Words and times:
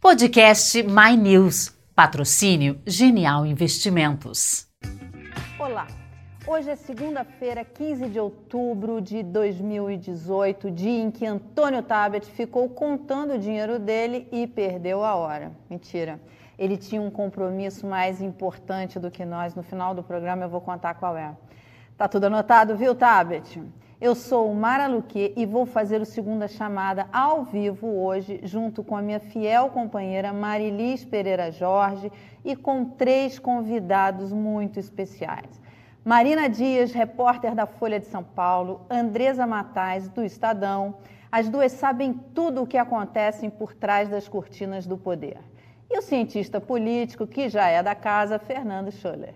Podcast 0.00 0.82
My 0.82 1.14
News. 1.14 1.76
Patrocínio 1.94 2.80
Genial 2.86 3.44
Investimentos. 3.44 4.66
Olá. 5.58 5.86
Hoje 6.46 6.70
é 6.70 6.74
segunda-feira, 6.74 7.66
15 7.66 8.08
de 8.08 8.18
outubro 8.18 8.98
de 9.02 9.22
2018, 9.22 10.70
dia 10.70 11.02
em 11.02 11.10
que 11.10 11.26
Antônio 11.26 11.82
Tabet 11.82 12.24
ficou 12.24 12.66
contando 12.70 13.34
o 13.34 13.38
dinheiro 13.38 13.78
dele 13.78 14.26
e 14.32 14.46
perdeu 14.46 15.04
a 15.04 15.14
hora. 15.16 15.52
Mentira. 15.68 16.18
Ele 16.58 16.78
tinha 16.78 17.02
um 17.02 17.10
compromisso 17.10 17.86
mais 17.86 18.22
importante 18.22 18.98
do 18.98 19.10
que 19.10 19.26
nós. 19.26 19.54
No 19.54 19.62
final 19.62 19.94
do 19.94 20.02
programa 20.02 20.44
eu 20.44 20.48
vou 20.48 20.62
contar 20.62 20.94
qual 20.94 21.14
é. 21.14 21.36
Tá 21.98 22.08
tudo 22.08 22.24
anotado, 22.24 22.74
viu, 22.74 22.94
Tabet? 22.94 23.62
Eu 24.00 24.14
sou 24.14 24.54
Mara 24.54 24.86
Luque 24.86 25.30
e 25.36 25.44
vou 25.44 25.66
fazer 25.66 26.00
o 26.00 26.06
segunda 26.06 26.48
chamada 26.48 27.06
ao 27.12 27.44
vivo 27.44 27.86
hoje, 27.86 28.40
junto 28.42 28.82
com 28.82 28.96
a 28.96 29.02
minha 29.02 29.20
fiel 29.20 29.68
companheira 29.68 30.32
Marilis 30.32 31.04
Pereira 31.04 31.52
Jorge 31.52 32.10
e 32.42 32.56
com 32.56 32.82
três 32.82 33.38
convidados 33.38 34.32
muito 34.32 34.80
especiais. 34.80 35.60
Marina 36.02 36.48
Dias, 36.48 36.92
repórter 36.92 37.54
da 37.54 37.66
Folha 37.66 38.00
de 38.00 38.06
São 38.06 38.24
Paulo, 38.24 38.86
Andresa 38.88 39.46
Matais, 39.46 40.08
do 40.08 40.24
Estadão. 40.24 40.94
As 41.30 41.50
duas 41.50 41.72
sabem 41.72 42.14
tudo 42.34 42.62
o 42.62 42.66
que 42.66 42.78
acontece 42.78 43.50
por 43.50 43.74
trás 43.74 44.08
das 44.08 44.26
cortinas 44.26 44.86
do 44.86 44.96
poder. 44.96 45.36
E 45.90 45.98
o 45.98 46.00
cientista 46.00 46.58
político, 46.58 47.26
que 47.26 47.50
já 47.50 47.68
é 47.68 47.82
da 47.82 47.94
casa, 47.94 48.38
Fernando 48.38 48.90
Scholler. 48.90 49.34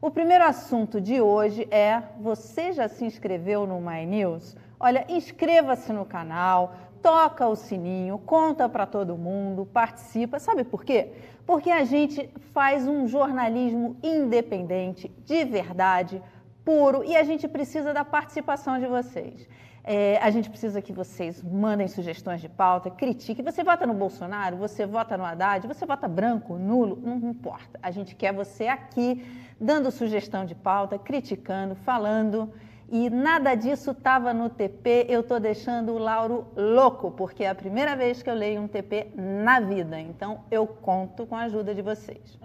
O 0.00 0.10
primeiro 0.10 0.44
assunto 0.44 1.00
de 1.00 1.20
hoje 1.20 1.66
é: 1.70 2.02
você 2.20 2.72
já 2.72 2.88
se 2.88 3.04
inscreveu 3.04 3.66
no 3.66 3.80
My 3.80 4.04
News? 4.04 4.56
Olha, 4.78 5.04
inscreva-se 5.08 5.92
no 5.92 6.04
canal, 6.04 6.74
toca 7.00 7.46
o 7.46 7.56
sininho, 7.56 8.18
conta 8.18 8.68
para 8.68 8.86
todo 8.86 9.16
mundo, 9.16 9.66
participa. 9.66 10.38
Sabe 10.38 10.64
por 10.64 10.84
quê? 10.84 11.12
Porque 11.46 11.70
a 11.70 11.84
gente 11.84 12.28
faz 12.52 12.86
um 12.88 13.06
jornalismo 13.06 13.96
independente, 14.02 15.10
de 15.24 15.44
verdade, 15.44 16.22
puro, 16.64 17.04
e 17.04 17.16
a 17.16 17.22
gente 17.22 17.46
precisa 17.46 17.92
da 17.92 18.04
participação 18.04 18.78
de 18.78 18.86
vocês. 18.86 19.48
É, 19.86 20.18
a 20.22 20.30
gente 20.30 20.48
precisa 20.48 20.80
que 20.80 20.94
vocês 20.94 21.42
mandem 21.42 21.86
sugestões 21.88 22.40
de 22.40 22.48
pauta, 22.48 22.90
critiquem. 22.90 23.44
Você 23.44 23.62
vota 23.62 23.86
no 23.86 23.92
Bolsonaro, 23.92 24.56
você 24.56 24.86
vota 24.86 25.18
no 25.18 25.24
Haddad, 25.26 25.66
você 25.66 25.84
vota 25.84 26.08
branco, 26.08 26.56
nulo, 26.56 26.98
não 27.02 27.16
importa. 27.28 27.78
A 27.82 27.90
gente 27.90 28.14
quer 28.14 28.32
você 28.32 28.66
aqui 28.66 29.22
dando 29.64 29.90
sugestão 29.90 30.44
de 30.44 30.54
pauta, 30.54 30.98
criticando, 30.98 31.74
falando. 31.74 32.52
E 32.90 33.08
nada 33.08 33.54
disso 33.54 33.92
estava 33.92 34.34
no 34.34 34.50
TP. 34.50 35.06
Eu 35.08 35.20
estou 35.20 35.40
deixando 35.40 35.92
o 35.92 35.98
Lauro 35.98 36.46
louco, 36.54 37.10
porque 37.10 37.44
é 37.44 37.48
a 37.48 37.54
primeira 37.54 37.96
vez 37.96 38.22
que 38.22 38.28
eu 38.28 38.34
leio 38.34 38.60
um 38.60 38.68
TP 38.68 39.10
na 39.16 39.60
vida. 39.60 39.98
Então 39.98 40.40
eu 40.50 40.66
conto 40.66 41.26
com 41.26 41.34
a 41.34 41.44
ajuda 41.44 41.74
de 41.74 41.80
vocês. 41.80 42.38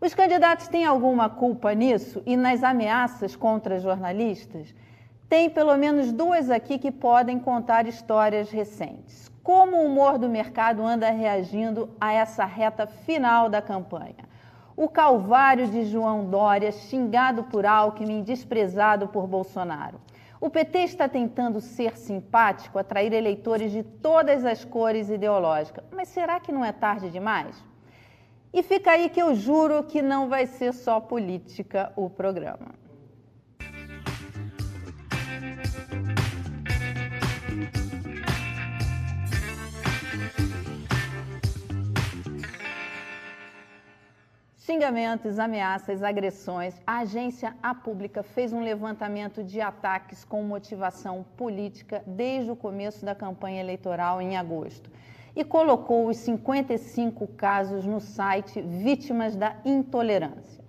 Os 0.00 0.14
candidatos 0.14 0.68
têm 0.68 0.86
alguma 0.86 1.28
culpa 1.28 1.74
nisso 1.74 2.22
e 2.24 2.34
nas 2.36 2.64
ameaças 2.64 3.36
contra 3.36 3.78
jornalistas? 3.78 4.74
Tem 5.28 5.50
pelo 5.50 5.76
menos 5.76 6.12
duas 6.12 6.50
aqui 6.50 6.78
que 6.78 6.90
podem 6.90 7.38
contar 7.38 7.86
histórias 7.86 8.50
recentes. 8.50 9.30
Como 9.42 9.76
o 9.76 9.86
humor 9.86 10.16
do 10.16 10.30
mercado 10.30 10.82
anda 10.82 11.10
reagindo 11.10 11.90
a 12.00 12.12
essa 12.12 12.46
reta 12.46 12.86
final 12.86 13.50
da 13.50 13.60
campanha? 13.60 14.33
O 14.76 14.88
calvário 14.88 15.68
de 15.68 15.84
João 15.84 16.24
Dória, 16.24 16.72
xingado 16.72 17.44
por 17.44 17.64
Alckmin, 17.64 18.22
desprezado 18.22 19.06
por 19.06 19.26
Bolsonaro. 19.26 20.00
O 20.40 20.50
PT 20.50 20.80
está 20.80 21.08
tentando 21.08 21.60
ser 21.60 21.96
simpático, 21.96 22.78
atrair 22.78 23.12
eleitores 23.12 23.70
de 23.70 23.82
todas 23.82 24.44
as 24.44 24.64
cores 24.64 25.08
ideológicas. 25.08 25.84
Mas 25.92 26.08
será 26.08 26.40
que 26.40 26.50
não 26.50 26.64
é 26.64 26.72
tarde 26.72 27.08
demais? 27.08 27.56
E 28.52 28.62
fica 28.62 28.90
aí 28.90 29.08
que 29.08 29.22
eu 29.22 29.34
juro 29.34 29.84
que 29.84 30.02
não 30.02 30.28
vai 30.28 30.46
ser 30.46 30.72
só 30.72 30.98
política 30.98 31.92
o 31.96 32.10
programa. 32.10 32.83
Xingamentos, 44.66 45.38
ameaças, 45.38 46.02
agressões. 46.02 46.80
A 46.86 47.00
agência 47.00 47.54
A 47.62 47.74
Pública 47.74 48.22
fez 48.22 48.50
um 48.50 48.62
levantamento 48.62 49.44
de 49.44 49.60
ataques 49.60 50.24
com 50.24 50.42
motivação 50.42 51.22
política 51.36 52.02
desde 52.06 52.50
o 52.50 52.56
começo 52.56 53.04
da 53.04 53.14
campanha 53.14 53.60
eleitoral 53.60 54.22
em 54.22 54.38
agosto 54.38 54.90
e 55.36 55.44
colocou 55.44 56.08
os 56.08 56.16
55 56.16 57.26
casos 57.36 57.84
no 57.84 58.00
site 58.00 58.62
Vítimas 58.62 59.36
da 59.36 59.54
Intolerância. 59.66 60.64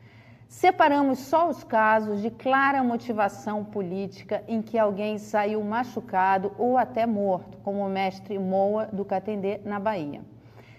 Separamos 0.50 1.20
só 1.20 1.48
os 1.50 1.64
casos 1.64 2.22
de 2.22 2.30
clara 2.30 2.84
motivação 2.84 3.64
política 3.64 4.44
em 4.46 4.62
que 4.62 4.78
alguém 4.78 5.18
saiu 5.18 5.64
machucado 5.64 6.52
ou 6.58 6.78
até 6.78 7.06
morto, 7.06 7.58
como 7.60 7.80
o 7.80 7.90
mestre 7.90 8.38
Moa 8.38 8.88
do 8.88 9.06
Catendê, 9.06 9.62
na 9.64 9.80
Bahia. 9.80 10.22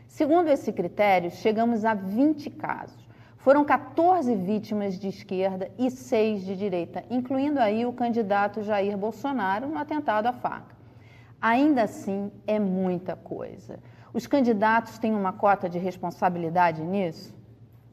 Segundo 0.06 0.48
esse 0.48 0.70
critério, 0.70 1.30
chegamos 1.30 1.82
a 1.82 1.94
20 1.94 2.50
casos. 2.50 3.05
Foram 3.46 3.64
14 3.64 4.34
vítimas 4.34 4.98
de 4.98 5.06
esquerda 5.06 5.70
e 5.78 5.88
6 5.88 6.44
de 6.44 6.56
direita, 6.56 7.04
incluindo 7.08 7.60
aí 7.60 7.86
o 7.86 7.92
candidato 7.92 8.60
Jair 8.64 8.98
Bolsonaro 8.98 9.68
no 9.68 9.78
atentado 9.78 10.26
à 10.26 10.32
faca. 10.32 10.74
Ainda 11.40 11.84
assim, 11.84 12.32
é 12.44 12.58
muita 12.58 13.14
coisa. 13.14 13.78
Os 14.12 14.26
candidatos 14.26 14.98
têm 14.98 15.14
uma 15.14 15.32
cota 15.32 15.68
de 15.68 15.78
responsabilidade 15.78 16.82
nisso? 16.82 17.32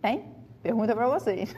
Tem? 0.02 0.25
Pergunta 0.64 0.96
para 0.96 1.08
vocês. 1.08 1.56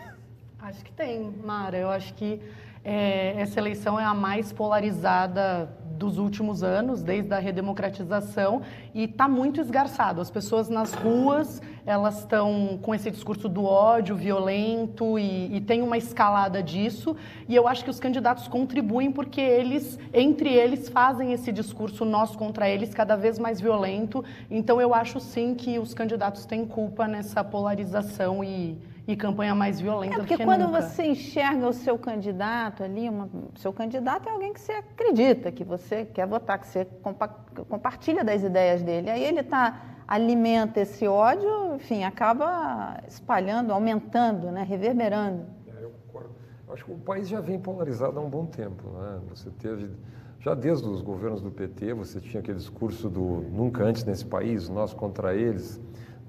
Acho 0.59 0.83
que 0.83 0.91
tem, 0.91 1.31
Mara. 1.45 1.77
Eu 1.77 1.89
acho 1.89 2.13
que 2.15 2.41
é, 2.85 3.33
essa 3.41 3.59
eleição 3.59 3.99
é 3.99 4.05
a 4.05 4.13
mais 4.13 4.53
polarizada 4.53 5.67
dos 5.97 6.17
últimos 6.17 6.61
anos, 6.61 7.01
desde 7.01 7.33
a 7.33 7.39
redemocratização, 7.39 8.61
e 8.93 9.05
está 9.05 9.27
muito 9.27 9.59
esgarçado. 9.59 10.21
As 10.21 10.29
pessoas 10.29 10.69
nas 10.69 10.93
ruas, 10.93 11.61
elas 11.85 12.19
estão 12.19 12.77
com 12.81 12.93
esse 12.93 13.09
discurso 13.09 13.49
do 13.49 13.63
ódio 13.63 14.15
violento 14.15 15.17
e, 15.17 15.55
e, 15.55 15.61
tem 15.61 15.81
uma 15.81 15.97
escalada 15.97 16.61
disso. 16.61 17.15
E 17.47 17.55
eu 17.55 17.67
acho 17.67 17.83
que 17.83 17.89
os 17.89 17.99
candidatos 17.99 18.47
contribuem 18.47 19.11
porque 19.11 19.41
eles, 19.41 19.97
entre 20.13 20.53
eles, 20.53 20.89
fazem 20.89 21.33
esse 21.33 21.51
discurso 21.51 22.05
nós 22.05 22.35
contra 22.35 22.69
eles 22.69 22.93
cada 22.93 23.15
vez 23.15 23.39
mais 23.39 23.59
violento. 23.59 24.23
Então 24.51 24.79
eu 24.79 24.93
acho 24.93 25.19
sim 25.19 25.55
que 25.55 25.79
os 25.79 25.93
candidatos 25.93 26.45
têm 26.45 26.65
culpa 26.65 27.07
nessa 27.07 27.43
polarização 27.43 28.43
e 28.43 28.77
e 29.07 29.15
campanha 29.15 29.53
mais 29.53 29.79
violenta 29.79 30.15
é 30.15 30.17
porque 30.17 30.33
do 30.33 30.37
que 30.37 30.43
quando 30.43 30.65
nunca. 30.65 30.81
você 30.81 31.05
enxerga 31.05 31.67
o 31.67 31.73
seu 31.73 31.97
candidato 31.97 32.83
ali, 32.83 33.07
uma, 33.07 33.29
seu 33.55 33.71
candidato 33.71 34.27
é 34.27 34.31
alguém 34.31 34.51
que 34.51 34.59
você 34.59 34.71
acredita, 34.71 35.51
que 35.51 35.63
você 35.63 36.05
quer 36.05 36.25
votar, 36.25 36.57
que 36.57 36.67
você 36.67 36.85
compa 37.03 37.27
compartilha 37.69 38.23
das 38.23 38.41
ideias 38.41 38.81
dele. 38.81 39.09
Aí 39.09 39.23
ele 39.23 39.43
tá, 39.43 39.95
alimenta 40.07 40.81
esse 40.81 41.07
ódio, 41.07 41.75
enfim, 41.75 42.03
acaba 42.03 42.99
espalhando, 43.07 43.71
aumentando, 43.71 44.51
né, 44.51 44.63
reverberando. 44.63 45.45
É, 45.67 45.83
eu 45.83 45.91
concordo. 46.07 46.29
Acho 46.69 46.85
que 46.85 46.91
o 46.91 46.97
país 46.97 47.27
já 47.29 47.39
vem 47.39 47.59
polarizado 47.59 48.19
há 48.19 48.21
um 48.21 48.29
bom 48.29 48.45
tempo. 48.45 48.89
Né? 48.89 49.19
Você 49.29 49.51
teve, 49.51 49.91
já 50.39 50.55
desde 50.55 50.87
os 50.87 51.01
governos 51.01 51.41
do 51.41 51.51
PT, 51.51 51.93
você 51.93 52.19
tinha 52.19 52.41
aquele 52.41 52.57
discurso 52.57 53.07
do 53.07 53.45
nunca 53.51 53.83
antes 53.83 54.03
nesse 54.03 54.25
país, 54.25 54.67
nós 54.67 54.93
contra 54.93 55.35
eles. 55.35 55.79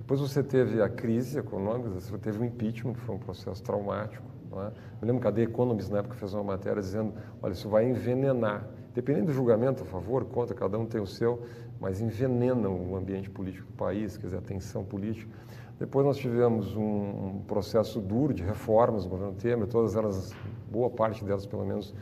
Depois 0.07 0.21
você 0.21 0.41
teve 0.41 0.81
a 0.81 0.89
crise 0.89 1.37
econômica, 1.37 1.91
você 1.91 2.17
teve 2.17 2.39
o 2.39 2.45
impeachment, 2.45 2.93
que 2.93 3.01
foi 3.01 3.17
um 3.17 3.19
processo 3.19 3.61
traumático. 3.61 4.23
É? 4.53 4.67
Eu 5.03 5.09
lembro 5.09 5.21
que 5.21 5.27
a 5.27 5.33
The 5.33 5.43
Economist, 5.43 5.91
na 5.91 5.99
época, 5.99 6.15
fez 6.15 6.33
uma 6.33 6.45
matéria 6.45 6.81
dizendo, 6.81 7.13
olha, 7.43 7.53
isso 7.53 7.69
vai 7.69 7.91
envenenar. 7.91 8.69
Dependendo 8.95 9.27
do 9.27 9.33
julgamento, 9.33 9.83
a 9.83 9.87
favor, 9.87 10.25
contra, 10.27 10.55
cada 10.55 10.79
um 10.79 10.87
tem 10.87 11.01
o 11.01 11.09
seu, 11.09 11.43
mas 11.81 12.01
envenena 12.01 12.69
o 12.69 12.95
ambiente 12.95 13.29
político 13.29 13.67
do 13.67 13.73
país, 13.73 14.17
quer 14.17 14.27
dizer, 14.27 14.39
a 14.39 14.43
tensão 14.43 14.85
política. 14.85 15.29
Depois 15.77 16.07
nós 16.07 16.17
tivemos 16.19 16.77
um, 16.77 16.83
um 16.83 17.43
processo 17.45 18.01
duro 18.01 18.33
de 18.33 18.45
reformas 18.45 19.03
no 19.03 19.11
governo 19.11 19.35
Temer, 19.35 19.67
todas 19.67 19.97
elas, 19.97 20.33
boa 20.71 20.89
parte 20.89 21.25
delas 21.25 21.47
pelo 21.47 21.67
menos, 21.67 21.93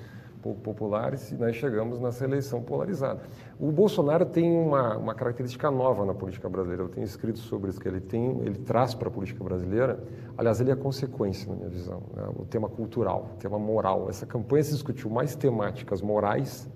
pouco 0.44 0.61
populares 0.61 1.32
e 1.32 1.37
nós 1.37 1.56
chegamos 1.56 1.99
nessa 1.99 2.23
eleição 2.23 2.61
polarizada. 2.62 3.23
O 3.58 3.73
Bolsonaro 3.73 4.26
tem 4.26 4.52
uma, 4.52 4.99
uma 4.99 5.14
característica 5.14 5.70
nova 5.70 6.05
na 6.05 6.12
política 6.12 6.50
brasileira. 6.50 6.82
Eu 6.82 6.88
tenho 6.91 7.05
escrito 7.05 7.38
sobre 7.38 7.70
isso 7.70 7.81
que 7.81 7.88
ele 7.88 8.00
tem, 8.00 8.43
ele 8.43 8.58
traz 8.58 8.94
para 8.94 9.08
a 9.08 9.11
política 9.11 9.43
brasileira. 9.43 10.05
Aliás, 10.37 10.61
ele 10.61 10.70
é 10.70 10.76
consequência 10.76 11.49
na 11.49 11.56
minha 11.56 11.70
visão. 11.70 12.02
Né? 12.14 12.29
O 12.37 12.44
tema 12.44 12.69
cultural, 12.69 13.31
o 13.35 13.38
tema 13.38 13.58
moral. 13.58 14.11
Essa 14.11 14.26
campanha 14.26 14.62
se 14.62 14.73
discutiu 14.73 15.08
mais 15.08 15.35
temáticas 15.35 16.02
morais, 16.02 16.69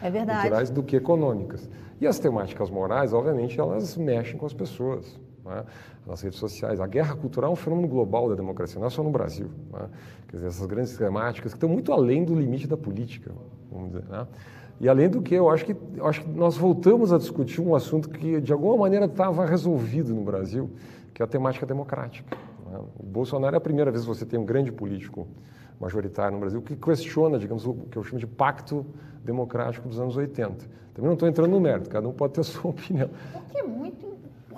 é 0.00 0.10
culturais 0.10 0.70
do 0.70 0.82
que 0.82 0.96
econômicas. 0.96 1.68
E 2.00 2.06
as 2.06 2.18
temáticas 2.18 2.70
morais, 2.70 3.12
obviamente, 3.12 3.60
elas 3.60 3.94
mexem 3.94 4.38
com 4.38 4.46
as 4.46 4.54
pessoas. 4.54 5.20
Né? 5.44 5.64
nas 6.06 6.20
redes 6.20 6.38
sociais. 6.38 6.80
A 6.80 6.86
guerra 6.86 7.14
cultural 7.14 7.50
é 7.50 7.52
um 7.52 7.56
fenômeno 7.56 7.88
global 7.88 8.28
da 8.28 8.34
democracia, 8.34 8.78
não 8.78 8.86
é 8.86 8.90
só 8.90 9.02
no 9.02 9.10
Brasil. 9.10 9.48
Né? 9.72 9.88
Quer 10.28 10.36
dizer, 10.36 10.48
essas 10.48 10.66
grandes 10.66 10.96
temáticas 10.96 11.52
que 11.52 11.56
estão 11.56 11.68
muito 11.68 11.92
além 11.92 12.24
do 12.24 12.34
limite 12.34 12.66
da 12.66 12.76
política, 12.76 13.32
vamos 13.70 13.92
dizer. 13.92 14.04
Né? 14.08 14.26
E 14.80 14.88
além 14.88 15.08
do 15.08 15.22
que, 15.22 15.34
eu 15.34 15.48
acho 15.48 15.64
que, 15.64 15.76
eu 15.96 16.06
acho 16.06 16.22
que 16.22 16.28
nós 16.28 16.56
voltamos 16.56 17.12
a 17.12 17.18
discutir 17.18 17.60
um 17.60 17.74
assunto 17.74 18.08
que 18.08 18.40
de 18.40 18.52
alguma 18.52 18.76
maneira 18.76 19.06
estava 19.06 19.46
resolvido 19.46 20.14
no 20.14 20.22
Brasil, 20.22 20.70
que 21.14 21.22
é 21.22 21.24
a 21.24 21.28
temática 21.28 21.64
democrática. 21.64 22.36
Né? 22.68 22.80
O 22.98 23.04
Bolsonaro 23.04 23.54
é 23.54 23.58
a 23.58 23.60
primeira 23.60 23.90
vez 23.90 24.02
que 24.02 24.08
você 24.08 24.26
tem 24.26 24.40
um 24.40 24.44
grande 24.44 24.72
político 24.72 25.28
majoritário 25.78 26.32
no 26.32 26.40
Brasil 26.40 26.62
que 26.62 26.76
questiona, 26.76 27.38
digamos, 27.38 27.66
o 27.66 27.74
que 27.74 27.96
eu 27.96 28.02
chamo 28.02 28.18
de 28.18 28.26
pacto 28.26 28.86
democrático 29.24 29.88
dos 29.88 30.00
anos 30.00 30.16
80. 30.16 30.64
Também 30.94 31.06
não 31.06 31.14
estou 31.14 31.28
entrando 31.28 31.50
no 31.50 31.60
mérito, 31.60 31.88
cada 31.88 32.08
um 32.08 32.12
pode 32.12 32.34
ter 32.34 32.40
a 32.40 32.44
sua 32.44 32.70
opinião. 32.72 33.08
O 33.34 33.40
que 33.50 33.58
é 33.58 33.62
muito 33.62 34.06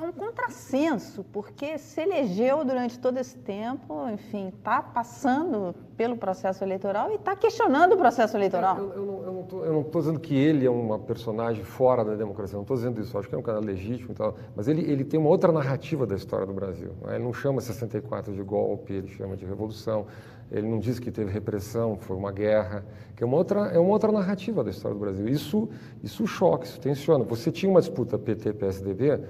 um 0.03 0.13
contrassenso, 0.13 1.25
porque 1.33 1.79
se 1.79 2.01
elegeu 2.01 2.65
durante 2.65 2.99
todo 2.99 3.19
esse 3.19 3.39
tempo, 3.39 4.09
enfim, 4.11 4.49
está 4.49 4.83
passando 4.83 5.75
pelo 5.97 6.17
processo 6.17 6.65
eleitoral 6.65 7.11
e 7.11 7.15
está 7.15 7.37
questionando 7.37 7.93
o 7.93 7.97
processo 7.97 8.37
eleitoral. 8.37 8.79
Eu, 8.79 9.25
eu, 9.65 9.73
não 9.73 9.81
estou 9.81 10.01
dizendo 10.01 10.21
que 10.21 10.35
ele 10.35 10.67
é 10.67 10.71
uma 10.71 10.99
personagem 10.99 11.63
fora 11.63 12.05
da 12.05 12.15
democracia, 12.15 12.57
não 12.57 12.63
estou 12.63 12.77
dizendo 12.77 13.01
isso, 13.01 13.17
acho 13.17 13.29
que 13.29 13.35
é 13.35 13.39
um 13.39 13.43
cara 13.43 13.61
legítimo 13.61 14.13
e 14.13 14.15
tal, 14.15 14.37
mas 14.57 14.69
ele, 14.69 14.83
ele 14.91 15.05
tem 15.05 15.19
uma 15.19 15.29
outra 15.29 15.53
narrativa 15.53 16.07
da 16.07 16.15
história 16.15 16.47
do 16.47 16.53
Brasil. 16.53 16.93
Né? 17.03 17.17
Ele 17.17 17.25
não 17.25 17.33
chama 17.33 17.61
64 17.61 18.33
de 18.33 18.43
golpe, 18.43 18.93
ele 18.93 19.09
chama 19.09 19.37
de 19.37 19.45
revolução, 19.45 20.07
ele 20.51 20.69
não 20.69 20.79
diz 20.79 20.99
que 20.99 21.11
teve 21.11 21.31
repressão, 21.31 21.97
foi 21.97 22.17
uma 22.17 22.31
guerra, 22.31 22.85
que 23.17 23.23
é 23.23 23.27
uma 23.27 23.37
outra, 23.37 23.61
é 23.69 23.79
uma 23.79 23.91
outra 23.91 24.13
narrativa 24.13 24.63
da 24.63 24.71
história 24.71 24.95
do 24.95 25.01
Brasil. 25.01 25.27
Isso, 25.29 25.69
isso 26.03 26.27
choca, 26.27 26.65
isso 26.65 26.81
tensiona. 26.81 27.25
Você 27.25 27.51
tinha 27.51 27.71
uma 27.71 27.81
disputa 27.81 28.19
PT-PSDB, 28.19 29.21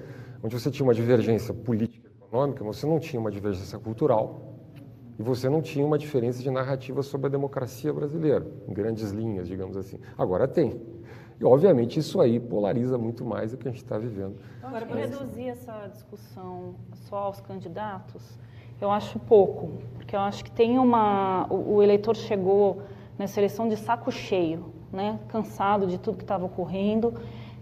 onde 0.45 0.61
você 0.61 0.71
tinha 0.71 0.85
uma 0.85 0.93
divergência 0.93 1.55
política 1.55 2.07
e 2.07 2.23
econômica, 2.23 2.63
você 2.63 2.87
não 2.87 3.01
tinha 3.01 3.19
uma 3.19 3.31
divergência 3.31 3.79
cultural 3.79 4.59
e 5.19 5.23
você 5.23 5.49
não 5.49 5.63
tinha 5.63 5.87
uma 5.87 5.97
diferença 5.97 6.43
de 6.43 6.51
narrativa 6.51 7.03
sobre 7.03 7.29
a 7.29 7.31
democracia 7.31 7.91
brasileira, 7.95 8.47
em 8.69 8.75
grandes 8.75 9.11
linhas, 9.11 9.49
digamos 9.49 9.75
assim. 9.75 9.99
Agora 10.19 10.47
tem. 10.47 10.83
E, 11.41 11.45
obviamente, 11.47 11.99
isso 11.99 12.21
aí 12.21 12.39
polariza 12.39 12.99
muito 12.99 13.25
mais 13.25 13.53
do 13.53 13.57
que 13.57 13.67
a 13.67 13.71
gente 13.71 13.83
está 13.83 13.97
vivendo. 13.97 14.37
Agora, 14.63 14.85
para 14.85 15.01
reduzir 15.01 15.49
essa 15.49 15.87
discussão 15.87 16.75
só 17.09 17.17
aos 17.17 17.41
candidatos, 17.41 18.39
eu 18.81 18.91
acho 18.91 19.19
pouco, 19.21 19.73
porque 19.95 20.15
eu 20.15 20.21
acho 20.21 20.45
que 20.45 20.51
tem 20.51 20.79
uma. 20.79 21.47
O, 21.49 21.77
o 21.77 21.83
eleitor 21.83 22.15
chegou 22.15 22.83
nessa 23.19 23.41
eleição 23.41 23.67
de 23.67 23.77
saco 23.77 24.13
cheio, 24.13 24.67
né? 24.93 25.19
cansado 25.29 25.87
de 25.87 25.97
tudo 25.97 26.19
que 26.19 26.25
estava 26.25 26.45
ocorrendo 26.45 27.15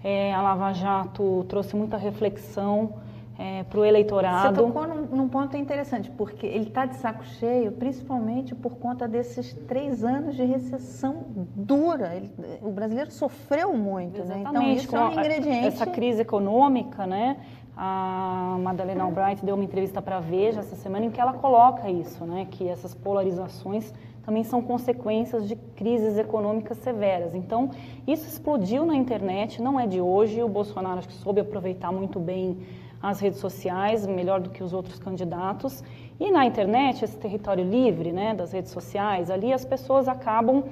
é, 0.03 0.33
a 0.33 0.43
Lava 0.43 0.73
Jato 0.73 1.45
trouxe 1.49 1.77
muita 1.77 1.97
reflexão 1.97 2.95
é, 3.39 3.63
para 3.65 3.81
o 3.81 3.85
eleitorado. 3.85 4.57
Você 4.57 4.63
tocou 4.63 4.87
num, 4.87 5.17
num 5.17 5.29
ponto 5.29 5.57
interessante, 5.57 6.11
porque 6.11 6.47
ele 6.47 6.69
está 6.69 6.87
de 6.87 6.97
saco 6.97 7.25
cheio, 7.25 7.73
principalmente 7.73 8.55
por 8.55 8.77
conta 8.77 9.09
desses 9.09 9.53
três 9.67 10.05
anos 10.05 10.37
de 10.37 10.45
recessão 10.45 11.25
dura. 11.57 12.15
Ele, 12.15 12.31
o 12.61 12.71
brasileiro 12.71 13.11
sofreu 13.11 13.73
muito, 13.75 14.21
Exatamente, 14.21 14.53
né? 14.53 14.61
Então 14.61 14.73
isso 14.73 14.97
é 14.97 15.01
um 15.01 15.13
ingrediente. 15.13 15.67
Essa 15.67 15.87
crise 15.87 16.23
econômica, 16.23 17.07
né? 17.07 17.39
A 17.77 18.59
Madalena 18.61 19.05
Albright 19.05 19.45
deu 19.45 19.55
uma 19.55 19.65
entrevista 19.65 20.03
para 20.03 20.19
a 20.19 20.21
Veja 20.21 20.61
essa 20.61 20.77
semana 20.77 21.07
em 21.07 21.11
que 21.11 21.21
ela 21.21 21.33
coloca 21.33 21.91
isso, 21.91 22.25
né? 22.25 22.47
Que 22.51 22.69
essas 22.69 22.95
polarizações 22.95 23.93
também 24.25 24.45
são 24.45 24.63
consequências 24.63 25.49
de 25.49 25.57
crises 25.57 26.17
econômicas 26.17 26.79
severas. 26.79 27.35
Então, 27.35 27.71
isso 28.07 28.27
explodiu 28.27 28.85
na 28.85 28.95
internet, 28.95 29.61
não 29.61 29.79
é 29.79 29.87
de 29.87 30.01
hoje. 30.01 30.43
O 30.43 30.49
Bolsonaro 30.49 30.99
acho 30.99 31.09
que 31.09 31.15
soube 31.15 31.41
aproveitar 31.41 31.93
muito 31.93 32.21
bem 32.21 32.59
as 33.03 33.19
redes 33.19 33.41
sociais, 33.41 34.07
melhor 34.07 34.41
do 34.41 34.51
que 34.51 34.63
os 34.63 34.73
outros 34.73 34.99
candidatos. 34.99 35.83
E 36.21 36.31
na 36.31 36.47
internet, 36.47 37.05
esse 37.05 37.17
território 37.17 37.65
livre 37.65 38.13
né, 38.13 38.33
das 38.33 38.53
redes 38.53 38.71
sociais, 38.71 39.29
ali 39.29 39.53
as 39.53 39.65
pessoas 39.65 40.07
acabam 40.07 40.59
uh, 40.59 40.65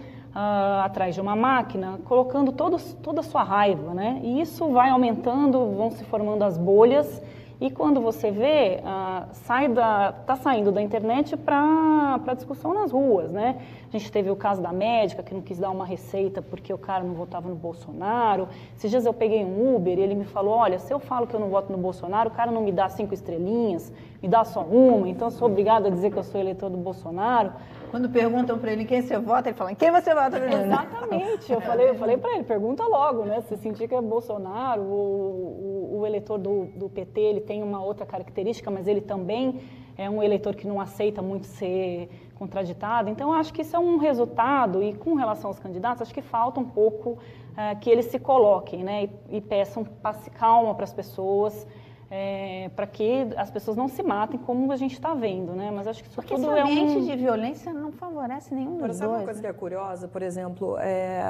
atrás 0.85 1.15
de 1.15 1.21
uma 1.21 1.35
máquina, 1.35 1.99
colocando 2.05 2.53
toda 2.53 2.77
a 3.21 3.23
sua 3.25 3.43
raiva. 3.43 3.93
Né? 3.93 4.21
E 4.23 4.41
isso 4.41 4.69
vai 4.69 4.91
aumentando, 4.91 5.75
vão 5.77 5.91
se 5.91 6.05
formando 6.05 6.45
as 6.45 6.57
bolhas 6.57 7.21
e 7.61 7.71
quando 7.71 8.01
você 8.01 8.31
vê, 8.31 8.81
ah, 8.87 9.27
sai 9.33 9.69
da, 9.69 10.13
tá 10.13 10.35
saindo 10.35 10.73
da 10.73 10.81
internet 10.81 11.37
para 11.37 12.19
discussão 12.35 12.73
nas 12.73 12.91
ruas, 12.91 13.31
né? 13.31 13.61
A 13.93 13.99
gente 13.99 14.11
teve 14.11 14.31
o 14.31 14.37
caso 14.37 14.63
da 14.63 14.73
médica 14.73 15.23
que 15.23 15.35
não 15.35 15.43
quis 15.43 15.59
dar 15.59 15.71
uma 15.71 15.85
receita 15.85 16.41
porque 16.41 16.73
o 16.73 16.79
cara 16.79 17.05
não 17.05 17.13
votava 17.13 17.51
no 17.51 17.55
Bolsonaro. 17.55 18.49
Esses 18.75 18.91
dias 18.91 19.05
eu 19.05 19.13
peguei 19.13 19.45
um 19.45 19.77
Uber 19.77 19.99
e 19.99 20.01
ele 20.01 20.15
me 20.15 20.25
falou, 20.25 20.55
olha, 20.55 20.79
se 20.79 20.91
eu 20.91 20.99
falo 20.99 21.27
que 21.27 21.35
eu 21.35 21.41
não 21.41 21.51
voto 21.51 21.71
no 21.71 21.77
Bolsonaro, 21.77 22.31
o 22.31 22.33
cara 22.33 22.51
não 22.51 22.63
me 22.63 22.73
dá 22.73 22.89
cinco 22.89 23.13
estrelinhas, 23.13 23.93
me 24.23 24.29
dá 24.29 24.43
só 24.43 24.63
uma, 24.63 25.07
então 25.07 25.29
eu 25.29 25.33
sou 25.33 25.47
obrigado 25.47 25.87
a 25.87 25.91
dizer 25.91 26.11
que 26.11 26.17
eu 26.17 26.25
sou 26.25 26.41
eleitor 26.41 26.71
do 26.71 26.79
Bolsonaro. 26.79 27.53
Quando 27.91 28.09
perguntam 28.09 28.57
para 28.57 28.73
ele 28.73 28.85
quem 28.85 29.03
você 29.03 29.19
vota, 29.19 29.49
ele 29.49 29.57
fala, 29.57 29.75
quem 29.75 29.91
você 29.91 30.15
vota? 30.15 30.39
Exatamente. 30.39 31.53
Eu 31.53 31.61
falei, 31.61 31.89
eu 31.89 31.95
falei 31.97 32.17
para 32.17 32.35
ele, 32.35 32.45
pergunta 32.45 32.85
logo, 32.85 33.25
né? 33.25 33.41
Se 33.43 33.57
sentir 33.57 33.89
que 33.89 33.95
é 33.95 34.01
Bolsonaro, 34.01 34.81
o, 34.81 35.91
o, 35.95 35.99
o 35.99 36.07
eleitor 36.07 36.39
do, 36.39 36.67
do, 36.77 36.89
PT, 36.89 37.21
ele 37.21 37.41
tem 37.41 37.65
uma 37.65 37.83
outra 37.83 38.07
característica, 38.07 38.71
mas 38.71 38.87
ele 38.87 39.01
também 39.01 39.61
é 39.99 40.09
um 40.09 40.23
eleitor 40.23 40.55
que 40.55 40.69
não 40.69 40.81
aceita 40.81 41.21
muito 41.21 41.47
ser 41.47 42.09
contraditado. 42.37 43.11
Então, 43.11 43.33
acho 43.33 43.53
que 43.53 43.63
isso 43.63 43.75
é 43.75 43.79
um 43.79 43.97
resultado, 43.97 44.83
e 44.85 44.95
com 44.95 45.15
relação 45.15 45.51
aos 45.51 45.59
candidatos, 45.59 46.03
acho 46.03 46.15
que 46.15 46.23
falta 46.23 46.61
um 46.61 46.65
pouco 46.65 47.11
uh, 47.11 47.79
que 47.81 47.91
eles 47.91 48.07
se 48.07 48.21
coloquem, 48.21 48.85
né? 48.85 49.11
E, 49.29 49.39
e 49.39 49.41
peçam 49.41 49.83
passe 49.83 50.31
calma 50.31 50.77
para 50.77 50.85
as 50.85 50.93
pessoas, 50.93 51.67
é, 52.11 52.69
para 52.75 52.89
que 52.89 53.29
as 53.37 53.53
pessoas 53.53 53.77
não 53.77 53.87
se 53.87 54.03
matem, 54.03 54.39
como 54.41 54.73
a 54.73 54.77
gente 54.77 54.95
está 54.95 55.15
vendo, 55.15 55.53
né? 55.53 55.71
Mas 55.71 55.87
acho 55.87 56.03
que 56.03 56.09
isso 56.09 56.17
Porque 56.17 56.35
tudo 56.35 56.51
esse 56.51 56.59
é 56.59 56.63
ambiente 56.63 56.99
um... 56.99 57.07
de 57.07 57.17
violência 57.17 57.73
não 57.73 57.93
favorece 57.93 58.53
nenhum 58.53 58.79
Agora, 58.79 58.89
dos 58.89 58.97
sabe 58.97 59.09
dois. 59.11 59.21
uma 59.21 59.25
coisa 59.27 59.41
que 59.41 59.47
é 59.47 59.53
curiosa, 59.53 60.09
por 60.09 60.21
exemplo, 60.21 60.77
é 60.81 61.23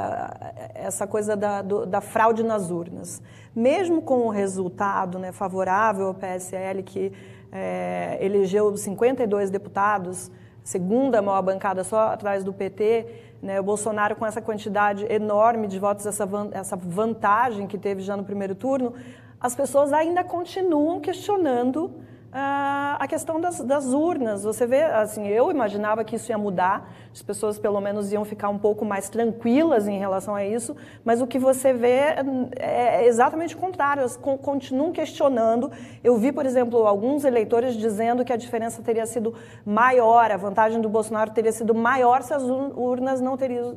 essa 0.75 1.06
coisa 1.06 1.37
da, 1.37 1.61
do, 1.61 1.85
da 1.85 2.00
fraude 2.00 2.43
nas 2.43 2.71
urnas. 2.71 3.21
Mesmo 3.55 4.00
com 4.00 4.21
o 4.21 4.31
resultado 4.31 5.19
né, 5.19 5.32
favorável 5.32 6.06
ao 6.06 6.15
PSL, 6.15 6.82
que 6.82 7.12
é, 7.53 8.17
elegeu 8.19 8.75
52 8.75 9.50
deputados, 9.50 10.31
segunda 10.65 11.21
maior 11.21 11.43
bancada 11.43 11.85
só 11.85 12.09
atrás 12.09 12.43
do 12.43 12.55
PT, 12.55 13.06
né, 13.43 13.61
o 13.61 13.62
Bolsonaro 13.62 14.17
com 14.17 14.25
essa 14.25 14.41
quantidade 14.41 15.05
enorme 15.11 15.67
de 15.67 15.79
votos, 15.79 16.06
essa, 16.06 16.29
essa 16.53 16.77
vantagem 16.77 17.67
que 17.67 17.77
teve 17.77 18.00
já 18.03 18.17
no 18.17 18.25
primeiro 18.25 18.55
turno, 18.55 18.94
as 19.41 19.55
pessoas 19.55 19.93
ainda 19.93 20.23
continuam 20.23 21.01
questionando 21.01 21.91
Uh, 22.31 22.95
a 23.01 23.07
questão 23.09 23.41
das, 23.41 23.59
das, 23.59 23.87
urnas. 23.93 24.45
Você 24.45 24.65
vê, 24.65 24.85
assim, 24.85 25.27
eu 25.27 25.51
imaginava 25.51 26.05
que 26.05 26.15
isso 26.15 26.31
ia 26.31 26.39
mudar, 26.39 26.89
as 27.13 27.21
pessoas 27.21 27.59
pelo 27.59 27.81
menos 27.81 28.13
iam 28.13 28.25
ficar 28.25 28.49
um 28.51 28.57
pouco 28.57 28.85
mais 28.85 29.09
tranquilas 29.09 29.89
em 29.89 29.99
relação 29.99 30.37
a 30.37 30.45
isso, 30.47 30.77
mas 31.05 31.21
o 31.21 31.27
que 31.27 31.41
você 31.41 31.73
vê 31.73 32.15
é 32.57 33.05
exatamente 33.05 33.57
o 33.57 33.59
contrário, 33.59 34.03
elas 34.03 34.17
continuam 34.17 34.93
questionando. 34.93 35.73
Eu 36.05 36.17
vi, 36.19 36.31
por 36.31 36.47
exemplo, 36.47 36.87
alguns 36.87 37.25
eleitores 37.25 37.75
dizendo 37.75 38.25
que 38.25 38.33
a 38.33 38.37
diferença 38.37 38.81
teria 38.81 39.06
sido 39.06 39.35
maior, 39.67 40.31
a 40.31 40.37
vantagem 40.37 40.81
do 40.81 40.89
Bolsonaro 40.89 41.32
teria 41.32 41.51
sido 41.51 41.75
maior 41.75 42.23
se 42.23 42.32
as 42.32 42.44
urnas 42.44 43.20
não, 43.20 43.37
teriam, 43.37 43.77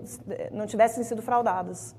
não 0.51 0.67
tivessem 0.67 1.03
sido 1.03 1.23
fraudadas. 1.23 1.95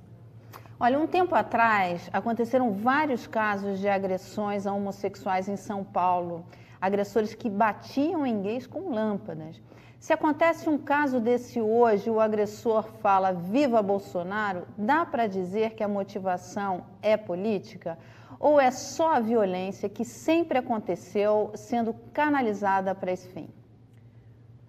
Olha, 0.78 0.99
um 0.99 1.07
tempo 1.07 1.37
atrás 1.37 2.11
aconteceram 2.12 2.73
vários 2.73 3.28
casos 3.28 3.78
de 3.78 3.88
agressões 3.88 4.66
a 4.66 4.73
homossexuais 4.73 5.49
em 5.49 5.57
São 5.57 5.85
Paulo. 5.85 6.45
Agressores 6.81 7.33
que 7.33 7.49
batiam 7.49 8.26
em 8.26 8.43
gays 8.43 8.66
com 8.66 8.90
lâmpadas. 8.90 9.62
Se 10.00 10.12
acontece 10.12 10.69
um 10.69 10.76
caso 10.76 11.21
desse 11.21 11.61
hoje, 11.61 12.11
o 12.11 12.21
agressor 12.21 12.83
fala 13.00 13.33
viva 13.33 13.81
Bolsonaro, 13.81 14.66
dá 14.76 15.07
para 15.07 15.28
dizer 15.28 15.75
que 15.75 15.83
a 15.83 15.88
motivação 15.88 16.85
é 17.00 17.16
política? 17.16 17.97
Ou 18.38 18.61
é 18.61 18.71
só 18.73 19.14
a 19.14 19.21
violência 19.21 19.88
que 19.88 20.04
sempre 20.04 20.59
aconteceu 20.59 21.52
sendo 21.54 21.95
canalizada 22.12 22.95
para 22.95 23.12
esse 23.12 23.28
fim? 23.28 23.49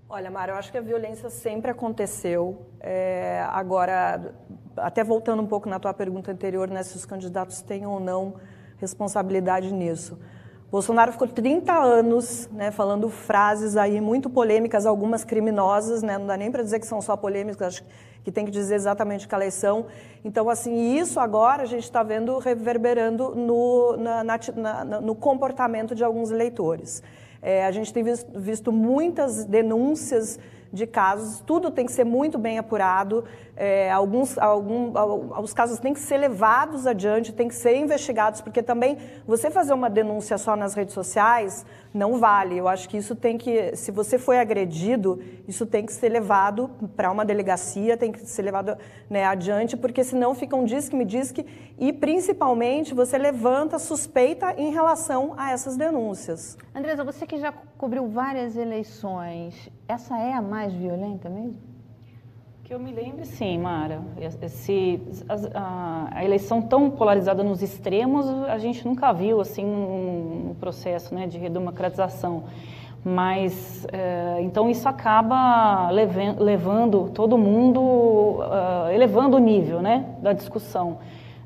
Olha, 0.07 0.29
Mara, 0.29 0.53
eu 0.53 0.57
acho 0.57 0.71
que 0.71 0.77
a 0.77 0.81
violência 0.81 1.31
sempre 1.31 1.71
aconteceu. 1.71 2.67
É, 2.79 3.43
agora, 3.51 4.33
até 4.77 5.03
voltando 5.03 5.41
um 5.41 5.47
pouco 5.47 5.69
na 5.69 5.79
tua 5.79 5.93
pergunta 5.93 6.31
anterior, 6.31 6.69
né, 6.69 6.83
se 6.83 6.95
os 6.95 7.05
candidatos 7.05 7.61
têm 7.61 7.85
ou 7.85 7.99
não 7.99 8.35
responsabilidade 8.77 9.73
nisso. 9.73 10.17
Bolsonaro 10.71 11.11
ficou 11.11 11.27
30 11.27 11.73
anos 11.73 12.49
né, 12.51 12.71
falando 12.71 13.09
frases 13.09 13.77
aí 13.77 14.01
muito 14.01 14.29
polêmicas, 14.29 14.85
algumas 14.85 15.23
criminosas, 15.23 16.03
né, 16.03 16.17
não 16.17 16.27
dá 16.27 16.35
nem 16.35 16.51
para 16.51 16.63
dizer 16.63 16.79
que 16.79 16.87
são 16.87 17.01
só 17.01 17.15
polêmicas, 17.15 17.67
acho 17.67 17.83
que 18.23 18.31
tem 18.31 18.43
que 18.43 18.51
dizer 18.51 18.75
exatamente 18.75 19.27
que 19.27 19.35
elas 19.35 19.53
são. 19.53 19.85
Então, 20.23 20.49
assim, 20.49 20.97
isso 20.97 21.19
agora 21.19 21.63
a 21.63 21.65
gente 21.65 21.83
está 21.83 22.01
vendo 22.01 22.37
reverberando 22.39 23.35
no, 23.35 23.95
na, 23.95 24.23
na, 24.23 24.39
na, 24.55 25.01
no 25.01 25.15
comportamento 25.15 25.93
de 25.93 26.03
alguns 26.03 26.31
eleitores. 26.31 27.03
É, 27.41 27.63
a 27.63 27.71
gente 27.71 27.93
tem 27.93 28.03
visto, 28.03 28.27
visto 28.37 28.71
muitas 28.71 29.45
denúncias 29.45 30.39
de 30.73 30.87
casos, 30.87 31.39
tudo 31.41 31.69
tem 31.69 31.85
que 31.85 31.91
ser 31.91 32.03
muito 32.03 32.37
bem 32.37 32.57
apurado. 32.57 33.23
É, 33.55 33.89
alguns, 33.89 34.37
algum, 34.37 34.91
os 35.41 35.53
casos 35.53 35.79
têm 35.79 35.93
que 35.93 35.99
ser 35.99 36.17
levados 36.17 36.85
adiante, 36.85 37.31
têm 37.31 37.47
que 37.47 37.55
ser 37.55 37.77
investigados, 37.77 38.41
porque 38.41 38.61
também 38.61 38.97
você 39.25 39.49
fazer 39.49 39.73
uma 39.73 39.89
denúncia 39.89 40.37
só 40.37 40.55
nas 40.55 40.73
redes 40.73 40.93
sociais 40.93 41.65
não 41.93 42.19
vale. 42.19 42.57
Eu 42.57 42.67
acho 42.67 42.89
que 42.89 42.97
isso 42.97 43.15
tem 43.15 43.37
que, 43.37 43.73
se 43.75 43.91
você 43.91 44.19
foi 44.19 44.39
agredido, 44.39 45.21
isso 45.47 45.65
tem 45.65 45.85
que 45.85 45.93
ser 45.93 46.09
levado 46.09 46.69
para 46.97 47.09
uma 47.09 47.23
delegacia, 47.23 47.95
tem 47.95 48.11
que 48.11 48.19
ser 48.25 48.41
levado 48.41 48.77
né, 49.09 49.23
adiante, 49.23 49.77
porque 49.77 50.03
senão 50.03 50.35
fica 50.35 50.55
um 50.55 50.65
disque-me 50.65 51.05
disque 51.05 51.45
e 51.79 51.93
principalmente 51.93 52.93
você 52.93 53.17
levanta 53.17 53.79
suspeita 53.79 54.53
em 54.57 54.71
relação 54.71 55.33
a 55.37 55.51
essas 55.51 55.77
denúncias. 55.77 56.57
Andresa, 56.73 57.05
você 57.05 57.25
que 57.25 57.37
já 57.37 57.53
cobriu 57.77 58.07
várias 58.07 58.57
eleições, 58.57 59.69
essa 59.87 60.17
é 60.17 60.33
a 60.33 60.41
mais 60.41 60.73
violenta 60.73 61.29
mesmo? 61.29 61.74
Que 62.65 62.73
eu 62.73 62.79
me 62.79 62.91
lembre, 62.91 63.25
sim, 63.25 63.59
Mara. 63.59 63.99
Esse, 64.41 64.99
a, 65.53 66.07
a, 66.15 66.25
eleição 66.25 66.63
tão 66.63 66.89
polarizada 66.89 67.43
nos 67.43 67.61
extremos, 67.61 68.27
a 68.49 68.57
gente 68.57 68.83
nunca 68.87 69.13
viu 69.13 69.39
assim 69.39 69.63
um, 69.63 70.49
um 70.49 70.55
processo 70.59 71.13
né, 71.13 71.27
de 71.27 71.37
redemocratização. 71.37 72.45
Mas, 73.03 73.85
é, 73.93 74.39
então, 74.41 74.67
isso 74.67 74.89
acaba 74.89 75.91
levando 75.91 77.11
todo 77.13 77.37
mundo, 77.37 77.79
uh, 77.79 78.89
elevando 78.91 79.37
o 79.37 79.39
nível 79.39 79.79
né, 79.79 80.03
da 80.23 80.33
discussão. 80.33 80.97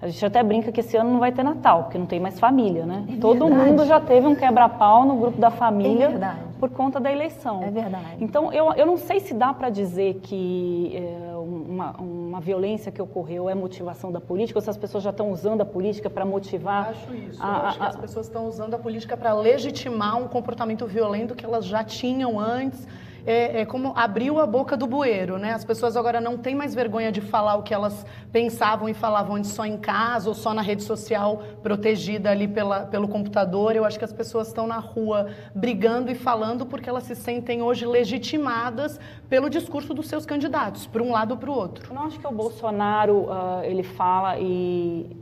A 0.02 0.08
gente 0.08 0.26
até 0.26 0.42
brinca 0.42 0.72
que 0.72 0.80
esse 0.80 0.96
ano 0.96 1.12
não 1.12 1.20
vai 1.20 1.34
ter 1.34 1.44
Natal, 1.44 1.84
porque 1.84 1.98
não 1.98 2.06
tem 2.06 2.22
mais 2.22 2.40
família, 2.40 2.86
né? 2.86 3.04
É 3.10 3.18
Todo 3.18 3.50
mundo 3.50 3.86
já 3.86 4.00
teve 4.00 4.26
um 4.26 4.36
quebra-pau 4.36 5.06
no 5.06 5.18
grupo 5.18 5.38
da 5.38 5.52
família 5.52 6.06
é 6.06 6.49
por 6.60 6.70
conta 6.70 7.00
da 7.00 7.12
eleição. 7.12 7.64
É 7.64 7.72
verdade. 7.72 8.18
Então, 8.20 8.52
eu, 8.52 8.72
eu 8.74 8.86
não 8.86 8.98
sei 8.98 9.20
se 9.20 9.34
dá 9.34 9.54
para 9.54 9.70
dizer 9.70 10.16
que 10.22 10.92
é, 10.96 11.36
uma, 11.36 11.92
uma 11.98 12.42
violência 12.42 12.92
que 12.92 13.02
ocorreu 13.02 13.50
é 13.50 13.56
motivação 13.56 14.12
da 14.12 14.20
política, 14.20 14.60
ou 14.60 14.62
se 14.62 14.70
as 14.70 14.78
pessoas 14.78 15.04
já 15.04 15.10
estão 15.12 15.32
usando 15.32 15.62
a 15.62 15.66
política 15.66 16.10
para 16.10 16.26
motivar. 16.26 16.90
Acho 16.90 17.16
isso. 17.16 17.42
A, 17.42 17.48
eu 17.48 17.66
acho 17.68 17.78
a, 17.78 17.82
que 17.82 17.90
as 17.90 17.96
pessoas 17.96 18.26
estão 18.26 18.48
usando 18.48 18.74
a 18.74 18.80
política 18.80 19.16
para 19.16 19.34
legitimar 19.34 20.18
um 20.18 20.28
comportamento 20.28 20.86
violento 20.86 21.34
que 21.34 21.46
elas 21.46 21.66
já 21.66 21.84
tinham 21.84 22.40
antes 22.40 22.86
é, 23.30 23.62
é, 23.62 23.66
como 23.66 23.94
abriu 23.96 24.40
a 24.40 24.48
boca 24.48 24.76
do 24.76 24.88
bueiro, 24.88 25.38
né? 25.38 25.54
As 25.54 25.64
pessoas 25.64 25.96
agora 25.96 26.20
não 26.20 26.36
têm 26.36 26.56
mais 26.56 26.74
vergonha 26.74 27.12
de 27.12 27.22
falar 27.22 27.58
o 27.58 27.62
que 27.62 27.72
elas 27.72 28.04
pensavam 28.32 28.90
e 28.90 28.94
falavam 28.96 29.36
antes 29.36 29.52
só 29.52 29.64
em 29.68 29.78
casa 29.78 30.30
ou 30.30 30.34
só 30.34 30.52
na 30.52 30.64
rede 30.64 30.82
social, 30.82 31.44
protegida 31.62 32.32
ali 32.32 32.48
pela, 32.48 32.88
pelo 32.88 33.08
computador. 33.08 33.76
Eu 33.76 33.86
acho 33.86 34.00
que 34.00 34.04
as 34.04 34.12
pessoas 34.12 34.48
estão 34.48 34.66
na 34.66 34.80
rua 34.80 35.28
brigando 35.54 36.12
e 36.12 36.16
falando 36.16 36.66
porque 36.66 36.90
elas 36.90 37.04
se 37.04 37.16
sentem 37.16 37.62
hoje 37.62 37.86
legitimadas 37.86 39.00
pelo 39.30 39.48
discurso 39.48 39.94
dos 39.94 40.08
seus 40.08 40.26
candidatos, 40.26 40.88
para 40.88 41.04
um 41.04 41.12
lado 41.12 41.34
ou 41.34 41.38
para 41.38 41.52
o 41.52 41.54
outro. 41.54 41.86
Eu 41.88 41.94
não 41.94 42.06
acho 42.06 42.20
que 42.20 42.26
o 42.26 42.32
Bolsonaro 42.32 43.26
uh, 43.26 43.62
ele 43.64 43.84
fala 43.84 44.40
e 44.40 45.16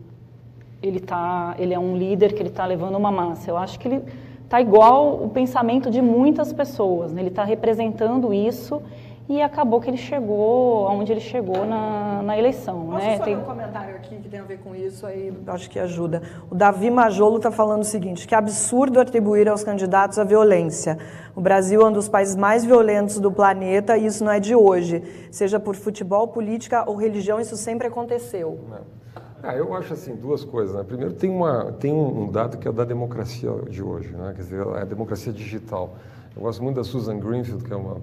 ele 0.81 1.01
tá, 1.01 1.55
ele 1.59 1.73
é 1.73 1.79
um 1.79 1.97
líder 1.97 2.31
que 2.31 2.41
ele 2.41 2.47
está 2.47 2.65
levando 2.65 2.95
uma 2.95 3.11
massa. 3.11 3.51
Eu 3.51 3.57
acho 3.57 3.77
que 3.77 3.85
ele 3.89 4.05
está 4.47 4.61
igual 4.61 5.21
o 5.21 5.29
pensamento 5.29 5.91
de 5.91 6.01
muitas 6.01 6.53
pessoas. 6.53 7.11
Né? 7.11 7.21
Ele 7.21 7.29
está 7.29 7.43
representando 7.43 8.33
isso 8.33 8.81
e 9.27 9.41
acabou 9.41 9.81
que 9.81 9.89
ele 9.89 9.97
chegou 9.97 10.87
aonde 10.87 11.11
ele 11.11 11.19
chegou 11.19 11.65
na, 11.65 12.21
na 12.23 12.37
eleição. 12.37 12.85
Posso 12.85 13.05
né? 13.05 13.17
só 13.17 13.25
tem 13.25 13.35
um 13.35 13.43
comentário 13.43 13.95
aqui 13.95 14.15
que 14.15 14.29
tem 14.29 14.39
a 14.39 14.43
ver 14.43 14.59
com 14.59 14.73
isso, 14.73 15.05
aí 15.05 15.33
acho 15.47 15.69
que 15.69 15.77
ajuda. 15.77 16.21
O 16.49 16.55
Davi 16.55 16.89
Majolo 16.89 17.35
está 17.35 17.51
falando 17.51 17.81
o 17.81 17.85
seguinte, 17.85 18.25
que 18.25 18.33
absurdo 18.33 19.01
atribuir 19.01 19.49
aos 19.49 19.65
candidatos 19.65 20.17
a 20.17 20.23
violência. 20.23 20.97
O 21.35 21.41
Brasil 21.41 21.81
é 21.81 21.85
um 21.85 21.91
dos 21.91 22.07
países 22.07 22.37
mais 22.37 22.63
violentos 22.63 23.19
do 23.19 23.29
planeta 23.29 23.97
e 23.97 24.05
isso 24.05 24.23
não 24.23 24.31
é 24.31 24.39
de 24.39 24.55
hoje. 24.55 25.03
Seja 25.29 25.59
por 25.59 25.75
futebol, 25.75 26.29
política 26.29 26.89
ou 26.89 26.95
religião, 26.95 27.37
isso 27.37 27.57
sempre 27.57 27.85
aconteceu. 27.85 28.57
Não. 28.69 28.97
Ah, 29.43 29.55
eu 29.55 29.73
acho 29.75 29.93
assim 29.93 30.15
duas 30.15 30.43
coisas. 30.43 30.75
Né? 30.75 30.83
Primeiro 30.83 31.13
tem 31.13 31.29
uma 31.29 31.71
tem 31.73 31.93
um 31.93 32.31
dado 32.31 32.57
que 32.57 32.67
é 32.67 32.71
da 32.71 32.83
democracia 32.83 33.51
de 33.69 33.83
hoje, 33.83 34.11
né? 34.11 34.33
quer 34.35 34.41
dizer, 34.41 34.65
é 34.65 34.81
a 34.81 34.85
democracia 34.85 35.31
digital. 35.31 35.95
Eu 36.35 36.41
gosto 36.41 36.63
muito 36.63 36.77
da 36.77 36.83
Susan 36.83 37.19
Greenfield, 37.19 37.63
que 37.63 37.71
é 37.71 37.75
uma 37.75 38.01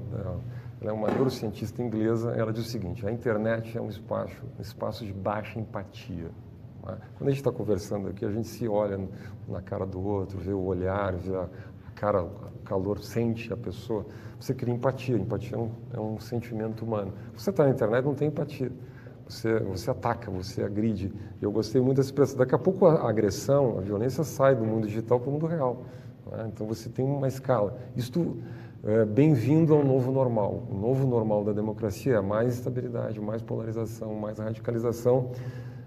ela 0.80 0.90
é 0.90 0.92
uma 0.92 1.08
neurocientista 1.08 1.82
inglesa. 1.82 2.32
Ela 2.32 2.52
diz 2.52 2.66
o 2.66 2.68
seguinte: 2.68 3.06
a 3.06 3.10
internet 3.10 3.76
é 3.76 3.80
um 3.80 3.88
espaço 3.88 4.36
um 4.58 4.62
espaço 4.62 5.04
de 5.04 5.12
baixa 5.12 5.58
empatia. 5.58 6.30
Né? 6.86 6.96
Quando 7.16 7.28
a 7.28 7.30
gente 7.30 7.40
está 7.40 7.50
conversando 7.50 8.08
aqui, 8.08 8.24
a 8.24 8.30
gente 8.30 8.46
se 8.46 8.68
olha 8.68 9.00
na 9.48 9.60
cara 9.60 9.84
do 9.84 10.00
outro, 10.04 10.38
vê 10.38 10.52
o 10.52 10.62
olhar, 10.62 11.14
vê 11.16 11.34
a 11.34 11.48
cara, 11.96 12.22
o 12.22 12.30
calor, 12.64 13.00
sente 13.00 13.52
a 13.52 13.56
pessoa. 13.56 14.06
Você 14.38 14.54
cria 14.54 14.72
empatia. 14.72 15.16
Empatia 15.16 15.56
é 15.56 15.60
um, 15.60 15.70
é 15.94 16.00
um 16.00 16.20
sentimento 16.20 16.84
humano. 16.84 17.12
Você 17.36 17.50
está 17.50 17.64
na 17.64 17.70
internet, 17.70 18.04
não 18.04 18.14
tem 18.14 18.28
empatia 18.28 18.70
você, 19.28 19.58
você 19.60 19.90
ataca, 19.90 20.30
você 20.30 20.62
agride. 20.62 21.12
Eu 21.40 21.50
gostei 21.50 21.80
muito 21.80 21.96
dessa 21.96 22.08
expressão. 22.08 22.38
Daqui 22.38 22.54
a 22.54 22.58
pouco 22.58 22.86
a 22.86 23.08
agressão, 23.08 23.78
a 23.78 23.80
violência 23.80 24.22
sai 24.24 24.54
do 24.54 24.64
mundo 24.64 24.86
digital 24.86 25.18
para 25.18 25.28
o 25.28 25.32
mundo 25.32 25.46
real. 25.46 25.84
Né? 26.30 26.50
Então 26.52 26.66
você 26.66 26.88
tem 26.88 27.04
uma 27.04 27.28
escala. 27.28 27.76
Isto 27.96 28.36
é 28.82 29.04
bem-vindo 29.04 29.74
ao 29.74 29.82
novo 29.82 30.12
normal. 30.12 30.62
O 30.70 30.74
novo 30.74 31.06
normal 31.06 31.42
da 31.42 31.52
democracia 31.52 32.16
é 32.16 32.20
mais 32.20 32.54
estabilidade, 32.54 33.20
mais 33.20 33.40
polarização, 33.40 34.14
mais 34.14 34.38
radicalização. 34.38 35.30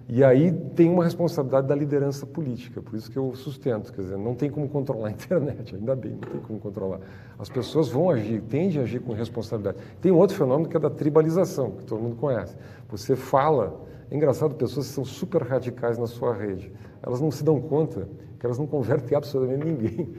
E 0.09 0.23
aí 0.23 0.53
tem 0.73 0.89
uma 0.89 1.03
responsabilidade 1.03 1.67
da 1.67 1.75
liderança 1.75 2.25
política, 2.25 2.81
por 2.81 2.95
isso 2.95 3.11
que 3.11 3.17
eu 3.17 3.35
sustento, 3.35 3.91
quer 3.91 4.03
dizer, 4.03 4.17
não 4.17 4.33
tem 4.33 4.49
como 4.49 4.69
controlar 4.69 5.09
a 5.09 5.11
internet, 5.13 5.75
ainda 5.75 5.93
bem, 5.97 6.13
não 6.13 6.19
tem 6.19 6.39
como 6.39 6.59
controlar. 6.59 7.01
As 7.37 7.49
pessoas 7.49 7.89
vão 7.89 8.09
agir, 8.09 8.41
tendem 8.43 8.79
a 8.79 8.83
agir 8.83 9.01
com 9.01 9.11
responsabilidade. 9.11 9.77
Tem 10.01 10.09
um 10.09 10.15
outro 10.15 10.37
fenômeno 10.37 10.69
que 10.69 10.77
é 10.77 10.79
da 10.79 10.89
tribalização, 10.89 11.71
que 11.71 11.83
todo 11.83 12.01
mundo 12.01 12.15
conhece. 12.15 12.55
Você 12.89 13.15
fala, 13.15 13.85
é 14.09 14.15
engraçado, 14.15 14.55
pessoas 14.55 14.87
que 14.87 14.93
são 14.93 15.05
super 15.05 15.43
radicais 15.43 15.97
na 15.97 16.07
sua 16.07 16.33
rede, 16.33 16.71
elas 17.01 17.19
não 17.19 17.31
se 17.31 17.43
dão 17.43 17.59
conta 17.61 18.07
que 18.39 18.45
elas 18.45 18.57
não 18.57 18.67
convertem 18.67 19.17
absolutamente 19.17 19.65
ninguém, 19.65 20.13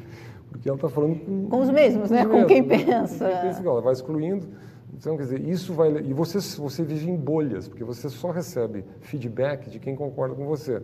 porque 0.51 0.69
ela 0.69 0.77
está 0.77 0.89
falando 0.89 1.19
com, 1.21 1.49
com 1.49 1.61
os 1.61 1.71
mesmos, 1.71 2.09
com 2.09 2.15
né? 2.15 2.23
Os 2.23 2.29
mesmos, 2.29 2.43
com 2.43 2.47
quem 2.47 2.63
né? 2.63 2.69
pensa. 2.69 3.25
Com 3.25 3.31
quem 3.31 3.41
pensa 3.43 3.63
ela 3.63 3.81
vai 3.81 3.93
excluindo 3.93 4.49
então, 4.99 5.17
quer 5.17 5.23
dizer, 5.23 5.49
isso 5.49 5.73
vai. 5.75 5.97
E 5.99 6.13
você, 6.13 6.41
você 6.59 6.83
vive 6.83 7.09
em 7.09 7.17
bolhas, 7.17 7.69
porque 7.69 7.85
você 7.85 8.09
só 8.09 8.33
recebe 8.33 8.85
feedback 9.01 9.71
de 9.71 9.79
quem 9.79 9.95
concorda 9.95 10.35
com 10.35 10.45
você. 10.45 10.83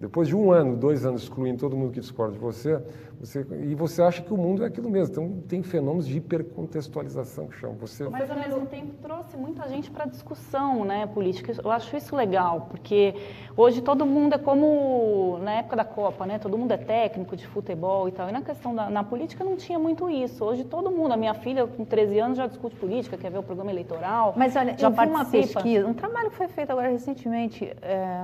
Depois 0.00 0.28
de 0.28 0.36
um 0.36 0.52
ano, 0.52 0.76
dois 0.76 1.04
anos 1.04 1.24
excluindo 1.24 1.58
todo 1.58 1.76
mundo 1.76 1.92
que 1.92 1.98
discorda 1.98 2.34
de 2.34 2.38
você, 2.38 2.80
você, 3.18 3.44
e 3.64 3.74
você 3.74 4.00
acha 4.00 4.22
que 4.22 4.32
o 4.32 4.36
mundo 4.36 4.62
é 4.62 4.66
aquilo 4.66 4.88
mesmo. 4.88 5.12
Então, 5.12 5.42
tem 5.48 5.60
fenômenos 5.60 6.06
de 6.06 6.18
hipercontextualização 6.18 7.48
que 7.48 7.56
chamam. 7.56 7.76
Você... 7.78 8.08
Mas, 8.08 8.30
ao 8.30 8.38
mesmo 8.38 8.64
tempo, 8.66 8.94
trouxe 9.02 9.36
muita 9.36 9.68
gente 9.68 9.90
para 9.90 10.04
a 10.04 10.06
discussão 10.06 10.84
né, 10.84 11.06
política. 11.06 11.52
Eu 11.62 11.70
acho 11.72 11.96
isso 11.96 12.14
legal, 12.14 12.68
porque 12.70 13.12
hoje 13.56 13.82
todo 13.82 14.06
mundo 14.06 14.34
é 14.34 14.38
como 14.38 15.38
na 15.42 15.54
época 15.54 15.74
da 15.74 15.84
Copa, 15.84 16.24
né? 16.26 16.38
Todo 16.38 16.56
mundo 16.56 16.70
é 16.70 16.76
técnico 16.76 17.36
de 17.36 17.44
futebol 17.48 18.08
e 18.08 18.12
tal. 18.12 18.28
E 18.28 18.32
na 18.32 18.42
questão 18.42 18.72
da 18.72 18.88
na 18.88 19.02
política 19.02 19.42
não 19.42 19.56
tinha 19.56 19.80
muito 19.80 20.08
isso. 20.08 20.44
Hoje 20.44 20.62
todo 20.62 20.90
mundo, 20.92 21.12
a 21.12 21.16
minha 21.16 21.34
filha 21.34 21.66
com 21.66 21.84
13 21.84 22.18
anos 22.20 22.38
já 22.38 22.46
discute 22.46 22.76
política, 22.76 23.16
quer 23.16 23.30
ver 23.30 23.38
o 23.38 23.42
programa 23.42 23.70
eleitoral. 23.72 24.34
Mas 24.36 24.54
olha, 24.54 24.76
já 24.78 24.86
eu 24.86 24.92
vi 24.92 25.06
uma 25.06 25.24
pesquisa, 25.24 25.86
um 25.86 25.94
trabalho 25.94 26.30
que 26.30 26.36
foi 26.36 26.48
feito 26.48 26.70
agora 26.70 26.88
recentemente, 26.88 27.64
é, 27.82 28.20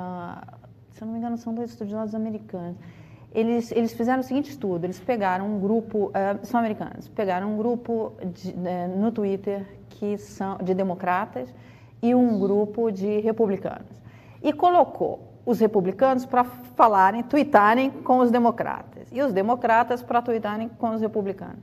se 0.94 1.02
eu 1.02 1.06
não 1.06 1.12
me 1.12 1.18
engano, 1.18 1.36
são 1.36 1.54
dois 1.54 1.70
estudiosos 1.70 2.14
americanos 2.14 2.78
eles, 3.34 3.72
eles 3.72 3.92
fizeram 3.92 4.20
o 4.20 4.22
seguinte 4.22 4.50
estudo: 4.50 4.84
eles 4.84 5.00
pegaram 5.00 5.56
um 5.56 5.58
grupo, 5.58 6.06
uh, 6.06 6.46
são 6.46 6.60
americanos, 6.60 7.08
pegaram 7.08 7.52
um 7.52 7.56
grupo 7.56 8.12
de, 8.32 8.50
uh, 8.50 8.96
no 8.96 9.10
Twitter 9.10 9.66
que 9.90 10.16
são 10.16 10.56
de 10.58 10.72
democratas 10.72 11.52
e 12.00 12.14
um 12.14 12.38
grupo 12.38 12.90
de 12.92 13.20
republicanos. 13.20 14.00
E 14.42 14.52
colocou 14.52 15.32
os 15.44 15.58
republicanos 15.58 16.24
para 16.24 16.44
falarem, 16.44 17.22
tweetarem 17.22 17.90
com 17.90 18.18
os 18.18 18.30
democratas 18.30 19.08
e 19.12 19.20
os 19.20 19.32
democratas 19.32 20.02
para 20.02 20.22
tweetarem 20.22 20.68
com 20.68 20.90
os 20.90 21.00
republicanos. 21.00 21.62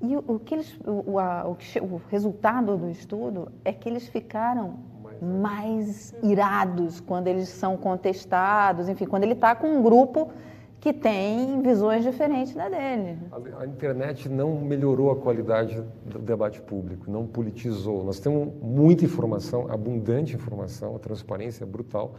E 0.00 0.16
o, 0.16 0.24
o 0.26 0.38
que 0.38 0.54
eles, 0.54 0.78
o, 0.84 1.18
a, 1.18 1.46
o, 1.46 1.56
o 1.84 2.02
resultado 2.10 2.76
do 2.76 2.90
estudo 2.90 3.52
é 3.64 3.72
que 3.72 3.88
eles 3.88 4.08
ficaram 4.08 4.74
mais 5.24 6.14
irados 6.22 7.00
quando 7.00 7.28
eles 7.28 7.48
são 7.48 7.76
contestados, 7.76 8.88
enfim, 8.88 9.06
quando 9.06 9.24
ele 9.24 9.32
está 9.32 9.54
com 9.54 9.66
um 9.66 9.82
grupo 9.82 10.30
que 10.84 10.92
tem 10.92 11.62
visões 11.62 12.04
diferentes 12.04 12.54
da 12.54 12.68
dele. 12.68 13.18
A, 13.32 13.62
a, 13.62 13.66
internet 13.66 14.28
não 14.28 14.60
melhorou 14.60 15.10
a 15.10 15.16
qualidade 15.16 15.82
do 16.04 16.18
debate 16.18 16.60
público, 16.60 17.10
não 17.10 17.26
politizou. 17.26 18.04
Nós 18.04 18.20
temos 18.20 18.52
muita 18.60 19.02
informação, 19.02 19.66
abundante 19.70 20.36
informação, 20.36 20.94
a 20.94 20.98
transparência 20.98 21.64
é 21.64 21.66
brutal, 21.66 22.16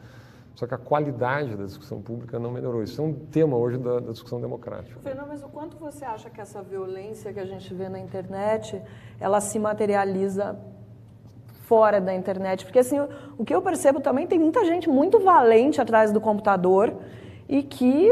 só 0.56 0.66
que 0.66 0.74
a 0.74 0.80
qualidade 0.80 1.56
da 1.56 1.66
discussão 1.66 2.02
pública 2.02 2.40
não 2.40 2.50
melhorou. 2.50 2.82
Isso 2.82 3.00
é 3.00 3.06
um 3.06 3.14
tema 3.14 3.56
hoje 3.56 3.78
da, 3.78 4.00
da 4.00 4.12
discussão 4.12 4.42
democrática. 4.42 5.00
Fernando, 5.00 5.28
mas 5.28 5.44
o 5.44 5.48
quanto 5.50 5.78
você 5.78 6.04
acha 6.04 6.32
que 6.32 6.42
essa 6.42 6.64
violência 6.64 7.32
que 7.32 7.40
a 7.40 7.46
gente 7.46 7.72
vê 7.72 7.88
na 7.88 8.00
internet, 8.00 8.82
ela 9.20 9.42
se 9.42 9.60
materializa 9.60 10.58
fora 11.68 12.00
da 12.00 12.14
internet? 12.14 12.66
Porque 12.66 12.80
assim, 12.80 12.98
o 13.38 13.44
que 13.44 13.54
eu 13.54 13.62
percebo 13.62 14.00
também 14.00 14.26
tem 14.28 14.40
muita 14.40 14.64
gente 14.66 14.90
muito 14.90 15.20
valente 15.20 15.82
atrás 15.82 16.12
do 16.12 16.22
computador 16.22 16.94
e 17.48 17.62
que 17.62 18.10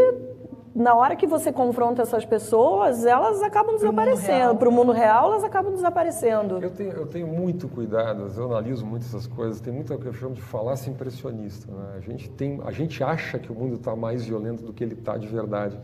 na 0.75 0.95
hora 0.95 1.15
que 1.15 1.27
você 1.27 1.51
confronta 1.51 2.01
essas 2.01 2.25
pessoas, 2.25 3.05
elas 3.05 3.43
acabam 3.43 3.75
desaparecendo. 3.75 4.55
Para 4.55 4.67
o 4.67 4.71
mundo 4.71 4.91
real, 4.91 5.31
elas 5.31 5.43
acabam 5.43 5.71
desaparecendo. 5.71 6.57
Eu 6.59 6.71
tenho, 6.71 6.91
eu 6.91 7.05
tenho 7.05 7.27
muito 7.27 7.67
cuidado, 7.67 8.27
eu 8.35 8.45
analiso 8.45 8.83
muito 8.83 9.05
essas 9.05 9.27
coisas. 9.27 9.61
Tem 9.61 9.71
muito 9.71 9.93
o 9.93 9.99
que 9.99 10.07
eu 10.07 10.13
chamo 10.13 10.33
de 10.33 10.41
falácia 10.41 10.89
impressionista. 10.89 11.71
Né? 11.71 11.93
A, 11.97 11.99
gente 11.99 12.29
tem, 12.31 12.59
a 12.65 12.71
gente 12.71 13.03
acha 13.03 13.37
que 13.37 13.51
o 13.51 13.55
mundo 13.55 13.75
está 13.75 13.95
mais 13.95 14.25
violento 14.25 14.63
do 14.63 14.73
que 14.73 14.83
ele 14.83 14.93
está 14.93 15.15
de 15.15 15.27
verdade. 15.27 15.79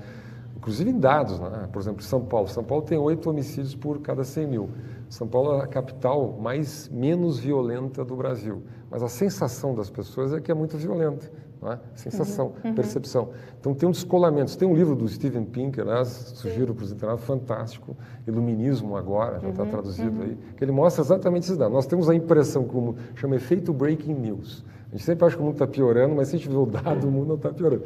Inclusive 0.59 0.89
em 0.89 0.99
dados, 0.99 1.39
né? 1.39 1.69
por 1.71 1.81
exemplo, 1.81 2.03
São 2.03 2.21
Paulo. 2.21 2.49
São 2.49 2.63
Paulo 2.63 2.83
tem 2.83 2.97
oito 2.97 3.29
homicídios 3.29 3.73
por 3.73 3.99
cada 4.01 4.25
100 4.25 4.47
mil. 4.47 4.69
São 5.09 5.25
Paulo 5.25 5.53
é 5.53 5.63
a 5.63 5.67
capital 5.67 6.37
mais 6.39 6.89
menos 6.89 7.39
violenta 7.39 8.03
do 8.03 8.15
Brasil. 8.15 8.61
Mas 8.91 9.01
a 9.01 9.07
sensação 9.07 9.73
das 9.73 9.89
pessoas 9.89 10.33
é 10.33 10.41
que 10.41 10.51
é 10.51 10.53
muito 10.53 10.77
violenta. 10.77 11.31
Não 11.61 11.71
é? 11.71 11.79
Sensação, 11.95 12.47
uhum, 12.47 12.69
uhum. 12.69 12.75
percepção. 12.75 13.29
Então 13.59 13.73
tem 13.73 13.87
um 13.87 13.91
descolamento. 13.91 14.57
Tem 14.57 14.67
um 14.67 14.75
livro 14.75 14.95
do 14.95 15.07
Steven 15.07 15.45
Pinker, 15.45 15.85
aliás, 15.85 16.07
sugiro 16.07 16.75
para 16.75 16.83
os 16.83 16.91
internados, 16.91 17.23
fantástico, 17.23 17.95
Iluminismo 18.27 18.95
Agora, 18.95 19.39
já 19.39 19.49
está 19.49 19.63
uhum, 19.63 19.69
traduzido 19.69 20.17
uhum. 20.19 20.23
aí, 20.23 20.37
que 20.57 20.63
ele 20.63 20.71
mostra 20.71 21.03
exatamente 21.03 21.53
dados. 21.55 21.73
Nós 21.73 21.85
temos 21.85 22.09
a 22.09 22.15
impressão 22.15 22.65
como 22.65 22.95
chama 23.15 23.35
efeito 23.35 23.73
breaking 23.73 24.13
news. 24.13 24.63
A 24.89 24.91
gente 24.91 25.03
sempre 25.03 25.25
acha 25.25 25.35
que 25.35 25.41
o 25.41 25.45
mundo 25.45 25.55
está 25.55 25.67
piorando, 25.67 26.15
mas 26.15 26.29
se 26.29 26.35
a 26.35 26.39
gente 26.39 26.49
vê 26.49 26.55
o 26.55 26.65
dado, 26.65 27.07
o 27.07 27.11
mundo 27.11 27.27
não 27.27 27.35
está 27.35 27.49
piorando. 27.49 27.83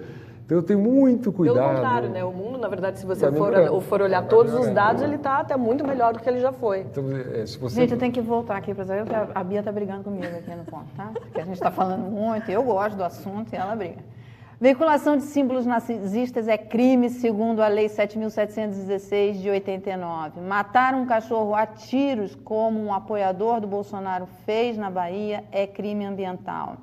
Então 0.53 0.59
eu 0.59 0.63
tenho 0.63 0.79
muito 0.79 1.31
cuidado. 1.31 1.57
Pelo 1.57 1.75
contrário, 1.75 2.09
né? 2.09 2.23
O 2.23 2.31
mundo, 2.31 2.59
na 2.59 2.67
verdade, 2.67 2.99
se 2.99 3.05
você 3.05 3.25
tá 3.25 3.35
for, 3.35 3.81
for 3.81 4.01
olhar 4.03 4.21
tá 4.21 4.27
todos 4.27 4.53
os 4.53 4.69
dados, 4.69 5.01
ele 5.01 5.15
está 5.15 5.39
até 5.39 5.57
muito 5.57 5.85
melhor 5.85 6.13
do 6.13 6.19
que 6.19 6.29
ele 6.29 6.39
já 6.39 6.51
foi. 6.51 6.81
Então, 6.81 7.03
é, 7.17 7.43
se 7.47 7.57
você... 7.57 7.81
Gente, 7.81 7.93
eu 7.93 7.97
tenho 7.97 8.11
que 8.11 8.21
voltar 8.21 8.57
aqui 8.57 8.71
para 8.71 8.85
saber, 8.85 9.03
porque 9.03 9.31
a 9.33 9.43
Bia 9.43 9.59
está 9.59 9.71
brigando 9.71 10.03
comigo 10.03 10.27
aqui 10.27 10.53
no 10.53 10.63
ponto, 10.63 10.85
tá? 10.95 11.09
Porque 11.11 11.41
a 11.41 11.45
gente 11.45 11.55
está 11.55 11.71
falando 11.71 12.03
muito, 12.03 12.51
eu 12.51 12.61
gosto 12.61 12.95
do 12.95 13.03
assunto 13.03 13.51
e 13.51 13.55
ela 13.55 13.75
briga. 13.75 14.03
Veiculação 14.61 15.17
de 15.17 15.23
símbolos 15.23 15.65
nazistas 15.65 16.47
é 16.47 16.57
crime, 16.57 17.09
segundo 17.09 17.61
a 17.61 17.67
Lei 17.67 17.87
7.716 17.87 19.41
de 19.41 19.49
89. 19.49 20.39
Matar 20.39 20.93
um 20.93 21.07
cachorro 21.07 21.55
a 21.55 21.65
tiros, 21.65 22.35
como 22.35 22.79
um 22.79 22.93
apoiador 22.93 23.59
do 23.59 23.65
Bolsonaro 23.65 24.27
fez 24.45 24.77
na 24.77 24.91
Bahia, 24.91 25.43
é 25.51 25.65
crime 25.65 26.05
ambiental. 26.05 26.77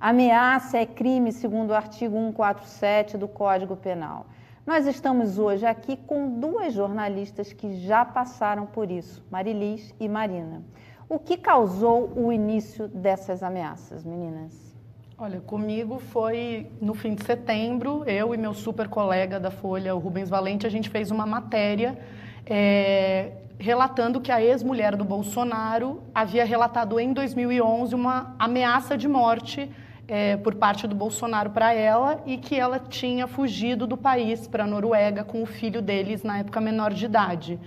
Ameaça 0.00 0.78
é 0.78 0.86
crime, 0.86 1.30
segundo 1.30 1.72
o 1.72 1.74
artigo 1.74 2.16
147 2.16 3.18
do 3.18 3.28
Código 3.28 3.76
Penal. 3.76 4.24
Nós 4.66 4.86
estamos 4.86 5.38
hoje 5.38 5.66
aqui 5.66 5.94
com 5.94 6.40
duas 6.40 6.72
jornalistas 6.72 7.52
que 7.52 7.76
já 7.80 8.02
passaram 8.02 8.64
por 8.64 8.90
isso, 8.90 9.22
Marilis 9.30 9.94
e 10.00 10.08
Marina. 10.08 10.62
O 11.06 11.18
que 11.18 11.36
causou 11.36 12.10
o 12.16 12.32
início 12.32 12.88
dessas 12.88 13.42
ameaças, 13.42 14.02
meninas? 14.02 14.74
Olha, 15.18 15.38
comigo 15.38 15.98
foi 15.98 16.72
no 16.80 16.94
fim 16.94 17.14
de 17.14 17.22
setembro, 17.22 18.02
eu 18.06 18.34
e 18.34 18.38
meu 18.38 18.54
super 18.54 18.88
colega 18.88 19.38
da 19.38 19.50
Folha, 19.50 19.94
o 19.94 19.98
Rubens 19.98 20.30
Valente, 20.30 20.66
a 20.66 20.70
gente 20.70 20.88
fez 20.88 21.10
uma 21.10 21.26
matéria 21.26 21.98
é, 22.46 23.32
relatando 23.58 24.18
que 24.18 24.32
a 24.32 24.42
ex-mulher 24.42 24.96
do 24.96 25.04
Bolsonaro 25.04 26.02
havia 26.14 26.46
relatado 26.46 26.98
em 26.98 27.12
2011 27.12 27.94
uma 27.94 28.34
ameaça 28.38 28.96
de 28.96 29.06
morte 29.06 29.70
é, 30.10 30.36
por 30.36 30.56
parte 30.56 30.88
do 30.88 30.94
Bolsonaro 30.94 31.50
para 31.50 31.72
ela 31.72 32.20
e 32.26 32.36
que 32.36 32.58
ela 32.58 32.80
tinha 32.80 33.28
fugido 33.28 33.86
do 33.86 33.96
país 33.96 34.48
para 34.48 34.64
a 34.64 34.66
Noruega 34.66 35.22
com 35.22 35.40
o 35.40 35.46
filho 35.46 35.80
deles, 35.80 36.24
na 36.24 36.38
época 36.38 36.60
menor 36.60 36.92
de 36.92 37.04
idade. 37.04 37.60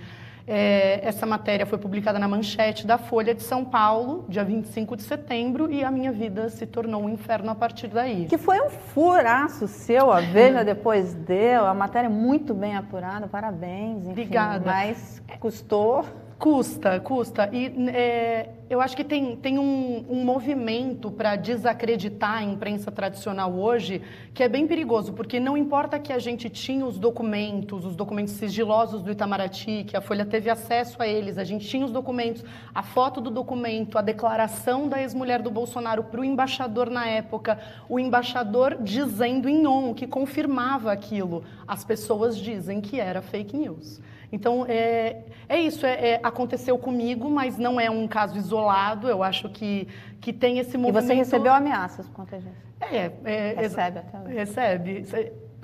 É, 0.46 1.00
essa 1.02 1.24
matéria 1.24 1.64
foi 1.64 1.78
publicada 1.78 2.18
na 2.18 2.28
manchete 2.28 2.86
da 2.86 2.98
Folha 2.98 3.34
de 3.34 3.42
São 3.42 3.64
Paulo, 3.64 4.26
dia 4.28 4.44
25 4.44 4.94
de 4.94 5.02
setembro, 5.04 5.72
e 5.72 5.82
a 5.82 5.90
minha 5.90 6.12
vida 6.12 6.50
se 6.50 6.66
tornou 6.66 7.04
um 7.04 7.08
inferno 7.08 7.50
a 7.50 7.54
partir 7.54 7.88
daí. 7.88 8.26
Que 8.26 8.36
foi 8.36 8.60
um 8.60 8.68
furaço 8.68 9.66
seu, 9.66 10.12
a 10.12 10.20
Veja 10.20 10.62
depois 10.62 11.14
deu, 11.14 11.64
a 11.64 11.72
matéria 11.72 12.10
muito 12.10 12.52
bem 12.52 12.76
apurada, 12.76 13.26
parabéns. 13.26 14.00
Enfim, 14.00 14.10
Obrigada. 14.10 14.70
Mas 14.70 15.22
custou 15.40 16.04
Custa, 16.38 16.98
custa. 17.00 17.48
E 17.52 17.66
é, 17.88 18.50
eu 18.68 18.80
acho 18.80 18.96
que 18.96 19.04
tem, 19.04 19.36
tem 19.36 19.58
um, 19.58 20.04
um 20.08 20.24
movimento 20.24 21.10
para 21.10 21.36
desacreditar 21.36 22.38
a 22.38 22.42
imprensa 22.42 22.90
tradicional 22.90 23.52
hoje 23.54 24.02
que 24.32 24.42
é 24.42 24.48
bem 24.48 24.66
perigoso, 24.66 25.12
porque 25.12 25.38
não 25.38 25.56
importa 25.56 25.98
que 25.98 26.12
a 26.12 26.18
gente 26.18 26.50
tinha 26.50 26.84
os 26.84 26.98
documentos, 26.98 27.84
os 27.84 27.94
documentos 27.94 28.34
sigilosos 28.34 29.00
do 29.02 29.12
Itamaraty, 29.12 29.84
que 29.84 29.96
a 29.96 30.00
Folha 30.00 30.26
teve 30.26 30.50
acesso 30.50 31.00
a 31.00 31.06
eles, 31.06 31.38
a 31.38 31.44
gente 31.44 31.68
tinha 31.68 31.84
os 31.84 31.92
documentos, 31.92 32.44
a 32.74 32.82
foto 32.82 33.20
do 33.20 33.30
documento, 33.30 33.96
a 33.96 34.02
declaração 34.02 34.88
da 34.88 35.00
ex-mulher 35.00 35.40
do 35.40 35.50
Bolsonaro 35.50 36.04
para 36.04 36.20
o 36.20 36.24
embaixador 36.24 36.90
na 36.90 37.06
época, 37.06 37.60
o 37.88 37.98
embaixador 38.00 38.78
dizendo 38.80 39.48
em 39.48 39.66
on 39.66 39.94
que 39.94 40.06
confirmava 40.06 40.90
aquilo. 40.90 41.44
As 41.66 41.84
pessoas 41.84 42.36
dizem 42.36 42.80
que 42.80 42.98
era 42.98 43.22
fake 43.22 43.56
news. 43.56 44.00
Então, 44.32 44.64
é, 44.68 45.22
é 45.48 45.58
isso, 45.58 45.86
é, 45.86 46.10
é, 46.10 46.20
aconteceu 46.22 46.76
comigo, 46.78 47.30
mas 47.30 47.58
não 47.58 47.80
é 47.80 47.90
um 47.90 48.06
caso 48.08 48.36
isolado, 48.36 49.08
eu 49.08 49.22
acho 49.22 49.48
que, 49.48 49.88
que 50.20 50.32
tem 50.32 50.58
esse 50.58 50.76
movimento... 50.76 51.04
E 51.04 51.06
você 51.06 51.14
recebeu 51.14 51.52
ameaças 51.52 52.08
por 52.08 52.16
conta 52.16 52.38
disso? 52.38 52.64
É, 52.80 53.10
é 53.24 53.54
recebe 53.56 53.98
até 53.98 54.18
hoje. 54.18 54.34
Recebe 54.34 55.04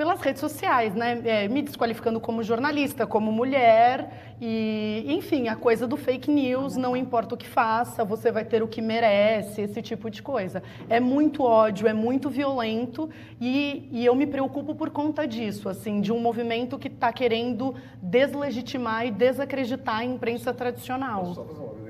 pelas 0.01 0.19
redes 0.23 0.41
sociais, 0.41 0.95
né? 0.95 1.21
É, 1.27 1.47
me 1.47 1.61
desqualificando 1.61 2.19
como 2.19 2.43
jornalista, 2.43 3.07
como 3.07 3.31
mulher 3.31 4.35
e, 4.41 5.05
enfim, 5.07 5.49
a 5.49 5.55
coisa 5.55 5.87
do 5.87 5.95
fake 5.95 6.31
news, 6.31 6.75
não 6.75 6.97
importa 6.97 7.35
o 7.35 7.37
que 7.37 7.47
faça, 7.47 8.03
você 8.03 8.33
vai 8.33 8.43
ter 8.43 8.63
o 8.63 8.67
que 8.67 8.81
merece, 8.81 9.61
esse 9.61 9.83
tipo 9.83 10.09
de 10.09 10.23
coisa. 10.23 10.63
É 10.89 10.99
muito 10.99 11.43
ódio, 11.43 11.87
é 11.87 11.93
muito 11.93 12.31
violento 12.31 13.11
e, 13.39 13.91
e 13.93 14.07
eu 14.07 14.15
me 14.15 14.27
preocupo 14.27 14.75
por 14.75 14.89
conta 14.89 15.29
disso, 15.29 15.69
assim, 15.69 16.01
de 16.01 16.11
um 16.11 16.19
movimento 16.19 16.79
que 16.79 16.89
está 16.89 17.13
querendo 17.13 17.75
deslegitimar 18.01 19.07
e 19.07 19.11
desacreditar 19.11 19.99
a 19.99 20.05
imprensa 20.07 20.55
tradicional. 20.55 21.35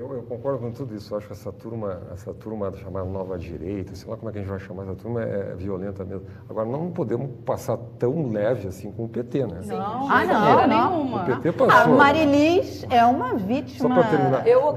Eu, 0.01 0.11
eu, 0.15 0.23
concordo 0.23 0.57
com 0.57 0.71
tudo 0.71 0.95
isso. 0.95 1.13
Eu 1.13 1.19
acho 1.19 1.27
que 1.27 1.33
essa 1.33 1.51
turma, 1.51 2.01
essa 2.11 2.33
turma 2.33 2.73
chamada 2.75 3.05
nova 3.05 3.37
direita, 3.37 3.93
sei 3.93 4.09
lá 4.09 4.17
como 4.17 4.29
é 4.29 4.33
que 4.33 4.39
a 4.39 4.41
gente 4.41 4.49
vai 4.49 4.59
chamar 4.59 4.83
essa 4.83 4.95
turma, 4.95 5.21
é 5.21 5.53
violenta 5.55 6.03
mesmo. 6.03 6.25
Agora, 6.49 6.67
não 6.67 6.89
podemos 6.89 7.29
passar 7.45 7.77
tão 7.99 8.31
leve 8.31 8.67
assim 8.67 8.91
com 8.91 9.05
o 9.05 9.09
PT, 9.09 9.45
né? 9.45 9.61
Não, 9.63 10.09
ah, 10.09 10.25
não, 10.25 10.67
não. 10.67 10.97
Nenhuma. 10.97 11.21
O 11.21 11.25
PT 11.25 11.51
passou. 11.51 11.93
A 11.93 11.95
Marilis 11.95 12.83
é 12.89 13.05
uma 13.05 13.35
vítima. 13.35 13.89
Só 13.89 13.93
para 13.93 14.09
terminar. 14.09 14.47
Eu, 14.47 14.75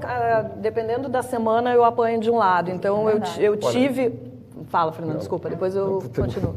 dependendo 0.59 1.09
da 1.09 1.23
semana, 1.23 1.73
eu 1.73 1.83
apanho 1.85 2.21
de 2.21 2.31
um 2.31 2.37
lado. 2.37 2.71
Então, 2.71 3.09
é 3.09 3.15
eu, 3.15 3.21
eu 3.39 3.57
tive... 3.57 4.03
Olha, 4.03 4.67
Fala, 4.67 4.93
Fernando, 4.93 5.13
não, 5.13 5.19
desculpa, 5.21 5.49
depois 5.49 5.75
eu 5.75 6.03
continuo. 6.15 6.57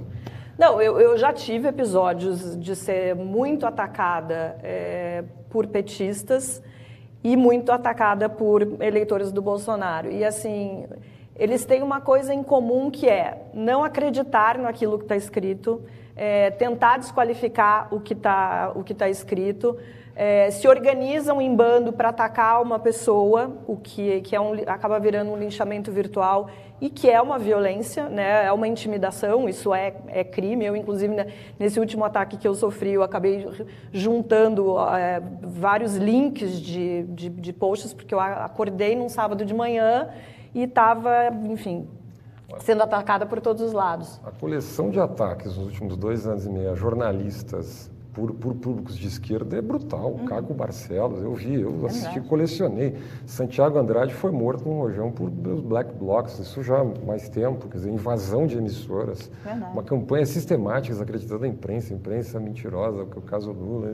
Não, 0.57 0.81
eu, 0.81 0.99
eu, 0.99 1.17
já 1.17 1.31
tive 1.31 1.69
episódios 1.69 2.59
de 2.59 2.75
ser 2.75 3.15
muito 3.15 3.65
atacada 3.65 4.57
é, 4.61 5.23
por 5.49 5.67
petistas 5.67 6.61
e 7.23 7.35
muito 7.35 7.71
atacada 7.71 8.29
por 8.29 8.61
eleitores 8.81 9.31
do 9.31 9.41
Bolsonaro. 9.41 10.11
E 10.11 10.23
assim, 10.23 10.85
eles 11.35 11.65
têm 11.65 11.83
uma 11.83 12.01
coisa 12.01 12.33
em 12.33 12.43
comum 12.43 12.89
que 12.89 13.07
é 13.07 13.43
não 13.53 13.83
acreditar 13.83 14.57
naquilo 14.57 14.97
que 14.97 15.05
está 15.05 15.15
escrito, 15.15 15.81
é, 16.15 16.49
tentar 16.51 16.97
desqualificar 16.97 17.93
o 17.93 17.99
que 17.99 18.13
está 18.13 18.73
tá 18.97 19.09
escrito, 19.09 19.77
é, 20.15 20.49
se 20.49 20.67
organizam 20.67 21.39
em 21.39 21.55
bando 21.55 21.93
para 21.93 22.09
atacar 22.09 22.59
uma 22.59 22.79
pessoa, 22.79 23.55
o 23.67 23.77
que, 23.77 24.21
que 24.21 24.35
é 24.35 24.41
um, 24.41 24.53
acaba 24.65 24.99
virando 24.99 25.31
um 25.31 25.37
linchamento 25.37 25.91
virtual 25.91 26.49
e 26.79 26.89
que 26.89 27.09
é 27.09 27.19
uma 27.21 27.39
violência, 27.39 28.07
né? 28.07 28.45
é 28.45 28.51
uma 28.51 28.67
intimidação, 28.67 29.49
isso 29.49 29.73
é, 29.73 29.95
é 30.07 30.23
crime. 30.23 30.65
Eu, 30.65 30.75
inclusive, 30.75 31.13
né, 31.13 31.27
nesse 31.57 31.79
último 31.79 32.05
ataque 32.05 32.37
que 32.37 32.47
eu 32.47 32.53
sofri, 32.53 32.93
eu 32.93 33.01
acabei 33.01 33.47
juntando 33.91 34.77
é, 34.79 35.21
vários 35.41 35.95
links 35.95 36.61
de, 36.61 37.03
de, 37.03 37.29
de 37.29 37.53
posts, 37.53 37.93
porque 37.93 38.13
eu 38.13 38.19
acordei 38.19 38.95
num 38.95 39.09
sábado 39.09 39.43
de 39.43 39.53
manhã 39.53 40.09
e 40.53 40.63
estava, 40.63 41.29
enfim, 41.45 41.87
sendo 42.59 42.83
atacada 42.83 43.25
por 43.25 43.41
todos 43.41 43.61
os 43.61 43.73
lados. 43.73 44.21
A 44.23 44.31
coleção 44.31 44.91
de 44.91 44.99
ataques 44.99 45.57
nos 45.57 45.65
últimos 45.65 45.97
dois 45.97 46.27
anos 46.27 46.45
e 46.45 46.49
meio 46.49 46.71
a 46.71 46.75
jornalistas 46.75 47.89
por, 48.17 48.33
por 48.33 48.55
públicos 48.55 48.97
de 48.97 49.07
esquerda 49.07 49.57
é 49.57 49.61
brutal. 49.61 50.13
Uhum. 50.13 50.25
Caco 50.25 50.51
Barcelos, 50.51 51.21
eu 51.21 51.35
vi, 51.35 51.61
eu 51.61 51.85
assisti, 51.85 52.19
colecionei. 52.21 52.95
Santiago 53.27 53.77
Andrade 53.77 54.11
foi 54.11 54.31
morto 54.31 54.67
no 54.67 54.79
rojão 54.79 55.11
por 55.11 55.29
black 55.29 55.93
blocs, 55.93 56.39
isso 56.39 56.63
já 56.63 56.81
há 56.81 56.83
mais 56.83 57.29
tempo, 57.29 57.67
quer 57.67 57.77
dizer, 57.77 57.91
invasão 57.91 58.47
de 58.47 58.57
emissoras. 58.57 59.29
Verdade. 59.43 59.71
Uma 59.71 59.83
campanha 59.83 60.25
sistemática 60.25 60.95
desacreditando 60.95 61.45
a 61.45 61.47
imprensa, 61.47 61.93
imprensa 61.93 62.39
mentirosa, 62.39 63.03
o 63.03 63.21
caso 63.21 63.51
Lula. 63.51 63.93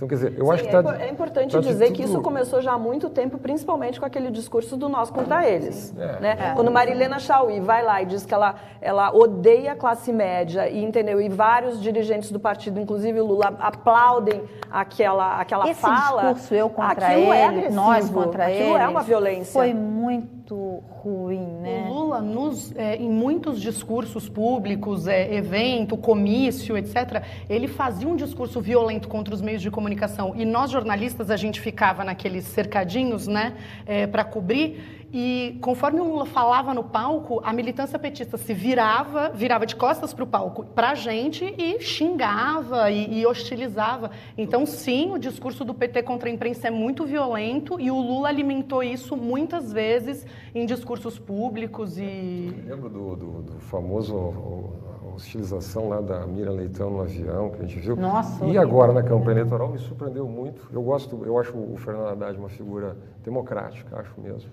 Então, 0.00 0.08
quer 0.08 0.14
dizer, 0.14 0.34
eu 0.38 0.46
Sim, 0.46 0.52
acho 0.52 0.64
que 0.64 0.70
tá, 0.70 0.96
é, 0.98 1.10
importante 1.10 1.52
tá 1.52 1.60
dizer 1.60 1.88
tudo... 1.88 1.96
que 1.96 2.02
isso 2.04 2.22
começou 2.22 2.62
já 2.62 2.72
há 2.72 2.78
muito 2.78 3.10
tempo, 3.10 3.36
principalmente 3.36 4.00
com 4.00 4.06
aquele 4.06 4.30
discurso 4.30 4.74
do 4.74 4.88
nós 4.88 5.10
contra 5.10 5.46
eles. 5.46 5.94
É, 5.98 6.20
né? 6.20 6.36
É. 6.40 6.54
Quando 6.54 6.70
Marilena 6.70 7.18
Chauí 7.18 7.60
vai 7.60 7.84
lá 7.84 8.00
e 8.00 8.06
diz 8.06 8.24
que 8.24 8.32
ela, 8.32 8.54
ela 8.80 9.14
odeia 9.14 9.72
a 9.72 9.76
classe 9.76 10.10
média, 10.10 10.70
e 10.70 10.82
entendeu? 10.82 11.20
E 11.20 11.28
vários 11.28 11.82
dirigentes 11.82 12.32
do 12.32 12.40
partido, 12.40 12.80
inclusive 12.80 13.20
o 13.20 13.26
Lula, 13.26 13.54
aplaudem 13.60 14.42
aquela, 14.70 15.38
aquela 15.38 15.68
Esse 15.68 15.82
fala. 15.82 16.22
discurso 16.22 16.54
eu 16.54 16.70
contra 16.70 17.12
ele, 17.12 17.66
é 17.66 17.70
nós 17.70 18.08
contra 18.08 18.46
aquilo 18.46 18.76
ele, 18.76 18.82
é 18.82 18.88
uma 18.88 19.02
violência. 19.02 19.52
Foi 19.52 19.74
muito 19.74 20.39
muito 20.50 20.82
ruim, 20.88 21.46
né? 21.60 21.86
O 21.88 21.94
Lula, 21.94 22.20
nos, 22.20 22.74
é, 22.76 22.96
em 22.96 23.08
muitos 23.08 23.60
discursos 23.60 24.28
públicos, 24.28 25.06
é, 25.06 25.32
evento, 25.34 25.96
comício, 25.96 26.76
etc., 26.76 27.22
ele 27.48 27.68
fazia 27.68 28.08
um 28.08 28.16
discurso 28.16 28.60
violento 28.60 29.08
contra 29.08 29.32
os 29.34 29.40
meios 29.40 29.62
de 29.62 29.70
comunicação. 29.70 30.34
E 30.36 30.44
nós, 30.44 30.70
jornalistas, 30.70 31.30
a 31.30 31.36
gente 31.36 31.60
ficava 31.60 32.04
naqueles 32.04 32.44
cercadinhos, 32.44 33.26
né, 33.26 33.54
é, 33.86 34.06
para 34.06 34.24
cobrir. 34.24 34.99
E 35.12 35.58
conforme 35.60 36.00
o 36.00 36.04
Lula 36.04 36.24
falava 36.24 36.72
no 36.72 36.84
palco, 36.84 37.40
a 37.44 37.52
militância 37.52 37.98
petista 37.98 38.36
se 38.36 38.54
virava, 38.54 39.30
virava 39.30 39.66
de 39.66 39.74
costas 39.74 40.14
para 40.14 40.22
o 40.22 40.26
palco, 40.26 40.64
para 40.64 40.90
a 40.90 40.94
gente 40.94 41.44
e 41.58 41.80
xingava 41.80 42.90
e, 42.90 43.20
e, 43.20 43.26
hostilizava. 43.26 44.12
Então, 44.38 44.64
sim, 44.64 45.10
o 45.10 45.18
discurso 45.18 45.64
do 45.64 45.74
PT 45.74 46.04
contra 46.04 46.28
a 46.28 46.32
imprensa 46.32 46.68
é 46.68 46.70
muito 46.70 47.04
violento 47.04 47.80
e 47.80 47.90
o 47.90 48.00
Lula 48.00 48.28
alimentou 48.28 48.84
isso 48.84 49.16
muitas 49.16 49.72
vezes 49.72 50.24
em 50.54 50.64
discursos 50.64 51.18
públicos 51.18 51.98
e. 51.98 52.54
Eu 52.68 52.76
lembro 52.76 52.88
do, 52.88 53.16
do, 53.16 53.42
do 53.42 53.60
famoso 53.60 54.70
hostilização 55.12 55.88
lá 55.88 56.00
da 56.00 56.24
Mira 56.24 56.52
Leitão 56.52 56.88
no 56.88 57.00
avião 57.00 57.50
que 57.50 57.62
a 57.62 57.66
gente 57.66 57.80
viu. 57.80 57.96
Nossa. 57.96 58.44
E 58.44 58.56
agora 58.56 58.92
na 58.92 59.02
campanha 59.02 59.40
eleitoral 59.40 59.68
me 59.68 59.78
surpreendeu 59.78 60.28
muito. 60.28 60.68
Eu 60.72 60.82
gosto, 60.82 61.24
eu 61.24 61.36
acho 61.36 61.56
o 61.56 61.76
Fernando 61.76 62.08
Haddad 62.10 62.38
uma 62.38 62.48
figura 62.48 62.96
democrática, 63.24 63.98
acho 63.98 64.18
mesmo 64.20 64.48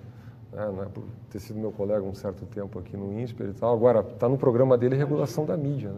né, 0.52 0.84
é 0.84 0.86
por 0.90 1.04
ter 1.30 1.40
sido 1.40 1.60
meu 1.60 1.72
colega 1.72 2.04
um 2.04 2.14
certo 2.14 2.46
tempo 2.46 2.80
aqui 2.80 2.96
no 2.96 3.14
INSPER 3.20 3.50
e 3.50 3.54
tal. 3.54 3.74
Agora, 3.74 4.00
está 4.00 4.28
no 4.30 4.38
programa 4.38 4.78
dele 4.78 4.96
regulação 4.96 5.46
da 5.46 5.58
mídia. 5.58 5.92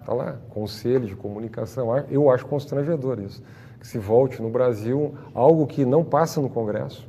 Está 0.00 0.14
né? 0.14 0.22
lá, 0.22 0.38
conselho 0.50 1.06
de 1.06 1.16
comunicação. 1.16 1.96
Eu 2.10 2.30
acho 2.30 2.46
constrangedor 2.46 3.20
isso. 3.20 3.42
Que 3.78 3.86
se 3.86 3.98
volte 3.98 4.40
no 4.40 4.50
Brasil 4.50 5.14
algo 5.34 5.66
que 5.66 5.84
não 5.84 6.04
passa 6.04 6.40
no 6.40 6.48
Congresso. 6.48 7.08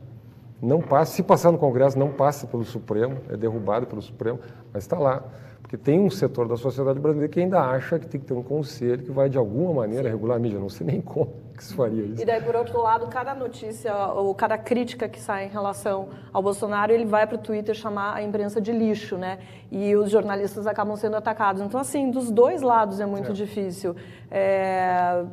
Não 0.61 0.79
passa, 0.79 1.13
se 1.13 1.23
passar 1.23 1.51
no 1.51 1.57
Congresso, 1.57 1.97
não 1.97 2.11
passa 2.11 2.45
pelo 2.45 2.63
Supremo, 2.63 3.17
é 3.29 3.35
derrubado 3.35 3.87
pelo 3.87 4.01
Supremo, 4.01 4.39
mas 4.71 4.83
está 4.83 4.97
lá. 4.97 5.23
Porque 5.59 5.75
tem 5.75 5.99
um 5.99 6.09
setor 6.09 6.47
da 6.47 6.55
sociedade 6.55 6.99
brasileira 6.99 7.31
que 7.31 7.39
ainda 7.39 7.61
acha 7.61 7.97
que 7.97 8.05
tem 8.05 8.21
que 8.21 8.27
ter 8.27 8.33
um 8.33 8.43
conselho 8.43 9.01
que 9.01 9.11
vai, 9.11 9.27
de 9.27 9.39
alguma 9.39 9.73
maneira, 9.73 10.07
regular 10.07 10.37
a 10.37 10.39
mídia. 10.39 10.59
Não 10.59 10.69
sei 10.69 10.85
nem 10.85 11.01
como 11.01 11.33
que 11.61 11.67
se 11.67 11.75
faria 11.75 12.03
isso. 12.03 12.21
E 12.21 12.25
daí, 12.25 12.41
por 12.41 12.55
outro 12.55 12.81
lado, 12.81 13.05
cada 13.07 13.35
notícia 13.35 13.95
ou 14.15 14.33
cada 14.33 14.57
crítica 14.57 15.07
que 15.07 15.19
sai 15.19 15.45
em 15.45 15.49
relação 15.49 16.09
ao 16.33 16.41
Bolsonaro, 16.41 16.91
ele 16.91 17.05
vai 17.05 17.27
para 17.27 17.35
o 17.35 17.37
Twitter 17.37 17.75
chamar 17.75 18.15
a 18.15 18.23
imprensa 18.23 18.59
de 18.59 18.71
lixo, 18.71 19.15
né? 19.15 19.37
E 19.71 19.95
os 19.95 20.09
jornalistas 20.09 20.65
acabam 20.65 20.95
sendo 20.97 21.15
atacados. 21.15 21.61
Então, 21.61 21.79
assim, 21.79 22.09
dos 22.09 22.31
dois 22.31 22.61
lados 22.61 22.99
é 22.99 23.05
muito 23.05 23.29
é. 23.29 23.33
difícil. 23.33 23.95
É... 24.29 25.23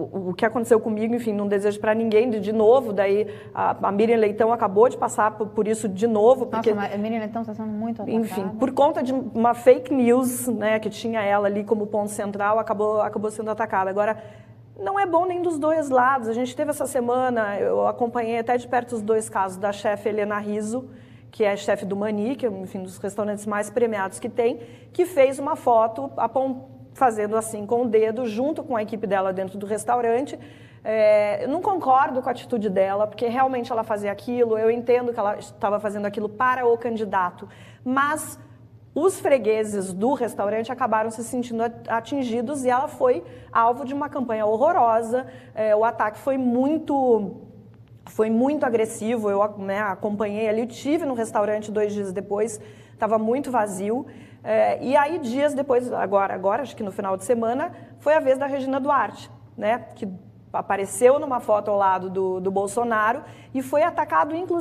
O 0.00 0.34
que 0.34 0.44
aconteceu 0.44 0.80
comigo, 0.80 1.14
enfim, 1.14 1.32
não 1.32 1.46
desejo 1.46 1.78
para 1.78 1.94
ninguém 1.94 2.28
de, 2.28 2.40
de 2.40 2.52
novo. 2.52 2.92
Daí, 2.92 3.28
a, 3.54 3.88
a 3.88 3.92
Miriam 3.92 4.16
Leitão 4.16 4.52
acabou 4.52 4.88
de 4.88 4.96
passar 4.98 5.30
por, 5.36 5.48
por 5.48 5.68
isso 5.68 5.88
de 5.88 6.06
novo. 6.06 6.46
Porque, 6.46 6.74
Nossa, 6.74 6.94
a 6.94 6.98
Miriam 6.98 7.20
Leitão 7.20 7.42
está 7.42 7.54
sendo 7.54 7.68
muito 7.68 8.02
atacada. 8.02 8.20
Enfim, 8.20 8.48
por 8.58 8.72
conta 8.72 9.02
de 9.02 9.12
uma 9.12 9.54
fake 9.54 9.94
news, 9.94 10.48
né, 10.48 10.80
que 10.80 10.90
tinha 10.90 11.22
ela 11.22 11.46
ali 11.46 11.62
como 11.62 11.86
ponto 11.86 12.10
central, 12.10 12.58
acabou, 12.58 13.00
acabou 13.00 13.30
sendo 13.30 13.50
atacada. 13.50 13.88
Agora, 13.88 14.20
não 14.80 14.98
é 14.98 15.06
bom 15.06 15.26
nem 15.26 15.42
dos 15.42 15.58
dois 15.58 15.90
lados. 15.90 16.28
A 16.28 16.32
gente 16.32 16.56
teve 16.56 16.70
essa 16.70 16.86
semana, 16.86 17.58
eu 17.58 17.86
acompanhei 17.86 18.38
até 18.38 18.56
de 18.56 18.66
perto 18.66 18.92
os 18.92 19.02
dois 19.02 19.28
casos 19.28 19.58
da 19.58 19.72
chefe 19.72 20.08
Helena 20.08 20.38
Riso, 20.38 20.88
que 21.30 21.44
é 21.44 21.56
chefe 21.56 21.84
do 21.84 21.94
Mani, 21.94 22.34
que 22.34 22.46
é 22.46 22.50
um 22.50 22.64
dos 22.82 22.98
restaurantes 22.98 23.46
mais 23.46 23.70
premiados 23.70 24.18
que 24.18 24.28
tem, 24.28 24.60
que 24.92 25.04
fez 25.06 25.38
uma 25.38 25.54
foto 25.54 26.10
fazendo 26.94 27.36
assim 27.36 27.64
com 27.66 27.82
o 27.82 27.88
dedo, 27.88 28.26
junto 28.26 28.62
com 28.62 28.76
a 28.76 28.82
equipe 28.82 29.06
dela 29.06 29.32
dentro 29.32 29.58
do 29.58 29.66
restaurante. 29.66 30.38
É, 30.82 31.44
eu 31.44 31.48
não 31.48 31.60
concordo 31.60 32.22
com 32.22 32.28
a 32.28 32.32
atitude 32.32 32.70
dela, 32.70 33.06
porque 33.06 33.26
realmente 33.26 33.70
ela 33.70 33.84
fazia 33.84 34.10
aquilo, 34.10 34.58
eu 34.58 34.70
entendo 34.70 35.12
que 35.12 35.20
ela 35.20 35.38
estava 35.38 35.78
fazendo 35.78 36.06
aquilo 36.06 36.28
para 36.28 36.66
o 36.66 36.76
candidato, 36.76 37.48
mas 37.84 38.38
os 38.94 39.20
fregueses 39.20 39.92
do 39.92 40.14
restaurante 40.14 40.72
acabaram 40.72 41.10
se 41.10 41.22
sentindo 41.22 41.62
atingidos 41.88 42.64
e 42.64 42.70
ela 42.70 42.88
foi 42.88 43.22
alvo 43.52 43.84
de 43.84 43.94
uma 43.94 44.08
campanha 44.08 44.44
horrorosa. 44.44 45.26
É, 45.54 45.74
o 45.76 45.84
ataque 45.84 46.18
foi 46.18 46.36
muito 46.36 47.36
foi 48.06 48.28
muito 48.28 48.66
agressivo. 48.66 49.30
Eu 49.30 49.56
né, 49.58 49.80
acompanhei 49.80 50.48
ali, 50.48 50.62
eu 50.62 50.66
tive 50.66 51.04
no 51.04 51.14
restaurante 51.14 51.70
dois 51.70 51.92
dias 51.92 52.12
depois, 52.12 52.60
estava 52.92 53.16
muito 53.18 53.50
vazio. 53.50 54.06
É, 54.42 54.82
e 54.82 54.96
aí 54.96 55.18
dias 55.18 55.54
depois, 55.54 55.92
agora, 55.92 56.34
agora 56.34 56.62
acho 56.62 56.74
que 56.74 56.82
no 56.82 56.90
final 56.90 57.16
de 57.16 57.24
semana, 57.24 57.72
foi 58.00 58.14
a 58.14 58.20
vez 58.20 58.38
da 58.38 58.46
Regina 58.46 58.80
Duarte, 58.80 59.30
né, 59.56 59.84
que 59.94 60.08
apareceu 60.52 61.20
numa 61.20 61.38
foto 61.38 61.70
ao 61.70 61.76
lado 61.76 62.10
do, 62.10 62.40
do 62.40 62.50
Bolsonaro 62.50 63.22
e 63.54 63.62
foi 63.62 63.82
atacado, 63.82 64.34
inclu, 64.34 64.58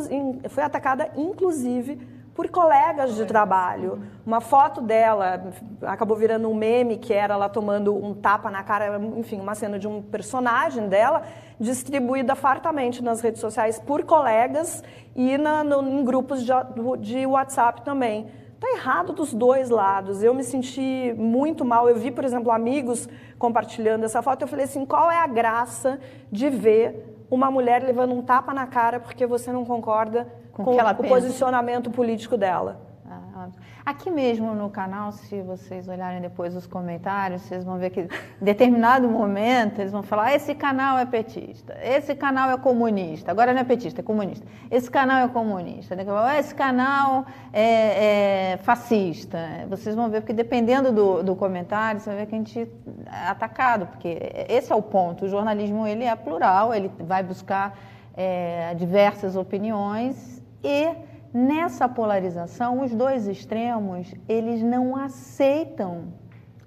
foi 0.49 0.63
atacada 0.63 1.09
inclusive 1.15 2.18
por 2.39 2.47
colegas 2.47 3.17
de 3.17 3.25
trabalho. 3.25 4.01
Uma 4.25 4.39
foto 4.39 4.79
dela 4.79 5.51
acabou 5.81 6.15
virando 6.15 6.49
um 6.49 6.53
meme 6.53 6.97
que 6.97 7.13
era 7.13 7.33
ela 7.33 7.49
tomando 7.49 7.93
um 7.93 8.13
tapa 8.13 8.49
na 8.49 8.63
cara, 8.63 8.97
enfim, 9.17 9.41
uma 9.41 9.53
cena 9.55 9.77
de 9.77 9.89
um 9.89 10.01
personagem 10.01 10.87
dela, 10.87 11.23
distribuída 11.59 12.35
fartamente 12.35 13.03
nas 13.03 13.19
redes 13.19 13.41
sociais 13.41 13.77
por 13.77 14.05
colegas 14.05 14.81
e 15.13 15.37
na, 15.37 15.65
no, 15.65 15.81
em 15.81 16.01
grupos 16.05 16.41
de, 16.41 16.53
de 17.01 17.25
WhatsApp 17.25 17.81
também. 17.81 18.27
Está 18.55 18.71
errado 18.71 19.11
dos 19.11 19.33
dois 19.33 19.69
lados. 19.69 20.23
Eu 20.23 20.33
me 20.33 20.45
senti 20.45 21.13
muito 21.17 21.65
mal. 21.65 21.89
Eu 21.89 21.97
vi, 21.97 22.09
por 22.09 22.23
exemplo, 22.23 22.53
amigos 22.53 23.09
compartilhando 23.37 24.05
essa 24.05 24.21
foto. 24.21 24.43
Eu 24.43 24.47
falei 24.47 24.63
assim: 24.63 24.85
qual 24.85 25.11
é 25.11 25.17
a 25.17 25.27
graça 25.27 25.99
de 26.31 26.49
ver 26.49 27.25
uma 27.29 27.51
mulher 27.51 27.83
levando 27.83 28.13
um 28.13 28.21
tapa 28.21 28.53
na 28.53 28.65
cara 28.65 28.97
porque 28.97 29.25
você 29.25 29.51
não 29.51 29.65
concorda 29.65 30.25
com, 30.63 30.75
com 30.75 30.81
o 30.81 30.95
pensa. 30.95 31.07
posicionamento 31.07 31.89
político 31.91 32.37
dela. 32.37 32.89
Ah, 33.11 33.47
aqui 33.85 34.11
mesmo 34.11 34.53
no 34.53 34.69
canal, 34.69 35.11
se 35.11 35.41
vocês 35.41 35.87
olharem 35.87 36.21
depois 36.21 36.55
os 36.55 36.67
comentários, 36.67 37.41
vocês 37.41 37.63
vão 37.63 37.79
ver 37.79 37.89
que 37.89 38.01
em 38.01 38.07
determinado 38.39 39.09
momento 39.09 39.79
eles 39.79 39.91
vão 39.91 40.03
falar: 40.03 40.25
ah, 40.25 40.35
esse 40.35 40.53
canal 40.53 40.99
é 40.99 41.05
petista, 41.05 41.75
esse 41.81 42.13
canal 42.13 42.51
é 42.51 42.57
comunista. 42.57 43.31
Agora 43.31 43.51
não 43.51 43.61
é 43.61 43.63
petista, 43.63 44.01
é 44.01 44.03
comunista. 44.03 44.45
Esse 44.69 44.91
canal 44.91 45.25
é 45.25 45.27
comunista. 45.27 45.95
Ah, 45.95 46.37
esse 46.37 46.53
canal 46.53 47.25
é, 47.51 48.53
é 48.53 48.57
fascista. 48.57 49.39
Vocês 49.67 49.95
vão 49.95 50.09
ver, 50.09 50.21
porque 50.21 50.33
dependendo 50.33 50.91
do, 50.91 51.23
do 51.23 51.35
comentário, 51.35 51.99
você 51.99 52.09
vai 52.11 52.19
ver 52.19 52.25
que 52.27 52.35
a 52.35 52.37
gente 52.37 52.59
é 52.59 53.27
atacado, 53.27 53.87
porque 53.87 54.19
esse 54.47 54.71
é 54.71 54.75
o 54.75 54.83
ponto. 54.83 55.25
O 55.25 55.29
jornalismo 55.29 55.87
ele 55.87 56.03
é 56.03 56.15
plural, 56.15 56.75
ele 56.75 56.91
vai 56.99 57.23
buscar 57.23 57.75
é, 58.15 58.75
diversas 58.75 59.35
opiniões 59.35 60.38
e 60.63 60.93
nessa 61.33 61.87
polarização, 61.87 62.81
os 62.81 62.93
dois 62.93 63.27
extremos, 63.27 64.13
eles 64.27 64.61
não 64.61 64.95
aceitam 64.95 66.13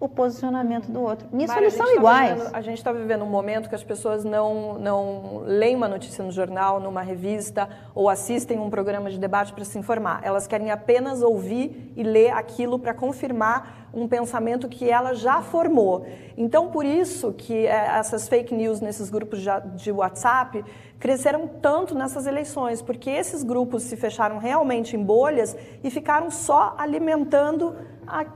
o 0.03 0.09
posicionamento 0.09 0.91
do 0.91 1.01
outro. 1.01 1.29
Nisso 1.33 1.57
eles 1.57 1.75
são 1.75 1.87
tá 1.87 1.95
iguais. 1.95 2.33
Vivendo, 2.33 2.57
a 2.57 2.61
gente 2.61 2.79
está 2.79 2.93
vivendo 2.93 3.23
um 3.23 3.31
momento 3.31 3.69
que 3.69 3.75
as 3.77 3.85
pessoas 3.85 4.25
não, 4.25 4.77
não 4.77 5.43
leem 5.47 5.77
uma 5.77 5.87
notícia 5.87 6.25
no 6.25 6.33
jornal, 6.33 6.81
numa 6.81 7.03
revista, 7.03 7.69
ou 7.95 8.11
assistem 8.11 8.59
um 8.59 8.69
programa 8.69 9.09
de 9.13 9.19
debate 9.21 9.53
para 9.53 9.65
se 9.65 9.79
informar. 9.79 10.21
Elas 10.25 10.49
querem 10.49 10.73
apenas 10.73 11.23
ouvir 11.23 11.93
e 11.95 12.03
ler 12.03 12.33
aquilo 12.33 12.81
para 12.81 12.93
confirmar 12.93 13.89
um 13.95 14.09
pensamento 14.09 14.69
que 14.69 14.91
ela 14.91 15.15
já 15.15 15.41
formou. 15.41 16.05
Então, 16.37 16.73
por 16.73 16.85
isso 16.85 17.33
que 17.33 17.65
é, 17.65 17.99
essas 17.99 18.27
fake 18.27 18.53
news 18.53 18.81
nesses 18.81 19.09
grupos 19.09 19.39
de 19.77 19.93
WhatsApp 19.93 20.65
cresceram 21.03 21.49
tanto 21.49 21.97
nessas 21.97 22.29
eleições, 22.29 22.81
porque 22.81 23.11
esses 23.11 23.43
grupos 23.43 23.83
se 23.83 23.97
fecharam 23.97 24.39
realmente 24.39 24.95
em 24.95 25.03
bolhas 25.03 25.57
e 25.83 25.91
ficaram 25.91 26.31
só 26.31 26.77
alimentando 26.79 27.75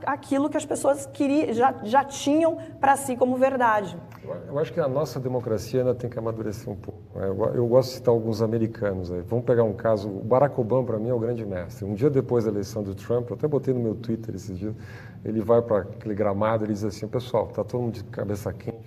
aquilo 0.05 0.49
que 0.49 0.57
as 0.57 0.65
pessoas 0.65 1.05
queriam, 1.05 1.53
já, 1.53 1.73
já 1.83 2.03
tinham 2.03 2.57
para 2.81 2.97
si 2.97 3.15
como 3.15 3.37
verdade. 3.37 3.97
Eu 4.49 4.59
acho 4.59 4.73
que 4.73 4.81
a 4.81 4.87
nossa 4.87 5.17
democracia 5.17 5.79
ainda 5.79 5.95
tem 5.95 6.09
que 6.09 6.19
amadurecer 6.19 6.69
um 6.69 6.75
pouco. 6.75 6.99
Né? 7.15 7.29
Eu, 7.55 7.67
gosto 7.67 7.89
de 7.91 7.95
citar 7.95 8.13
alguns 8.13 8.41
americanos. 8.41 9.13
Aí. 9.13 9.21
Vamos 9.21 9.45
pegar 9.45 9.63
um 9.63 9.73
caso. 9.73 10.09
O 10.09 10.21
Barack 10.25 10.59
Obama, 10.59 10.83
para 10.83 10.99
mim, 10.99 11.07
é 11.07 11.13
o 11.13 11.19
grande 11.19 11.45
mestre. 11.45 11.85
Um 11.85 11.93
dia 11.93 12.09
depois 12.09 12.43
da 12.43 12.51
eleição 12.51 12.83
do 12.83 12.93
Trump, 12.93 13.29
eu 13.29 13.37
até 13.37 13.47
botei 13.47 13.73
no 13.73 13.79
meu 13.79 13.95
Twitter 13.95 14.35
esses 14.35 14.57
dias, 14.57 14.75
ele 15.23 15.39
vai 15.39 15.61
para 15.61 15.83
aquele 15.83 16.15
gramado 16.15 16.65
e 16.65 16.67
diz 16.67 16.83
assim: 16.83 17.07
pessoal, 17.07 17.47
está 17.47 17.63
todo 17.63 17.81
mundo 17.81 17.93
de 17.93 18.03
cabeça 18.05 18.51
quente, 18.51 18.86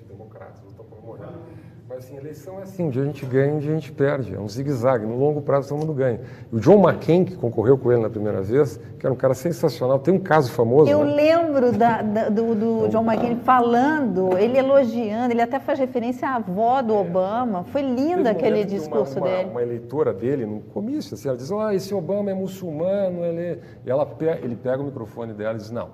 assim, 2.00 2.16
eleição 2.16 2.58
é 2.58 2.62
assim, 2.62 2.84
um 2.84 2.90
dia 2.90 3.02
a 3.02 3.04
gente 3.04 3.26
ganha, 3.26 3.54
um 3.54 3.58
dia 3.58 3.70
a 3.70 3.74
gente 3.74 3.92
perde, 3.92 4.34
é 4.34 4.40
um 4.40 4.48
zigue-zague, 4.48 5.04
no 5.04 5.18
longo 5.18 5.42
prazo 5.42 5.68
todo 5.68 5.78
mundo 5.78 5.92
ganha. 5.92 6.20
O 6.50 6.58
John 6.58 6.80
McCain, 6.82 7.24
que 7.24 7.36
concorreu 7.36 7.76
com 7.76 7.92
ele 7.92 8.00
na 8.00 8.08
primeira 8.08 8.40
vez, 8.40 8.80
que 8.98 9.04
era 9.04 9.12
um 9.12 9.16
cara 9.16 9.34
sensacional, 9.34 9.98
tem 9.98 10.14
um 10.14 10.18
caso 10.18 10.50
famoso. 10.50 10.90
Eu 10.90 11.04
né? 11.04 11.14
lembro 11.14 11.72
da, 11.72 12.00
da, 12.00 12.28
do, 12.30 12.54
do 12.54 12.88
John 12.88 13.04
McCain 13.04 13.36
falando, 13.36 14.36
ele 14.38 14.56
elogiando, 14.56 15.34
ele 15.34 15.42
até 15.42 15.60
faz 15.60 15.78
referência 15.78 16.26
à 16.26 16.36
avó 16.36 16.80
do 16.80 16.94
Obama, 16.94 17.64
foi 17.64 17.82
lindo 17.82 18.26
aquele 18.28 18.64
discurso 18.64 19.18
uma, 19.18 19.26
dele. 19.28 19.44
Uma, 19.44 19.50
uma, 19.52 19.62
eleitora 19.62 20.14
dele, 20.14 20.46
no 20.46 20.60
comício, 20.60 21.14
assim, 21.14 21.28
ela 21.28 21.36
diz, 21.36 21.52
ah, 21.52 21.74
esse 21.74 21.94
Obama 21.94 22.30
é 22.30 22.34
muçulmano, 22.34 23.24
ele... 23.24 23.60
e 23.84 23.90
ela, 23.90 24.08
ele 24.42 24.56
pega 24.56 24.82
o 24.82 24.86
microfone 24.86 25.34
dela 25.34 25.54
e 25.54 25.58
diz, 25.58 25.70
não, 25.70 25.90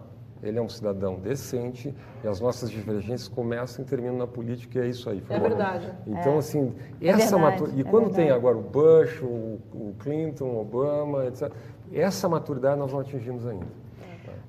ele 0.48 0.58
é 0.58 0.62
um 0.62 0.68
cidadão 0.68 1.16
decente 1.16 1.94
e 2.24 2.28
as 2.28 2.40
nossas 2.40 2.70
divergências 2.70 3.28
começam 3.28 3.84
e 3.84 3.88
terminam 3.88 4.16
na 4.16 4.26
política 4.26 4.78
e 4.78 4.82
é 4.82 4.88
isso 4.88 5.08
aí. 5.10 5.22
É 5.28 5.38
verdade. 5.38 5.92
Então, 6.06 6.34
É. 6.34 6.38
assim, 6.38 6.74
É 7.00 7.08
essa 7.08 7.36
verdade, 7.36 7.42
maturidade. 7.42 7.78
E 7.78 7.80
é 7.86 7.90
quando 7.90 8.10
tem 8.10 8.30
agora 8.30 8.56
o 8.56 8.62
Bush, 8.62 9.20
o, 9.22 9.58
o 9.74 9.94
Clinton, 9.98 10.44
o 10.46 10.60
Obama, 10.60 11.26
etc., 11.26 11.52
essa 11.92 12.28
maturidade 12.28 12.78
nós 12.78 12.92
não 12.92 13.00
atingimos 13.00 13.46
ainda. 13.46 13.66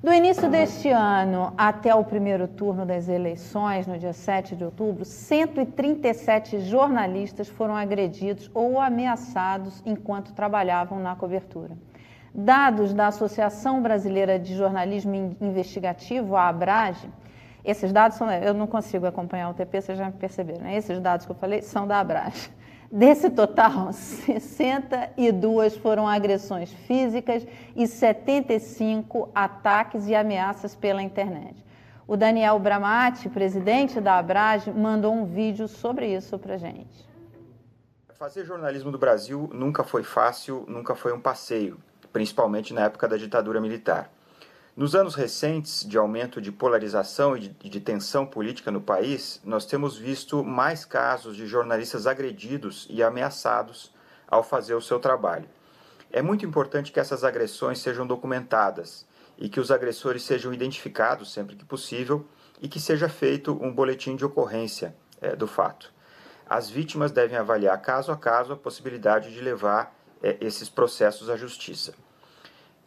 Do 0.04 0.14
início 0.14 0.48
deste 0.48 0.90
ano 0.90 1.52
até 1.58 1.94
o 1.94 2.04
primeiro 2.04 2.48
turno 2.48 2.86
das 2.86 3.10
eleições, 3.10 3.88
no 3.88 3.98
dia 3.98 4.14
7 4.14 4.56
de 4.56 4.64
outubro, 4.64 5.04
137 5.04 6.60
jornalistas 6.60 7.48
foram 7.48 7.76
agredidos 7.76 8.50
ou 8.54 8.80
ameaçados 8.80 9.82
enquanto 9.86 10.34
trabalhavam 10.34 11.00
na 11.00 11.16
cobertura. 11.16 11.72
Dados 12.34 12.94
da 12.94 13.08
Associação 13.08 13.82
Brasileira 13.82 14.38
de 14.38 14.56
Jornalismo 14.56 15.16
In- 15.16 15.36
Investigativo, 15.42 16.36
a 16.36 16.48
ABRAGE, 16.50 17.10
esses 17.66 17.92
dados 17.92 18.18
são. 18.18 18.32
Eu 18.32 18.54
não 18.54 18.68
consigo 18.68 19.06
acompanhar 19.06 19.50
o 19.50 19.54
TP, 19.54 19.82
vocês 19.82 19.98
já 19.98 20.10
perceberam, 20.12 20.62
né? 20.62 20.78
Esses 20.78 21.00
dados 21.00 21.26
que 21.26 21.32
eu 21.32 21.36
falei 21.36 21.62
são 21.62 21.88
da 21.88 22.00
ABRAGE. 22.00 22.50
Desse 22.90 23.30
total, 23.30 23.92
62 23.92 25.76
foram 25.78 26.08
agressões 26.08 26.72
físicas 26.72 27.46
e 27.76 27.86
75 27.88 29.30
ataques 29.36 30.08
e 30.08 30.16
ameaças 30.16 30.76
pela 30.76 31.02
internet. 31.02 31.66
O 32.08 32.16
Daniel 32.16 32.58
Bramati, 32.60 33.28
presidente 33.28 34.00
da 34.00 34.18
Abrage, 34.18 34.72
mandou 34.72 35.14
um 35.14 35.26
vídeo 35.26 35.68
sobre 35.68 36.08
isso 36.08 36.40
para 36.40 36.56
gente. 36.58 37.06
Fazer 38.14 38.46
jornalismo 38.46 38.90
do 38.92 38.98
Brasil 38.98 39.50
nunca 39.54 39.84
foi 39.84 40.04
fácil, 40.04 40.64
nunca 40.68 40.96
foi 40.96 41.12
um 41.14 41.20
passeio, 41.20 41.78
principalmente 42.12 42.74
na 42.74 42.82
época 42.82 43.08
da 43.08 43.18
ditadura 43.18 43.62
militar. 43.62 44.12
Nos 44.78 44.94
anos 44.94 45.16
recentes 45.16 45.84
de 45.84 45.98
aumento 45.98 46.40
de 46.40 46.52
polarização 46.52 47.36
e 47.36 47.48
de, 47.50 47.80
tensão 47.80 48.28
política 48.28 48.70
no 48.70 48.80
país, 48.80 49.42
nós 49.44 49.66
temos 49.66 49.98
visto 49.98 50.44
mais 50.44 50.86
casos 50.86 51.36
de 51.36 51.48
jornalistas 51.48 52.06
agredidos 52.06 52.86
e 52.88 53.02
ameaçados 53.02 53.92
ao 54.28 54.44
fazer 54.44 54.76
o 54.76 54.82
seu 54.82 55.00
trabalho. 55.00 55.50
É 56.12 56.22
muito 56.22 56.46
importante 56.46 56.92
que 56.92 57.00
essas 57.00 57.24
agressões 57.24 57.80
sejam 57.80 58.06
documentadas 58.06 59.08
e 59.36 59.50
que 59.50 59.60
os 59.60 59.72
agressores 59.72 60.22
sejam 60.22 60.54
identificados 60.54 61.34
sempre 61.34 61.56
que 61.56 61.66
possível 61.66 62.28
e 62.62 62.68
que 62.68 62.80
seja 62.80 63.10
feito 63.10 63.58
um 63.60 63.74
boletim 63.74 64.16
de 64.16 64.26
ocorrência 64.26 64.96
eh, 65.20 65.36
do 65.36 65.48
fato. 65.48 65.92
As 66.48 66.70
vítimas 66.70 67.12
devem 67.12 67.36
avaliar 67.36 67.82
caso 67.82 68.12
a 68.12 68.16
caso 68.16 68.54
a 68.54 68.58
possibilidade 68.58 69.34
de 69.34 69.42
levar 69.42 69.97
eh, 70.22 70.38
esses 70.42 70.70
processos 70.70 71.30
à 71.30 71.36
justiça. 71.36 71.94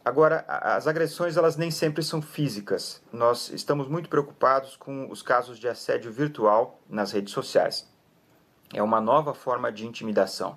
Agora, 0.03 0.45
as 0.49 0.87
agressões 0.87 1.37
elas 1.37 1.57
nem 1.57 1.71
sempre 1.71 2.03
são 2.03 2.23
físicas. 2.23 3.03
Nós 3.13 3.51
estamos 3.51 3.87
muito 3.87 4.09
preocupados 4.09 4.75
com 4.75 5.11
os 5.11 5.21
casos 5.21 5.59
de 5.59 5.69
assédio 5.69 6.11
virtual 6.11 6.81
nas 6.89 7.13
redes 7.13 7.35
sociais. 7.35 7.87
É 8.73 8.83
uma 8.83 9.01
nova 9.01 9.35
forma 9.35 9.71
de 9.71 9.87
intimidação. 9.87 10.57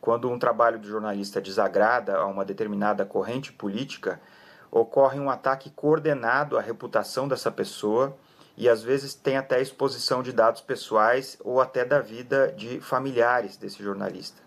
Quando 0.00 0.28
um 0.28 0.38
trabalho 0.38 0.80
do 0.80 0.88
jornalista 0.88 1.40
desagrada 1.40 2.16
a 2.16 2.26
uma 2.26 2.44
determinada 2.44 3.06
corrente 3.06 3.52
política, 3.52 4.20
ocorre 4.68 5.20
um 5.20 5.30
ataque 5.30 5.70
coordenado 5.70 6.58
à 6.58 6.60
reputação 6.60 7.28
dessa 7.28 7.52
pessoa 7.52 8.16
e 8.56 8.68
às 8.68 8.82
vezes 8.82 9.14
tem 9.14 9.36
até 9.36 9.60
exposição 9.60 10.22
de 10.22 10.32
dados 10.32 10.60
pessoais 10.60 11.38
ou 11.44 11.60
até 11.60 11.84
da 11.84 12.00
vida 12.00 12.52
de 12.56 12.80
familiares 12.80 13.56
desse 13.56 13.80
jornalista. 13.80 14.42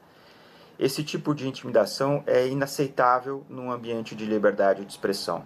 Esse 0.77 1.03
tipo 1.03 1.33
de 1.33 1.47
intimidação 1.47 2.21
é 2.27 2.47
inaceitável 2.47 3.45
num 3.47 3.71
ambiente 3.71 4.13
de 4.13 4.25
liberdade 4.25 4.83
de 4.83 4.91
expressão. 4.91 5.45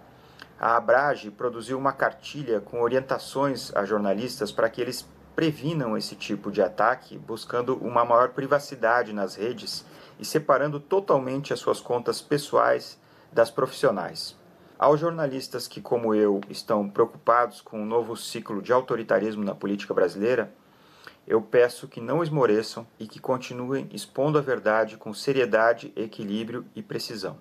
A 0.58 0.76
Abrage 0.76 1.30
produziu 1.30 1.78
uma 1.78 1.92
cartilha 1.92 2.60
com 2.60 2.82
orientações 2.82 3.74
a 3.74 3.84
jornalistas 3.84 4.50
para 4.50 4.68
que 4.68 4.80
eles 4.80 5.08
previnam 5.36 5.96
esse 5.96 6.16
tipo 6.16 6.50
de 6.50 6.60
ataque, 6.60 7.16
buscando 7.16 7.76
uma 7.76 8.04
maior 8.04 8.30
privacidade 8.30 9.12
nas 9.12 9.36
redes 9.36 9.86
e 10.18 10.24
separando 10.24 10.80
totalmente 10.80 11.52
as 11.52 11.60
suas 11.60 11.80
contas 11.80 12.20
pessoais 12.20 12.98
das 13.32 13.50
profissionais. 13.50 14.36
Aos 14.76 14.98
jornalistas 14.98 15.68
que, 15.68 15.80
como 15.80 16.14
eu, 16.14 16.40
estão 16.48 16.88
preocupados 16.88 17.60
com 17.60 17.82
o 17.82 17.86
novo 17.86 18.16
ciclo 18.16 18.60
de 18.60 18.72
autoritarismo 18.72 19.44
na 19.44 19.54
política 19.54 19.94
brasileira, 19.94 20.52
eu 21.26 21.40
peço 21.40 21.86
que 21.86 22.00
não 22.00 22.22
esmoreçam 22.22 22.86
e 22.98 23.06
que 23.06 23.20
continuem 23.20 23.88
expondo 23.92 24.38
a 24.38 24.40
verdade 24.40 24.96
com 24.96 25.14
seriedade, 25.14 25.92
equilíbrio 25.96 26.66
e 26.74 26.82
precisão. 26.82 27.38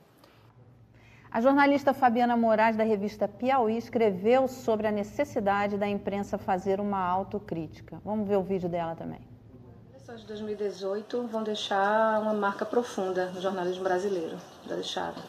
A 1.32 1.42
jornalista 1.42 1.94
Fabiana 1.94 2.36
Moraes, 2.36 2.76
da 2.76 2.84
revista 2.84 3.28
Piauí, 3.28 3.78
escreveu 3.78 4.48
sobre 4.48 4.88
a 4.88 4.92
necessidade 4.92 5.78
da 5.78 5.88
imprensa 5.88 6.39
fazer 6.39 6.80
uma 6.80 7.00
autocrítica. 7.00 8.02
Vamos 8.04 8.28
ver 8.28 8.38
o 8.38 8.42
vídeo 8.42 8.68
dela 8.68 8.96
também. 8.96 9.22
As 9.96 10.10
eleições 10.10 10.22
de 10.22 10.28
2018 10.28 11.28
vão 11.28 11.44
deixar 11.44 12.20
uma 12.20 12.34
marca 12.34 12.65
profunda 12.65 13.28
no 13.28 13.39
jornalismo 13.39 13.84
brasileiro. 13.84 14.38
Já 14.68 14.74
deixaram. 14.74 15.22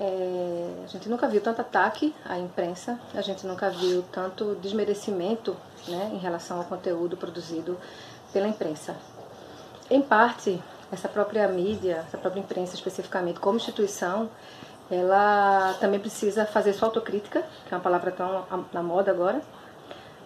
É, 0.00 0.84
a 0.84 0.86
gente 0.86 1.10
nunca 1.10 1.28
viu 1.28 1.42
tanto 1.42 1.60
ataque 1.60 2.14
à 2.24 2.38
imprensa, 2.38 2.98
a 3.14 3.20
gente 3.20 3.46
nunca 3.46 3.68
viu 3.68 4.02
tanto 4.10 4.54
desmerecimento 4.54 5.54
né, 5.88 6.10
em 6.12 6.18
relação 6.18 6.58
ao 6.58 6.64
conteúdo 6.64 7.16
produzido 7.16 7.78
pela 8.32 8.48
imprensa. 8.48 8.96
Em 9.90 10.00
parte, 10.00 10.62
essa 10.92 11.08
própria 11.08 11.46
mídia, 11.48 12.04
essa 12.06 12.18
própria 12.18 12.40
imprensa 12.40 12.74
especificamente, 12.74 13.40
como 13.40 13.56
instituição, 13.56 14.30
ela 14.90 15.74
também 15.80 16.00
precisa 16.00 16.44
fazer 16.44 16.72
sua 16.72 16.88
autocrítica, 16.88 17.44
que 17.66 17.74
é 17.74 17.76
uma 17.76 17.82
palavra 17.82 18.10
tão 18.10 18.44
na 18.72 18.82
moda 18.82 19.10
agora, 19.10 19.40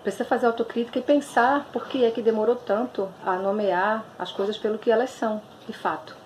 precisa 0.03 0.25
fazer 0.25 0.47
autocrítica 0.47 0.99
e 0.99 1.03
pensar 1.03 1.67
por 1.73 1.87
que 1.87 2.05
é 2.05 2.11
que 2.11 2.23
demorou 2.23 2.57
tanto 2.57 3.09
a 3.25 3.37
nomear 3.37 4.05
as 4.19 4.33
coisas 4.33 4.57
pelo 4.57 4.79
que 4.79 4.91
elas 4.91 5.11
são, 5.11 5.41
de 5.67 5.73
fato. 5.73 6.24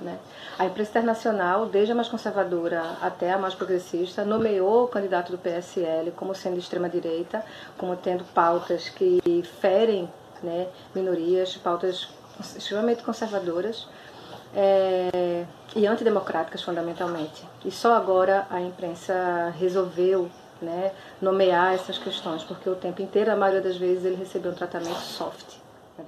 Né? 0.00 0.18
A 0.58 0.66
imprensa 0.66 0.90
internacional, 0.90 1.66
desde 1.66 1.92
a 1.92 1.94
mais 1.94 2.08
conservadora 2.08 2.96
até 3.00 3.32
a 3.32 3.38
mais 3.38 3.54
progressista, 3.54 4.24
nomeou 4.24 4.84
o 4.84 4.88
candidato 4.88 5.30
do 5.30 5.38
PSL 5.38 6.10
como 6.12 6.34
sendo 6.34 6.54
de 6.54 6.60
extrema-direita, 6.60 7.44
como 7.78 7.96
tendo 7.96 8.24
pautas 8.24 8.88
que 8.88 9.20
ferem 9.60 10.08
né, 10.42 10.68
minorias, 10.94 11.56
pautas 11.56 12.08
extremamente 12.56 13.02
conservadoras 13.02 13.86
é, 14.54 15.44
e 15.74 15.86
antidemocráticas, 15.86 16.62
fundamentalmente. 16.62 17.44
E 17.64 17.70
só 17.70 17.94
agora 17.94 18.46
a 18.50 18.60
imprensa 18.60 19.52
resolveu 19.58 20.30
né, 20.60 20.92
nomear 21.20 21.74
essas 21.74 21.98
questões, 21.98 22.42
porque 22.42 22.68
o 22.68 22.74
tempo 22.74 23.02
inteiro, 23.02 23.30
a 23.30 23.36
maioria 23.36 23.62
das 23.62 23.76
vezes, 23.76 24.04
ele 24.04 24.16
recebeu 24.16 24.52
um 24.52 24.54
tratamento 24.54 25.00
soft. 25.00 25.56
Né? 25.98 26.04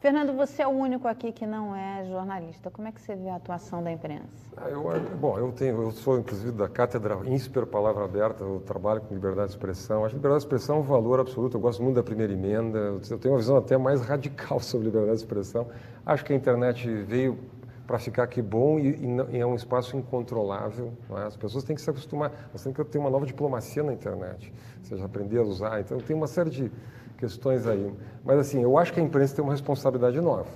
Fernando, 0.00 0.32
você 0.32 0.62
é 0.62 0.66
o 0.66 0.70
único 0.70 1.08
aqui 1.08 1.32
que 1.32 1.44
não 1.44 1.74
é 1.74 2.04
jornalista. 2.04 2.70
Como 2.70 2.86
é 2.86 2.92
que 2.92 3.00
você 3.00 3.16
vê 3.16 3.28
a 3.30 3.34
atuação 3.34 3.82
da 3.82 3.90
imprensa? 3.90 4.28
Ah, 4.56 4.68
eu, 4.68 4.84
bom, 5.16 5.36
eu 5.36 5.50
tenho, 5.50 5.82
eu 5.82 5.90
sou 5.90 6.20
inclusive 6.20 6.52
da 6.52 6.68
cátedra 6.68 7.18
INSPER 7.24 7.66
Palavra 7.66 8.04
Aberta, 8.04 8.44
eu 8.44 8.62
trabalho 8.64 9.00
com 9.00 9.12
liberdade 9.12 9.48
de 9.48 9.56
expressão. 9.56 10.04
Acho 10.04 10.10
que 10.10 10.18
liberdade 10.18 10.42
de 10.42 10.46
expressão 10.46 10.76
é 10.76 10.78
um 10.78 10.82
valor 10.82 11.18
absoluto. 11.18 11.56
Eu 11.56 11.60
gosto 11.60 11.82
muito 11.82 11.96
da 11.96 12.02
primeira 12.04 12.32
emenda. 12.32 12.78
Eu 12.78 13.18
tenho 13.18 13.34
uma 13.34 13.40
visão 13.40 13.56
até 13.56 13.76
mais 13.76 14.00
radical 14.06 14.60
sobre 14.60 14.86
liberdade 14.86 15.16
de 15.16 15.24
expressão. 15.24 15.66
Acho 16.06 16.24
que 16.24 16.32
a 16.32 16.36
internet 16.36 16.88
veio 17.02 17.36
para 17.84 17.98
ficar 17.98 18.28
que 18.28 18.40
bom 18.40 18.78
e, 18.78 18.90
e, 19.32 19.38
é 19.38 19.44
um 19.44 19.56
espaço 19.56 19.96
incontrolável. 19.96 20.92
É? 21.10 21.22
As 21.22 21.36
pessoas 21.36 21.64
têm 21.64 21.74
que 21.74 21.82
se 21.82 21.90
acostumar. 21.90 22.30
Nós 22.52 22.62
temos 22.62 22.76
que 22.76 22.84
ter 22.84 22.98
uma 22.98 23.10
nova 23.10 23.26
diplomacia 23.26 23.82
na 23.82 23.92
internet, 23.92 24.52
ou 24.78 24.84
seja, 24.84 25.04
aprender 25.04 25.38
a 25.38 25.42
usar. 25.42 25.80
Então, 25.80 25.98
tem 25.98 26.14
uma 26.14 26.28
série 26.28 26.50
de 26.50 26.70
questões 27.18 27.66
aí. 27.66 27.92
Mas, 28.24 28.38
assim, 28.38 28.62
eu 28.62 28.78
acho 28.78 28.92
que 28.92 29.00
a 29.00 29.02
imprensa 29.02 29.36
tem 29.36 29.44
uma 29.44 29.52
responsabilidade 29.52 30.18
nova. 30.20 30.48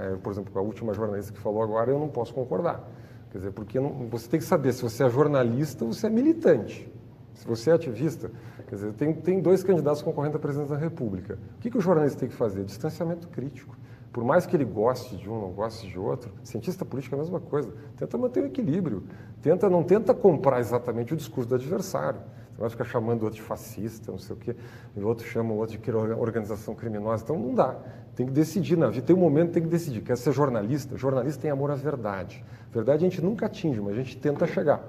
É? 0.00 0.16
Por 0.16 0.32
exemplo, 0.32 0.56
a 0.56 0.62
última 0.62 0.94
jornalista 0.94 1.32
que 1.32 1.40
falou 1.40 1.62
agora, 1.62 1.90
eu 1.90 1.98
não 1.98 2.08
posso 2.08 2.32
concordar. 2.32 2.88
Quer 3.30 3.38
dizer, 3.38 3.50
porque 3.50 3.80
não, 3.80 4.06
você 4.08 4.28
tem 4.28 4.38
que 4.38 4.46
saber 4.46 4.72
se 4.72 4.82
você 4.82 5.04
é 5.04 5.10
jornalista 5.10 5.84
ou 5.84 5.92
se 5.92 6.06
é 6.06 6.10
militante. 6.10 6.90
Se 7.34 7.46
você 7.46 7.70
é 7.70 7.72
ativista, 7.72 8.30
quer 8.68 8.74
dizer, 8.76 8.92
tem, 8.92 9.14
tem 9.14 9.40
dois 9.40 9.64
candidatos 9.64 10.02
concorrendo 10.02 10.36
à 10.36 10.38
presidência 10.38 10.76
da 10.76 10.80
República. 10.80 11.38
O 11.56 11.60
que, 11.60 11.70
que 11.70 11.78
o 11.78 11.80
jornalista 11.80 12.20
tem 12.20 12.28
que 12.28 12.34
fazer? 12.34 12.62
Distanciamento 12.62 13.28
crítico. 13.28 13.74
Por 14.12 14.22
mais 14.22 14.44
que 14.44 14.54
ele 14.54 14.66
goste 14.66 15.16
de 15.16 15.28
um, 15.30 15.40
não 15.40 15.50
goste 15.50 15.88
de 15.88 15.98
outro, 15.98 16.30
cientista 16.44 16.84
político 16.84 17.14
é 17.14 17.18
a 17.18 17.22
mesma 17.22 17.40
coisa. 17.40 17.72
Tenta 17.96 18.18
manter 18.18 18.42
o 18.42 18.46
equilíbrio. 18.46 19.04
Tenta, 19.40 19.70
não 19.70 19.82
tenta 19.82 20.12
comprar 20.12 20.60
exatamente 20.60 21.14
o 21.14 21.16
discurso 21.16 21.48
do 21.48 21.54
adversário. 21.54 22.20
Você 22.52 22.60
vai 22.60 22.70
ficar 22.70 22.84
chamando 22.84 23.22
o 23.22 23.24
outro 23.24 23.40
de 23.40 23.46
fascista, 23.46 24.12
não 24.12 24.18
sei 24.18 24.36
o 24.36 24.38
quê, 24.38 24.56
e 24.96 25.00
o 25.00 25.06
outro 25.06 25.26
chama 25.26 25.52
o 25.52 25.56
outro 25.56 25.78
de 25.78 25.90
organização 25.90 26.74
criminosa. 26.74 27.24
Então 27.24 27.38
não 27.38 27.54
dá. 27.54 27.76
Tem 28.14 28.26
que 28.26 28.32
decidir 28.32 28.76
na 28.76 28.88
vida. 28.88 29.06
Tem 29.06 29.16
um 29.16 29.18
momento 29.18 29.52
tem 29.52 29.62
que 29.62 29.68
decidir. 29.68 30.02
Quer 30.02 30.16
ser 30.16 30.32
jornalista? 30.32 30.96
Jornalista 30.96 31.42
tem 31.42 31.50
amor 31.50 31.70
à 31.70 31.74
verdade. 31.74 32.44
Verdade 32.70 33.04
a 33.04 33.08
gente 33.08 33.22
nunca 33.22 33.46
atinge, 33.46 33.80
mas 33.80 33.94
a 33.94 33.96
gente 33.96 34.16
tenta 34.18 34.46
chegar. 34.46 34.82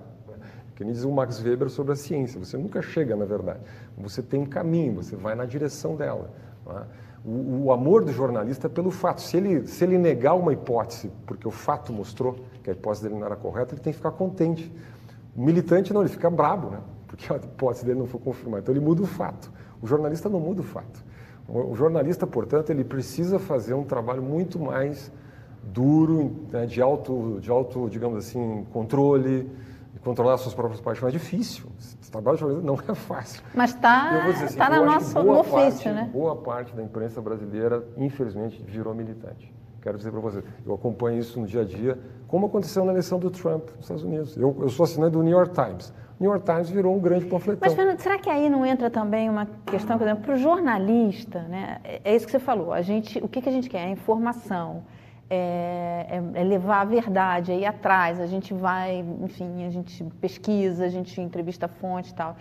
Que 0.76 0.84
nem 0.84 0.92
diz 0.92 1.04
o 1.04 1.12
Max 1.12 1.40
Weber 1.40 1.70
sobre 1.70 1.94
a 1.94 1.96
ciência. 1.96 2.40
Você 2.40 2.58
nunca 2.58 2.82
chega 2.82 3.16
na 3.16 3.26
verdade. 3.26 3.60
Você 3.98 4.22
tem 4.22 4.42
um 4.42 4.46
caminho, 4.46 4.96
você 4.96 5.16
vai 5.16 5.36
na 5.36 5.46
direção 5.46 5.96
dela. 5.96 6.32
É? 6.68 6.84
O, 7.26 7.66
o, 7.66 7.72
amor 7.72 8.04
do 8.04 8.12
jornalista 8.12 8.68
é 8.68 8.70
pelo 8.70 8.92
fato. 8.92 9.22
Se 9.22 9.38
ele, 9.38 9.66
se 9.68 9.84
ele 9.84 9.98
negar 9.98 10.34
uma 10.34 10.52
hipótese, 10.52 11.10
porque 11.26 11.48
o 11.48 11.52
fato 11.52 11.94
mostrou 11.94 12.36
que 12.62 12.70
a 12.70 12.74
hipótese 12.74 13.04
dele 13.04 13.16
não 13.16 13.26
era 13.26 13.36
correta, 13.36 13.74
ele 13.74 13.82
tem 13.82 13.94
que 13.94 13.98
ficar 13.98 14.12
contente. 14.12 14.74
O 15.36 15.42
militante 15.42 15.94
não, 15.94 16.02
ele 16.02 16.10
fica 16.10 16.30
brabo, 16.30 16.70
né? 16.70 16.80
Porque 17.14 17.32
a 17.32 17.36
hipótese 17.36 17.86
dele 17.86 18.00
não 18.00 18.08
foi 18.08 18.20
confirmada. 18.20 18.64
Então 18.64 18.74
ele 18.74 18.84
muda 18.84 19.04
o 19.04 19.06
fato. 19.06 19.52
O 19.80 19.86
jornalista 19.86 20.28
não 20.28 20.40
muda 20.40 20.62
o 20.62 20.64
fato. 20.64 21.06
O 21.48 21.76
jornalista, 21.76 22.26
portanto, 22.26 22.72
ele 22.72 22.84
precisa 22.84 23.38
fazer 23.38 23.76
um 23.76 23.84
trabalho 23.84 24.24
muito 24.24 24.58
mais 24.60 25.12
duro, 25.62 26.48
né, 26.52 26.66
de 26.66 26.82
alto, 26.82 27.38
de 27.40 27.52
alto, 27.52 27.88
digamos 27.88 28.18
assim, 28.18 28.66
controle, 28.74 29.48
controlar 30.04 30.38
suas 30.38 30.56
próprias 30.56 30.82
paixões. 30.82 31.14
É 31.14 31.18
difícil. 31.18 31.66
Esse 31.78 32.10
trabalho 32.10 32.36
de 32.36 32.42
jornalista 32.42 32.66
não 32.66 32.80
é 32.94 32.96
fácil. 32.96 33.44
Mas 33.54 33.76
está 33.76 34.26
assim, 34.26 34.58
tá 34.58 34.70
no 34.72 34.86
nosso 34.86 35.22
no 35.22 35.38
ofício, 35.38 35.60
parte, 35.60 35.90
né? 35.90 36.10
Boa 36.12 36.36
parte 36.36 36.76
da 36.76 36.82
imprensa 36.82 37.22
brasileira, 37.22 37.86
infelizmente, 37.96 38.64
virou 38.64 38.96
militante. 38.96 39.54
Quero 39.84 39.98
dizer 39.98 40.10
para 40.10 40.22
você, 40.22 40.44
eu 40.66 40.74
acompanho 40.74 41.20
isso 41.20 41.40
no 41.40 41.46
dia 41.46 41.62
a 41.62 41.66
dia, 41.66 42.00
como 42.28 42.48
aconteceu 42.48 42.84
na 42.84 42.92
eleição 42.92 43.20
do 43.20 43.30
Trump 43.30 43.70
nos 43.76 43.82
Estados 43.82 44.04
Unidos. 44.04 44.36
Eu, 44.36 44.56
eu 44.62 44.70
sou 44.70 44.86
assinante 44.86 45.12
do 45.12 45.22
New 45.22 45.38
York 45.38 45.54
Times. 45.54 45.94
New 46.20 46.30
York 46.30 46.46
Times 46.46 46.70
virou 46.70 46.96
um 46.96 47.00
grande 47.00 47.26
panfletão. 47.26 47.60
Mas, 47.62 47.74
Fernando, 47.74 48.00
será 48.00 48.18
que 48.18 48.30
aí 48.30 48.50
não 48.50 48.66
entra 48.66 48.90
também 48.90 49.30
uma 49.30 49.48
questão, 49.66 49.98
por 49.98 50.06
exemplo, 50.06 50.24
para 50.24 50.36
o 50.36 50.38
jornalista, 50.38 51.42
né? 51.44 51.80
É, 51.84 52.02
é 52.04 52.16
isso 52.16 52.26
que 52.26 52.32
você 52.32 52.40
falou. 52.40 52.72
A 52.72 52.82
gente, 52.82 53.20
o 53.20 53.28
que, 53.28 53.42
que 53.42 53.50
a 53.50 53.52
gente 53.52 53.70
quer? 53.70 53.88
É 53.88 53.90
informação. 53.90 54.84
É, 55.30 56.06
é, 56.10 56.42
é, 56.42 56.44
levar 56.44 56.82
a 56.82 56.86
verdade, 56.86 57.54
ir 57.54 57.66
atrás, 57.66 58.20
a 58.20 58.28
gente 58.28 58.54
vai, 58.54 59.04
enfim, 59.22 59.66
a 59.66 59.70
gente 59.70 60.04
pesquisa, 60.22 60.86
a 60.86 60.90
gente 60.90 61.20
entrevista 61.20 61.68
fonte 61.68 62.12
e 62.12 62.14
tal. 62.14 62.36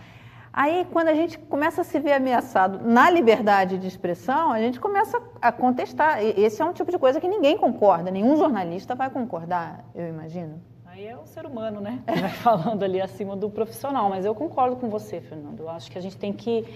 Aí, 0.51 0.85
quando 0.91 1.07
a 1.07 1.15
gente 1.15 1.39
começa 1.39 1.81
a 1.81 1.83
se 1.83 1.99
ver 1.99 2.13
ameaçado 2.13 2.87
na 2.87 3.09
liberdade 3.09 3.79
de 3.79 3.87
expressão, 3.87 4.51
a 4.51 4.59
gente 4.59 4.79
começa 4.79 5.19
a 5.41 5.51
contestar. 5.51 6.23
Esse 6.23 6.61
é 6.61 6.65
um 6.65 6.73
tipo 6.73 6.91
de 6.91 6.99
coisa 6.99 7.19
que 7.19 7.27
ninguém 7.27 7.57
concorda, 7.57 8.11
nenhum 8.11 8.37
jornalista 8.37 8.93
vai 8.93 9.09
concordar, 9.09 9.83
eu 9.95 10.07
imagino. 10.07 10.61
Aí 10.93 11.07
é 11.07 11.17
o 11.17 11.25
ser 11.25 11.43
humano, 11.43 11.81
né? 11.81 12.03
Falando 12.43 12.83
ali 12.83 13.01
acima 13.01 13.35
do 13.35 13.49
profissional. 13.49 14.09
Mas 14.09 14.25
eu 14.25 14.35
concordo 14.35 14.75
com 14.75 14.91
você, 14.91 15.19
Fernando. 15.19 15.61
Eu 15.61 15.69
acho 15.69 15.89
que 15.89 15.97
a 15.97 16.01
gente 16.01 16.15
tem 16.15 16.31
que 16.31 16.67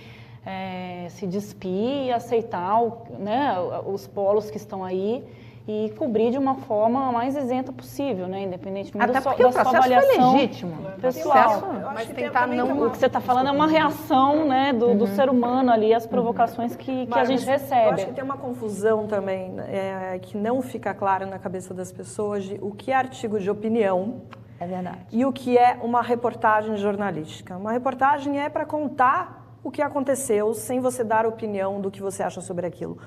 é, 0.43 1.05
se 1.11 1.27
despir 1.27 2.05
e 2.07 2.11
aceitar 2.11 2.81
né, 3.19 3.53
os 3.85 4.07
polos 4.07 4.49
que 4.49 4.57
estão 4.57 4.83
aí 4.83 5.23
e 5.67 5.93
cobrir 5.97 6.31
de 6.31 6.37
uma 6.37 6.55
forma 6.55 7.11
mais 7.11 7.35
isenta 7.35 7.73
possível, 7.73 8.25
né? 8.25 8.43
Independentemente 8.43 9.03
Até 9.03 9.13
da 9.13 9.21
sua, 9.21 9.35
da 9.35 9.51
sua 9.51 9.77
avaliação 9.77 10.31
foi 10.31 10.39
legítimo. 10.39 10.77
pessoal. 11.01 11.61
Mas 11.93 12.07
tentar 12.07 12.47
não. 12.47 12.87
O 12.87 12.89
que 12.89 12.97
você 12.97 13.07
está 13.07 13.19
falando 13.19 13.49
é 13.49 13.51
uma 13.51 13.67
reação, 13.67 14.47
né, 14.47 14.71
do, 14.71 14.87
uhum. 14.87 14.97
do, 14.97 15.07
ser 15.07 15.29
humano 15.29 15.69
ali 15.69 15.93
às 15.93 16.07
provocações 16.07 16.73
que, 16.75 17.05
que 17.05 17.19
a 17.19 17.25
gente 17.25 17.45
recebe. 17.45 17.85
Eu 17.85 17.93
acho 17.93 18.05
que 18.05 18.13
tem 18.13 18.23
uma 18.23 18.37
confusão 18.37 19.07
também 19.07 19.49
né, 19.49 20.13
é, 20.13 20.19
que 20.19 20.37
não 20.37 20.61
fica 20.61 20.93
clara 20.93 21.25
na 21.25 21.37
cabeça 21.37 21.73
das 21.73 21.91
pessoas 21.91 22.45
de 22.45 22.57
o 22.61 22.71
que 22.71 22.91
é 22.91 22.95
artigo 22.95 23.37
de 23.37 23.49
opinião. 23.49 24.21
É 24.59 24.65
verdade. 24.65 24.99
E 25.11 25.25
o 25.25 25.33
que 25.33 25.57
é 25.57 25.77
uma 25.81 26.01
reportagem 26.01 26.77
jornalística. 26.77 27.57
Uma 27.57 27.73
reportagem 27.73 28.39
é 28.39 28.47
para 28.47 28.65
contar 28.65 29.36
o 29.67 29.71
que 29.71 29.81
aconteceu 29.81 30.53
sem 30.53 30.79
você 30.79 31.03
dar 31.03 31.25
opinião 31.25 31.81
do 31.81 31.91
que 31.91 32.01
você 32.01 32.23
acha 32.23 32.39
sobre 32.39 32.65
aquilo. 32.65 32.97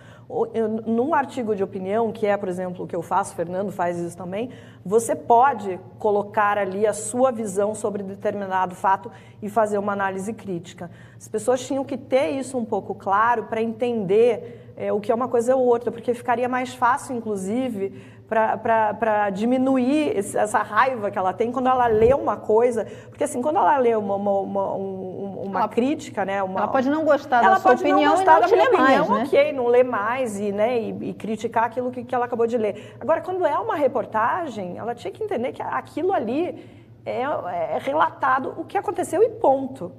Num 0.86 1.14
artigo 1.14 1.56
de 1.56 1.64
opinião, 1.64 2.12
que 2.12 2.26
é, 2.26 2.36
por 2.36 2.50
exemplo, 2.50 2.84
o 2.84 2.86
que 2.86 2.94
eu 2.94 3.00
faço, 3.00 3.34
Fernando 3.34 3.72
faz 3.72 3.98
isso 3.98 4.14
também, 4.14 4.50
você 4.84 5.16
pode 5.16 5.80
colocar 5.98 6.58
ali 6.58 6.86
a 6.86 6.92
sua 6.92 7.32
visão 7.32 7.74
sobre 7.74 8.02
determinado 8.02 8.74
fato 8.74 9.10
e 9.40 9.48
fazer 9.48 9.78
uma 9.78 9.92
análise 9.92 10.34
crítica. 10.34 10.90
As 11.16 11.28
pessoas 11.28 11.66
tinham 11.66 11.82
que 11.82 11.96
ter 11.96 12.28
isso 12.30 12.58
um 12.58 12.64
pouco 12.64 12.94
claro 12.94 13.44
para 13.44 13.62
entender 13.62 14.72
é, 14.76 14.92
o 14.92 15.00
que 15.00 15.10
é 15.10 15.14
uma 15.14 15.28
coisa 15.28 15.56
ou 15.56 15.64
outra, 15.64 15.90
porque 15.90 16.12
ficaria 16.12 16.48
mais 16.48 16.74
fácil, 16.74 17.16
inclusive, 17.16 17.94
para 18.30 19.28
diminuir 19.30 20.16
essa 20.16 20.58
raiva 20.58 21.10
que 21.10 21.18
ela 21.18 21.32
tem 21.32 21.50
quando 21.50 21.68
ela 21.68 21.88
lê 21.88 22.14
uma 22.14 22.36
coisa. 22.36 22.86
Porque, 23.08 23.24
assim, 23.24 23.42
quando 23.42 23.56
ela 23.56 23.76
lê 23.76 23.96
uma, 23.96 24.14
uma, 24.14 24.40
uma, 24.40 24.72
uma 24.74 25.58
ela, 25.60 25.68
crítica, 25.68 26.24
né? 26.24 26.40
Uma, 26.40 26.60
ela 26.60 26.68
pode 26.68 26.88
não 26.88 27.04
gostar 27.04 27.42
da 27.42 27.56
sua 27.56 27.72
opinião 27.72 28.00
não 28.00 28.16
gostar 28.16 28.36
e 28.48 28.56
não 28.56 28.64
opinião, 28.64 29.08
mais, 29.08 29.08
né? 29.08 29.22
ok, 29.24 29.52
não 29.52 29.66
ler 29.66 29.84
mais 29.84 30.38
e, 30.38 30.52
né, 30.52 30.80
e, 30.80 31.10
e 31.10 31.14
criticar 31.14 31.64
aquilo 31.64 31.90
que, 31.90 32.04
que 32.04 32.14
ela 32.14 32.26
acabou 32.26 32.46
de 32.46 32.56
ler. 32.56 32.96
Agora, 33.00 33.20
quando 33.20 33.44
é 33.44 33.58
uma 33.58 33.74
reportagem, 33.74 34.78
ela 34.78 34.94
tinha 34.94 35.12
que 35.12 35.24
entender 35.24 35.52
que 35.52 35.62
aquilo 35.62 36.12
ali 36.12 36.64
é, 37.04 37.22
é 37.22 37.78
relatado 37.80 38.54
o 38.56 38.64
que 38.64 38.78
aconteceu 38.78 39.22
e 39.24 39.28
ponto. 39.28 39.92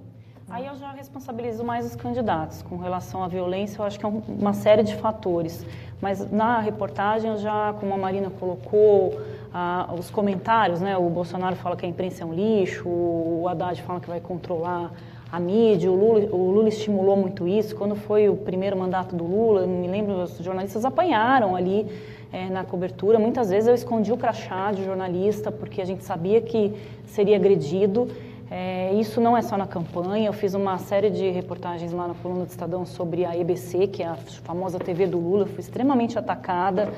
Aí 0.53 0.65
eu 0.65 0.75
já 0.75 0.91
responsabilizo 0.91 1.63
mais 1.63 1.85
os 1.85 1.95
candidatos. 1.95 2.61
Com 2.61 2.75
relação 2.75 3.23
à 3.23 3.27
violência, 3.29 3.79
eu 3.79 3.85
acho 3.85 3.97
que 3.97 4.05
é 4.05 4.09
uma 4.09 4.51
série 4.51 4.83
de 4.83 4.93
fatores. 4.95 5.65
Mas 6.01 6.29
na 6.29 6.59
reportagem, 6.59 7.31
eu 7.31 7.37
já, 7.37 7.73
como 7.79 7.93
a 7.93 7.97
Marina 7.97 8.29
colocou, 8.29 9.17
ah, 9.53 9.89
os 9.97 10.09
comentários, 10.09 10.81
né? 10.81 10.97
O 10.97 11.09
Bolsonaro 11.09 11.55
fala 11.55 11.77
que 11.77 11.85
a 11.85 11.89
imprensa 11.89 12.23
é 12.23 12.25
um 12.25 12.33
lixo, 12.33 12.83
o 12.85 13.45
Haddad 13.47 13.81
fala 13.83 14.01
que 14.01 14.09
vai 14.09 14.19
controlar 14.19 14.91
a 15.31 15.39
mídia, 15.39 15.89
o 15.89 15.95
Lula, 15.95 16.19
o 16.33 16.51
Lula 16.51 16.67
estimulou 16.67 17.15
muito 17.15 17.47
isso. 17.47 17.73
Quando 17.73 17.95
foi 17.95 18.27
o 18.27 18.35
primeiro 18.35 18.75
mandato 18.75 19.15
do 19.15 19.23
Lula, 19.23 19.65
me 19.65 19.87
lembro, 19.87 20.21
os 20.21 20.37
jornalistas 20.39 20.83
apanharam 20.83 21.55
ali 21.55 21.87
é, 22.33 22.49
na 22.49 22.65
cobertura. 22.65 23.17
Muitas 23.17 23.49
vezes 23.49 23.69
eu 23.69 23.73
escondi 23.73 24.11
o 24.11 24.17
crachá 24.17 24.73
de 24.73 24.83
jornalista, 24.83 25.49
porque 25.49 25.81
a 25.81 25.85
gente 25.85 26.03
sabia 26.03 26.41
que 26.41 26.73
seria 27.05 27.37
agredido. 27.37 28.09
É, 28.53 28.93
isso 28.95 29.21
não 29.21 29.37
é 29.37 29.41
só 29.41 29.55
na 29.55 29.65
campanha, 29.65 30.27
eu 30.27 30.33
fiz 30.33 30.53
uma 30.53 30.77
série 30.77 31.09
de 31.09 31.29
reportagens 31.29 31.93
lá 31.93 32.05
na 32.05 32.13
coluna 32.13 32.43
do 32.43 32.49
Estadão 32.49 32.85
sobre 32.85 33.23
a 33.23 33.33
EBC, 33.33 33.87
que 33.87 34.03
é 34.03 34.07
a 34.07 34.17
famosa 34.43 34.77
TV 34.77 35.07
do 35.07 35.17
Lula, 35.17 35.45
fui 35.45 35.61
extremamente 35.61 36.19
atacada, 36.19 36.91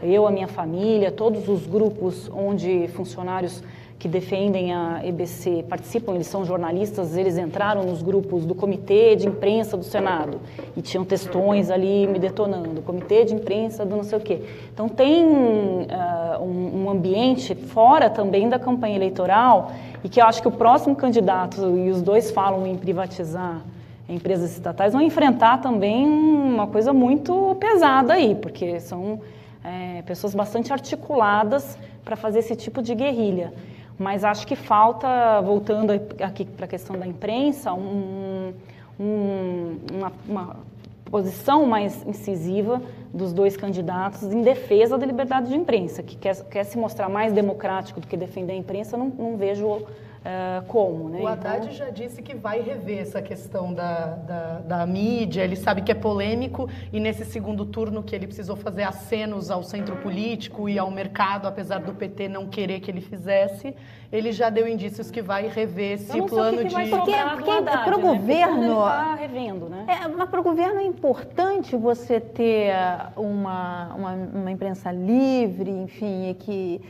eu, 0.00 0.24
a 0.24 0.30
minha 0.30 0.46
família, 0.46 1.10
todos 1.10 1.48
os 1.48 1.66
grupos 1.66 2.30
onde 2.32 2.86
funcionários 2.94 3.60
que 4.00 4.08
defendem 4.08 4.72
a 4.72 5.02
EBC 5.04 5.66
participam, 5.68 6.14
eles 6.14 6.26
são 6.26 6.42
jornalistas, 6.42 7.18
eles 7.18 7.36
entraram 7.36 7.82
nos 7.82 8.00
grupos 8.00 8.46
do 8.46 8.54
Comitê 8.54 9.14
de 9.14 9.28
Imprensa 9.28 9.76
do 9.76 9.84
Senado 9.84 10.40
e 10.74 10.80
tinham 10.80 11.04
textões 11.04 11.70
ali 11.70 12.06
me 12.06 12.18
detonando, 12.18 12.80
Comitê 12.80 13.26
de 13.26 13.34
Imprensa 13.34 13.84
do 13.84 13.94
não 13.94 14.02
sei 14.02 14.16
o 14.16 14.20
quê. 14.22 14.40
Então 14.72 14.88
tem 14.88 15.22
uh, 15.26 16.42
um, 16.42 16.84
um 16.84 16.90
ambiente 16.90 17.54
fora 17.54 18.08
também 18.08 18.48
da 18.48 18.58
campanha 18.58 18.96
eleitoral 18.96 19.70
e 20.02 20.08
que 20.08 20.18
eu 20.18 20.24
acho 20.24 20.40
que 20.40 20.48
o 20.48 20.52
próximo 20.52 20.96
candidato, 20.96 21.60
e 21.76 21.90
os 21.90 22.00
dois 22.00 22.30
falam 22.30 22.66
em 22.66 22.76
privatizar 22.76 23.60
empresas 24.08 24.52
estatais, 24.52 24.94
vão 24.94 25.02
enfrentar 25.02 25.58
também 25.58 26.08
uma 26.08 26.66
coisa 26.66 26.90
muito 26.90 27.54
pesada 27.60 28.14
aí, 28.14 28.34
porque 28.34 28.80
são 28.80 29.20
é, 29.62 30.00
pessoas 30.06 30.34
bastante 30.34 30.72
articuladas 30.72 31.76
para 32.02 32.16
fazer 32.16 32.38
esse 32.38 32.56
tipo 32.56 32.80
de 32.82 32.94
guerrilha. 32.94 33.52
Mas 34.00 34.24
acho 34.24 34.46
que 34.46 34.56
falta, 34.56 35.42
voltando 35.42 35.92
aqui 36.24 36.46
para 36.46 36.64
a 36.64 36.68
questão 36.68 36.98
da 36.98 37.06
imprensa, 37.06 37.74
um, 37.74 38.54
um, 38.98 39.76
uma, 39.92 40.12
uma 40.26 40.56
posição 41.04 41.66
mais 41.66 42.02
incisiva 42.06 42.80
dos 43.12 43.30
dois 43.34 43.58
candidatos 43.58 44.22
em 44.22 44.40
defesa 44.40 44.96
da 44.96 45.04
liberdade 45.04 45.50
de 45.50 45.54
imprensa, 45.54 46.02
que 46.02 46.16
quer, 46.16 46.34
quer 46.44 46.64
se 46.64 46.78
mostrar 46.78 47.10
mais 47.10 47.34
democrático 47.34 48.00
do 48.00 48.06
que 48.06 48.16
defender 48.16 48.54
a 48.54 48.56
imprensa, 48.56 48.96
não, 48.96 49.08
não 49.10 49.36
vejo 49.36 49.82
Uh, 50.20 50.62
como. 50.66 51.08
Né? 51.08 51.18
O 51.18 51.26
Haddad 51.26 51.64
então... 51.64 51.72
já 51.72 51.88
disse 51.88 52.20
que 52.20 52.34
vai 52.34 52.60
rever 52.60 52.98
essa 52.98 53.22
questão 53.22 53.72
da, 53.72 54.16
da, 54.16 54.58
da, 54.58 54.86
mídia, 54.86 55.42
ele 55.42 55.56
sabe 55.56 55.80
que 55.80 55.90
é 55.90 55.94
polêmico 55.94 56.68
e 56.92 57.00
nesse 57.00 57.24
segundo 57.24 57.64
turno 57.64 58.02
que 58.02 58.14
ele 58.14 58.26
precisou 58.26 58.54
fazer 58.54 58.82
acenos 58.82 59.50
ao 59.50 59.62
centro 59.62 59.96
político 59.96 60.68
e 60.68 60.78
ao 60.78 60.90
mercado, 60.90 61.48
apesar 61.48 61.78
do 61.80 61.94
PT 61.94 62.28
não 62.28 62.46
querer 62.46 62.80
que 62.80 62.90
ele 62.90 63.00
fizesse, 63.00 63.74
ele 64.12 64.30
já 64.30 64.50
deu 64.50 64.68
indícios 64.68 65.10
que 65.10 65.22
vai 65.22 65.48
rever 65.48 65.92
esse 65.92 66.20
plano 66.22 66.58
que 66.58 66.64
que 66.64 66.84
de... 66.84 66.90
Porque, 66.90 67.12
porque 67.12 67.62
para 67.62 67.96
o 67.96 68.00
né? 68.02 68.02
governo... 68.02 68.74
Tá 68.76 69.14
revendo, 69.14 69.70
né? 69.70 69.86
É, 69.88 70.06
mas 70.06 70.28
para 70.28 70.40
o 70.40 70.42
governo 70.42 70.80
é 70.80 70.84
importante 70.84 71.74
você 71.76 72.20
ter 72.20 72.74
uma, 73.16 73.94
uma, 73.94 74.12
uma 74.12 74.50
imprensa 74.50 74.92
livre, 74.92 75.70
enfim, 75.70 76.28
e 76.28 76.34
que 76.34 76.80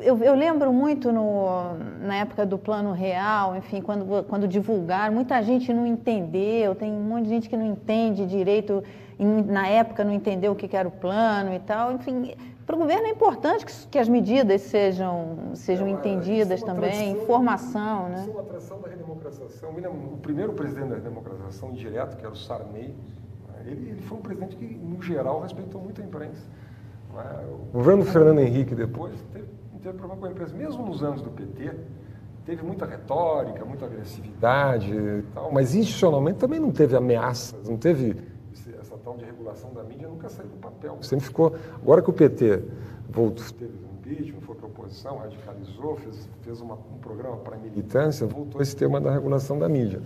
eu, 0.00 0.18
eu, 0.18 0.34
lembro 0.34 0.72
muito 0.72 1.12
no, 1.12 1.74
na 2.00 2.16
época 2.16 2.44
do 2.44 2.58
Plano 2.58 2.92
Real, 2.92 3.56
enfim, 3.56 3.80
quando, 3.80 4.24
quando 4.24 4.48
divulgaram, 4.48 5.14
muita 5.14 5.40
gente 5.42 5.72
não 5.72 5.86
entendeu, 5.86 6.74
tem 6.74 6.92
um 6.92 7.02
monte 7.02 7.24
de 7.24 7.28
gente 7.30 7.48
que 7.48 7.56
não 7.56 7.66
entende 7.66 8.26
direito, 8.26 8.82
na 9.18 9.68
época 9.68 10.02
não 10.02 10.12
entendeu 10.12 10.52
o 10.52 10.56
que 10.56 10.74
era 10.76 10.88
o 10.88 10.90
plano 10.90 11.54
e 11.54 11.60
tal, 11.60 11.92
enfim. 11.92 12.34
Para 12.66 12.76
o 12.76 12.78
governo 12.78 13.06
é 13.06 13.10
importante 13.10 13.66
que, 13.66 13.72
que 13.88 13.98
as 13.98 14.08
medidas 14.08 14.62
sejam, 14.62 15.36
sejam 15.54 15.86
é 15.86 15.90
uma, 15.90 15.98
entendidas 15.98 16.62
é 16.62 16.66
também, 16.66 16.90
tradição, 16.90 17.22
informação. 17.22 18.08
Né? 18.08 18.20
Isso 18.20 18.30
é 18.30 18.32
uma 18.32 18.40
atração 18.40 18.80
da 18.80 18.88
redemocratização. 18.88 19.70
O 19.70 20.18
primeiro 20.18 20.54
presidente 20.54 20.88
da 20.88 20.94
redemocratização 20.94 21.72
direto, 21.72 22.16
que 22.16 22.24
era 22.24 22.32
o 22.32 22.36
Sarney, 22.36 22.88
né, 23.48 23.64
ele, 23.66 23.90
ele 23.90 24.02
foi 24.02 24.16
um 24.16 24.22
presidente 24.22 24.56
que, 24.56 24.64
no 24.64 25.00
geral, 25.02 25.42
respeitou 25.42 25.80
muito 25.80 26.00
a 26.00 26.04
imprensa. 26.04 26.42
Né. 27.14 27.44
O 27.70 27.76
governo 27.76 28.04
Fernando 28.04 28.38
Henrique 28.38 28.74
depois 28.74 29.14
teve 29.30 29.46
teve 29.84 29.98
problema 29.98 30.20
com 30.20 30.26
a 30.26 30.30
imprensa. 30.30 30.54
Mesmo 30.54 30.86
nos 30.86 31.02
anos 31.02 31.20
do 31.20 31.30
PT, 31.30 31.70
teve 32.46 32.62
muita 32.62 32.86
retórica, 32.86 33.64
muita 33.64 33.84
agressividade 33.84 34.92
e 34.92 35.22
tal, 35.34 35.52
mas 35.52 35.74
institucionalmente 35.74 36.38
também 36.38 36.58
não 36.58 36.72
teve 36.72 36.96
ameaças, 36.96 37.68
não 37.68 37.76
teve 37.76 38.16
essa 38.80 38.96
tal 38.96 39.16
de 39.16 39.24
regulação 39.24 39.72
da 39.74 39.82
mídia, 39.82 40.08
nunca 40.08 40.28
saiu 40.28 40.48
do 40.48 40.56
papel. 40.56 40.96
Sempre 41.02 41.26
ficou. 41.26 41.54
Agora 41.74 42.00
que 42.00 42.08
o 42.08 42.12
PT 42.12 42.62
voltou, 43.10 43.44
teve 43.58 43.72
um 43.72 43.98
impeachment, 43.98 44.40
foi 44.40 44.54
para 44.54 44.66
a 44.66 44.68
oposição, 44.70 45.18
radicalizou, 45.18 45.96
fez, 45.96 46.28
fez 46.40 46.60
uma, 46.60 46.74
um 46.74 46.98
programa 47.00 47.36
para 47.36 47.56
militância, 47.56 48.26
voltou 48.26 48.62
esse 48.62 48.74
tema 48.74 49.00
da 49.00 49.10
regulação 49.10 49.58
da 49.58 49.68
mídia. 49.68 50.02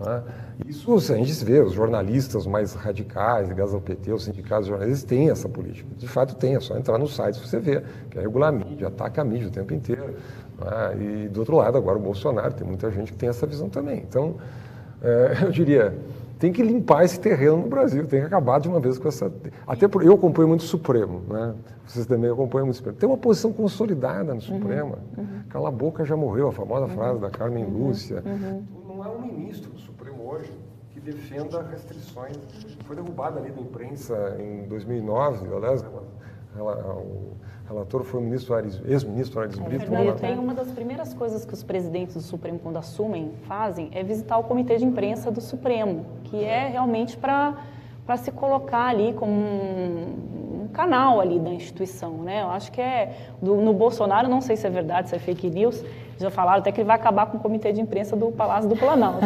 Né? 0.00 0.22
Isso 0.66 0.94
a 0.94 1.16
gente 1.16 1.44
vê, 1.44 1.60
os 1.60 1.72
jornalistas 1.72 2.46
mais 2.46 2.74
radicais, 2.74 3.48
ligados 3.48 3.74
ao 3.74 3.80
PT, 3.80 4.12
os 4.12 4.24
sindicatos 4.24 4.66
jornalistas, 4.66 5.04
têm 5.04 5.30
essa 5.30 5.48
política. 5.48 5.88
De 5.96 6.08
fato 6.08 6.34
tem, 6.34 6.56
é 6.56 6.60
só 6.60 6.76
entrar 6.76 6.98
no 6.98 7.06
site 7.06 7.38
você 7.38 7.58
vê, 7.58 7.82
que 8.10 8.18
é 8.18 8.22
regular 8.22 8.48
a 8.48 8.52
mídia, 8.52 8.88
ataca 8.88 9.22
a 9.22 9.24
mídia 9.24 9.48
o 9.48 9.50
tempo 9.50 9.74
inteiro. 9.74 10.14
Né? 10.58 11.24
E 11.24 11.28
do 11.28 11.40
outro 11.40 11.56
lado, 11.56 11.76
agora 11.76 11.98
o 11.98 12.00
Bolsonaro, 12.00 12.52
tem 12.52 12.66
muita 12.66 12.90
gente 12.90 13.12
que 13.12 13.18
tem 13.18 13.28
essa 13.28 13.46
visão 13.46 13.68
também. 13.68 13.98
Então, 13.98 14.36
é, 15.02 15.38
eu 15.44 15.50
diria, 15.50 15.96
tem 16.40 16.52
que 16.52 16.62
limpar 16.62 17.04
esse 17.04 17.20
terreno 17.20 17.58
no 17.58 17.68
Brasil, 17.68 18.06
tem 18.06 18.20
que 18.20 18.26
acabar 18.26 18.58
de 18.58 18.68
uma 18.68 18.80
vez 18.80 18.98
com 18.98 19.06
essa. 19.06 19.30
Até 19.66 19.84
eu 19.84 20.14
acompanho 20.14 20.48
muito 20.48 20.60
o 20.60 20.64
Supremo, 20.64 21.22
né? 21.28 21.54
Vocês 21.86 22.06
também 22.06 22.30
acompanham 22.30 22.64
muito 22.64 22.76
o 22.76 22.78
Supremo. 22.78 22.96
Tem 22.98 23.08
uma 23.08 23.18
posição 23.18 23.52
consolidada 23.52 24.32
no 24.32 24.40
Supremo. 24.40 24.96
Uhum, 25.18 25.24
uhum. 25.24 25.40
Cala 25.50 25.68
a 25.68 25.72
boca 25.72 26.04
já 26.04 26.16
morreu, 26.16 26.48
a 26.48 26.52
famosa 26.52 26.86
uhum, 26.86 26.90
frase 26.94 27.20
da 27.20 27.28
Carmen 27.28 27.64
uhum, 27.64 27.88
Lúcia. 27.88 28.22
Uhum. 28.24 28.64
Não 28.88 29.04
é 29.04 29.08
um 29.08 29.20
ministro 29.20 29.70
do 29.70 29.78
Supremo 29.80 30.19
hoje 30.30 30.52
que 30.90 31.00
defenda 31.00 31.62
restrições. 31.62 32.36
Foi 32.84 32.96
derrubada 32.96 33.40
ali 33.40 33.50
da 33.50 33.60
imprensa 33.60 34.36
em 34.38 34.66
2009, 34.68 35.54
aliás, 35.54 35.84
ela, 36.56 36.96
o, 36.96 37.36
relator 37.68 38.02
foi 38.02 38.20
o 38.20 38.22
ministro 38.24 38.56
ex-ministro 38.84 39.40
Ares 39.40 39.58
é 39.58 39.62
Brito. 39.62 39.88
Verdade, 39.88 40.20
tem 40.20 40.38
uma 40.38 40.52
das 40.52 40.72
primeiras 40.72 41.14
coisas 41.14 41.44
que 41.44 41.54
os 41.54 41.62
presidentes 41.62 42.14
do 42.14 42.20
Supremo, 42.20 42.58
quando 42.58 42.76
assumem, 42.76 43.32
fazem, 43.46 43.88
é 43.92 44.02
visitar 44.02 44.38
o 44.38 44.44
comitê 44.44 44.76
de 44.76 44.84
imprensa 44.84 45.30
do 45.30 45.40
Supremo, 45.40 46.04
que 46.24 46.42
é 46.42 46.66
realmente 46.66 47.16
para 47.16 47.56
se 48.18 48.32
colocar 48.32 48.88
ali 48.88 49.12
como 49.12 49.32
um, 49.32 50.64
um, 50.64 50.68
canal 50.72 51.20
ali 51.20 51.38
da 51.38 51.50
instituição, 51.50 52.18
né? 52.24 52.42
Eu 52.42 52.50
acho 52.50 52.72
que 52.72 52.80
é, 52.80 53.16
do, 53.40 53.54
no 53.56 53.72
Bolsonaro, 53.72 54.28
não 54.28 54.40
sei 54.40 54.56
se 54.56 54.66
é 54.66 54.70
verdade, 54.70 55.08
se 55.08 55.14
é 55.14 55.18
fake 55.20 55.48
news, 55.48 55.84
já 56.20 56.30
falaram 56.30 56.60
até 56.60 56.70
que 56.70 56.80
ele 56.80 56.86
vai 56.86 56.96
acabar 56.96 57.26
com 57.26 57.38
o 57.38 57.40
comitê 57.40 57.72
de 57.72 57.80
imprensa 57.80 58.14
do 58.14 58.30
Palácio 58.30 58.68
do 58.68 58.76
Planalto. 58.76 59.20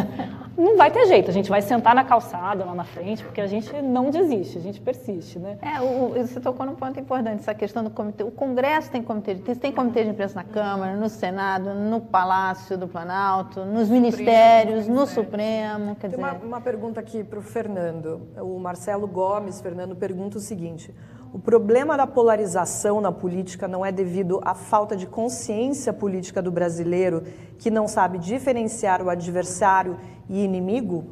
não 0.56 0.76
vai 0.76 0.90
ter 0.90 1.06
jeito, 1.06 1.30
a 1.30 1.34
gente 1.34 1.50
vai 1.50 1.60
sentar 1.60 1.94
na 1.94 2.04
calçada 2.04 2.64
lá 2.64 2.74
na 2.74 2.84
frente, 2.84 3.24
porque 3.24 3.40
a 3.40 3.46
gente 3.46 3.70
não 3.82 4.10
desiste, 4.10 4.56
a 4.56 4.60
gente 4.60 4.80
persiste, 4.80 5.38
né? 5.38 5.58
É, 5.60 5.80
o, 5.80 6.10
você 6.10 6.40
tocou 6.40 6.64
num 6.64 6.74
ponto 6.74 6.98
importante, 6.98 7.40
essa 7.40 7.54
questão 7.54 7.82
do 7.82 7.90
comitê. 7.90 8.22
O 8.22 8.30
Congresso 8.30 8.90
tem 8.90 9.02
comitê 9.02 9.34
de 9.34 9.40
imprensa, 9.40 9.60
tem 9.60 9.72
comitê 9.72 10.04
de 10.04 10.10
imprensa 10.10 10.34
na 10.36 10.44
Câmara, 10.44 10.96
no 10.96 11.08
Senado, 11.08 11.74
no 11.74 12.00
Palácio 12.00 12.78
do 12.78 12.86
Planalto, 12.86 13.64
nos 13.64 13.88
ministérios, 13.88 14.86
no 14.86 15.06
Supremo. 15.06 15.96
Quer 15.96 16.08
tem 16.08 16.10
dizer... 16.10 16.22
uma, 16.22 16.32
uma 16.34 16.60
pergunta 16.60 17.00
aqui 17.00 17.24
para 17.24 17.38
o 17.38 17.42
Fernando. 17.42 18.28
O 18.40 18.58
Marcelo 18.58 19.06
Gomes, 19.06 19.60
Fernando, 19.60 19.96
pergunta 19.96 20.38
o 20.38 20.40
seguinte: 20.40 20.94
o 21.34 21.38
problema 21.40 21.96
da 21.96 22.06
polarização 22.06 23.00
na 23.00 23.10
política 23.10 23.66
não 23.66 23.84
é 23.84 23.90
devido 23.90 24.40
à 24.44 24.54
falta 24.54 24.94
de 24.94 25.04
consciência 25.04 25.92
política 25.92 26.40
do 26.40 26.52
brasileiro 26.52 27.24
que 27.58 27.72
não 27.72 27.88
sabe 27.88 28.18
diferenciar 28.18 29.02
o 29.02 29.10
adversário 29.10 29.98
e 30.28 30.44
inimigo? 30.44 31.04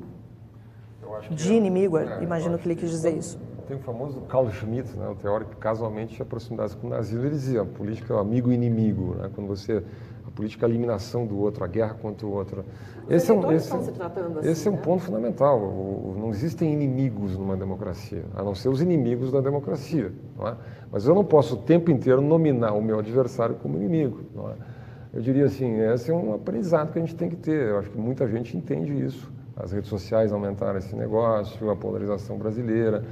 de 1.29 1.53
é, 1.53 1.57
inimigo, 1.57 1.99
é, 1.99 2.23
imagino 2.23 2.57
que 2.57 2.67
ele 2.67 2.77
quis 2.77 2.91
dizer 2.91 3.17
isso. 3.17 3.39
Tem 3.67 3.77
o 3.77 3.81
famoso 3.81 4.21
Carl 4.23 4.49
Schmitt, 4.51 4.97
né, 4.97 5.09
o 5.09 5.15
teórico 5.15 5.51
que 5.51 5.57
casualmente 5.57 6.15
tinha 6.15 6.25
proximidade 6.25 6.77
com 6.77 6.87
o 6.87 6.91
nazismo, 6.91 7.25
ele 7.25 7.31
dizia, 7.31 7.65
política 7.65 8.15
é 8.15 8.17
o 8.17 8.21
amigo 8.21 8.51
e 8.51 8.55
inimigo, 8.55 9.15
né, 9.17 9.31
quando 9.35 9.47
você 9.47 9.85
política 10.35 10.65
é 10.65 10.67
a 10.67 10.71
eliminação 10.71 11.27
do 11.27 11.39
outro, 11.39 11.65
a 11.65 11.67
guerra 11.67 11.95
contra 11.95 12.27
o 12.27 12.33
outro. 12.33 12.65
Esse 13.09 13.31
é, 13.31 13.35
um, 13.35 13.53
esse, 13.53 13.75
assim, 13.75 13.93
esse 14.43 14.69
é 14.69 14.71
um 14.71 14.75
né? 14.75 14.81
ponto 14.83 15.03
fundamental. 15.03 15.59
O, 15.59 16.15
não 16.19 16.31
existem 16.31 16.73
inimigos 16.73 17.37
numa 17.37 17.57
democracia, 17.57 18.25
a 18.35 18.43
não 18.43 18.55
ser 18.55 18.69
os 18.69 18.81
inimigos 18.81 19.31
da 19.31 19.41
democracia. 19.41 20.13
É? 20.41 20.55
Mas 20.91 21.07
eu 21.07 21.15
não 21.15 21.25
posso 21.25 21.55
o 21.55 21.59
tempo 21.59 21.91
inteiro 21.91 22.21
nominar 22.21 22.73
o 22.73 22.83
meu 22.83 22.99
adversário 22.99 23.57
como 23.57 23.77
inimigo. 23.77 24.21
É? 24.49 24.55
Eu 25.15 25.21
diria 25.21 25.45
assim, 25.45 25.79
esse 25.81 26.11
é 26.11 26.15
um 26.15 26.35
aprendizado 26.35 26.93
que 26.93 26.99
a 26.99 27.03
gente 27.03 27.15
tem 27.15 27.29
que 27.29 27.37
ter. 27.37 27.69
Eu 27.69 27.79
acho 27.79 27.91
que 27.91 27.99
muita 27.99 28.27
gente 28.29 28.57
entende 28.57 28.93
isso. 29.05 29.31
As 29.57 29.73
redes 29.73 29.91
sociais 29.91 30.33
aumentaram 30.33 30.79
esse 30.79 30.97
negócio, 30.97 31.71
a 31.71 31.77
polarização 31.77 32.39
brasileira. 32.39 33.05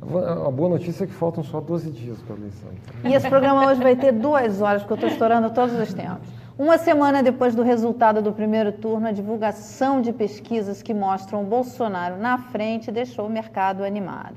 A 0.00 0.50
boa 0.50 0.70
notícia 0.70 1.04
é 1.04 1.06
que 1.06 1.12
faltam 1.12 1.42
só 1.42 1.60
12 1.60 1.90
dias 1.90 2.18
para 2.22 2.34
a 2.34 2.38
eleição. 2.38 2.70
E 3.04 3.14
esse 3.14 3.28
programa 3.28 3.66
hoje 3.66 3.82
vai 3.82 3.96
ter 3.96 4.12
duas 4.12 4.60
horas, 4.60 4.82
porque 4.82 4.94
eu 4.94 4.96
estou 4.96 5.10
estourando 5.10 5.50
todos 5.50 5.74
os 5.78 5.92
tempos. 5.92 6.37
Uma 6.58 6.76
semana 6.76 7.22
depois 7.22 7.54
do 7.54 7.62
resultado 7.62 8.20
do 8.20 8.32
primeiro 8.32 8.72
turno, 8.72 9.06
a 9.06 9.12
divulgação 9.12 10.02
de 10.02 10.12
pesquisas 10.12 10.82
que 10.82 10.92
mostram 10.92 11.44
Bolsonaro 11.44 12.16
na 12.16 12.36
frente 12.36 12.90
deixou 12.90 13.28
o 13.28 13.30
mercado 13.30 13.84
animado. 13.84 14.34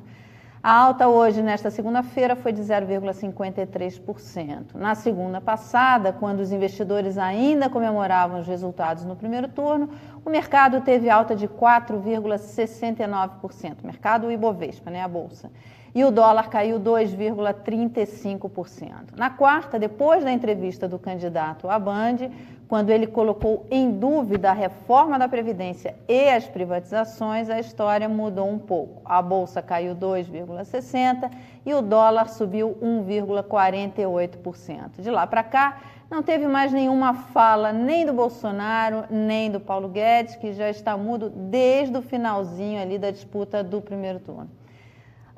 A 0.62 0.72
alta 0.72 1.08
hoje, 1.08 1.42
nesta 1.42 1.72
segunda-feira, 1.72 2.36
foi 2.36 2.54
de 2.54 2.62
0,53%. 2.62 4.76
Na 4.76 4.94
segunda 4.94 5.42
passada, 5.42 6.14
quando 6.14 6.42
os 6.42 6.52
investidores 6.52 7.18
ainda 7.18 7.68
comemoravam 7.68 8.40
os 8.40 8.46
resultados 8.46 9.04
no 9.04 9.16
primeiro 9.16 9.48
turno, 9.48 9.90
o 10.24 10.30
mercado 10.30 10.80
teve 10.82 11.10
alta 11.10 11.36
de 11.36 11.48
4,69%. 11.48 13.78
Mercado 13.84 14.32
Ibovespa, 14.32 14.92
né, 14.92 15.02
a 15.02 15.08
bolsa 15.08 15.50
e 15.94 16.04
o 16.04 16.10
dólar 16.12 16.50
caiu 16.50 16.80
2,35%. 16.80 19.16
Na 19.18 19.30
quarta, 19.30 19.78
depois 19.78 20.24
da 20.24 20.32
entrevista 20.32 20.88
do 20.88 20.98
candidato 20.98 21.70
à 21.70 21.78
Band, 21.78 22.32
quando 22.68 22.90
ele 22.90 23.06
colocou 23.06 23.68
em 23.70 23.92
dúvida 23.92 24.50
a 24.52 24.54
reforma 24.54 25.20
da 25.20 25.28
Previdência 25.28 25.94
e 26.08 26.30
as 26.30 26.48
privatizações, 26.48 27.50
a 27.50 27.60
história 27.60 28.08
mudou 28.08 28.50
um 28.50 28.58
pouco. 28.58 29.02
A 29.04 29.22
bolsa 29.22 29.62
caiu 29.62 29.94
2,60% 29.94 31.30
e 31.66 31.74
o 31.74 31.82
dólar 31.82 32.30
subiu 32.30 32.78
1,48%. 32.82 35.02
De 35.02 35.12
lá 35.12 35.28
para 35.28 35.44
cá, 35.44 35.82
não 36.10 36.24
teve 36.24 36.48
mais 36.48 36.72
nenhuma 36.72 37.14
fala 37.14 37.74
nem 37.74 38.06
do 38.06 38.14
Bolsonaro, 38.14 39.04
nem 39.10 39.52
do 39.52 39.60
Paulo 39.60 39.90
Guedes, 39.90 40.38
que 40.38 40.54
já 40.54 40.70
está 40.70 40.96
mudo 40.96 41.30
desde 41.30 41.98
o 41.98 42.02
finalzinho 42.02 42.82
ali 42.82 42.98
da 42.98 43.12
disputa 43.12 43.62
do 43.62 43.82
primeiro 43.82 44.20
turno. 44.20 44.61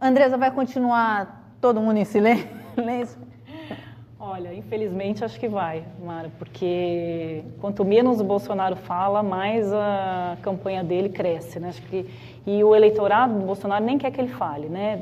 Andresa, 0.03 0.37
vai 0.37 0.51
continuar 0.51 1.55
todo 1.61 1.79
mundo 1.79 1.95
em 1.95 2.03
silêncio? 2.03 2.45
Olha, 4.19 4.53
infelizmente 4.53 5.23
acho 5.23 5.39
que 5.39 5.47
vai, 5.47 5.85
Mara, 6.03 6.29
porque 6.37 7.43
quanto 7.61 7.85
menos 7.85 8.19
o 8.19 8.23
Bolsonaro 8.23 8.75
fala, 8.75 9.23
mais 9.23 9.71
a 9.71 10.37
campanha 10.41 10.83
dele 10.83 11.07
cresce, 11.07 11.57
né? 11.57 11.69
Acho 11.69 11.81
que 11.83 12.05
e 12.45 12.61
o 12.61 12.75
eleitorado 12.75 13.39
do 13.39 13.45
Bolsonaro 13.45 13.85
nem 13.85 13.97
quer 13.97 14.11
que 14.11 14.19
ele 14.19 14.29
fale, 14.29 14.67
né? 14.67 14.99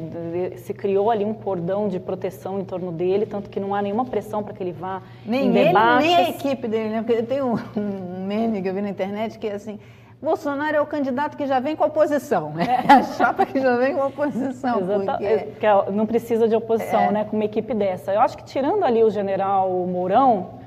Se 0.58 0.72
criou 0.72 1.10
ali 1.10 1.26
um 1.26 1.34
cordão 1.34 1.88
de 1.88 2.00
proteção 2.00 2.60
em 2.60 2.66
torno 2.66 2.92
dele, 2.92 3.26
tanto 3.26 3.50
que 3.50 3.60
não 3.60 3.74
há 3.74 3.82
nenhuma 3.82 4.06
pressão 4.06 4.44
para 4.44 4.54
que 4.54 4.62
ele 4.62 4.72
vá 4.72 5.02
nem 5.26 5.48
em 5.48 5.58
ele, 5.58 5.74
nem 5.74 6.16
a 6.16 6.30
equipe 6.30 6.68
dele, 6.68 6.90
né? 6.90 7.02
Porque 7.02 7.24
tem 7.24 7.42
um, 7.42 7.56
um 7.76 8.26
meme 8.28 8.62
que 8.62 8.70
eu 8.70 8.74
vi 8.74 8.82
na 8.82 8.90
internet 8.90 9.40
que 9.40 9.48
é 9.48 9.54
assim, 9.54 9.80
Bolsonaro 10.22 10.78
é 10.78 10.82
o 10.82 10.86
candidato 10.86 11.36
que 11.36 11.48
já 11.48 11.60
vem 11.60 11.76
com 11.76 11.84
a 11.84 11.88
oposição, 11.88 12.52
né? 12.52 12.86
É 12.88 12.94
a 12.94 13.04
chapa 13.04 13.44
que 13.44 13.60
já 13.60 13.76
vem 13.78 13.96
com 13.96 14.04
a 14.04 14.08
oposição. 14.08 14.80
Exatamente. 14.80 15.46
Porque... 15.46 15.66
É, 15.66 15.92
não 15.92 16.06
precisa 16.06 16.48
de 16.48 16.56
oposição, 16.56 17.02
é. 17.02 17.12
né? 17.12 17.26
Com 17.26 17.36
uma 17.36 17.46
equipe 17.46 17.74
dessa. 17.74 18.14
Eu 18.14 18.22
acho 18.22 18.38
que 18.38 18.44
tirando 18.44 18.84
ali 18.84 19.04
o 19.04 19.10
general 19.10 19.70
Mourão, 19.88 20.62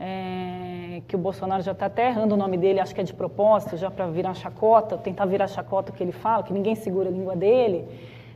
é, 0.00 1.02
que 1.06 1.14
o 1.14 1.18
Bolsonaro 1.18 1.62
já 1.62 1.72
está 1.72 1.86
até 1.86 2.08
errando 2.08 2.34
o 2.34 2.38
nome 2.38 2.56
dele, 2.56 2.80
acho 2.80 2.94
que 2.94 3.00
é 3.00 3.04
de 3.04 3.12
propósito, 3.12 3.76
já 3.76 3.90
para 3.90 4.06
virar 4.06 4.32
chacota, 4.32 4.96
tentar 4.96 5.26
virar 5.26 5.48
chacota 5.48 5.92
o 5.92 5.94
que 5.94 6.02
ele 6.02 6.12
fala, 6.12 6.42
que 6.42 6.52
ninguém 6.52 6.74
segura 6.74 7.10
a 7.10 7.12
língua 7.12 7.36
dele. 7.36 7.86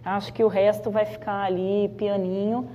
Acho 0.04 0.32
que 0.34 0.44
o 0.44 0.48
resto 0.48 0.90
vai 0.90 1.06
ficar 1.06 1.44
ali 1.44 1.90
pianinho. 1.96 2.68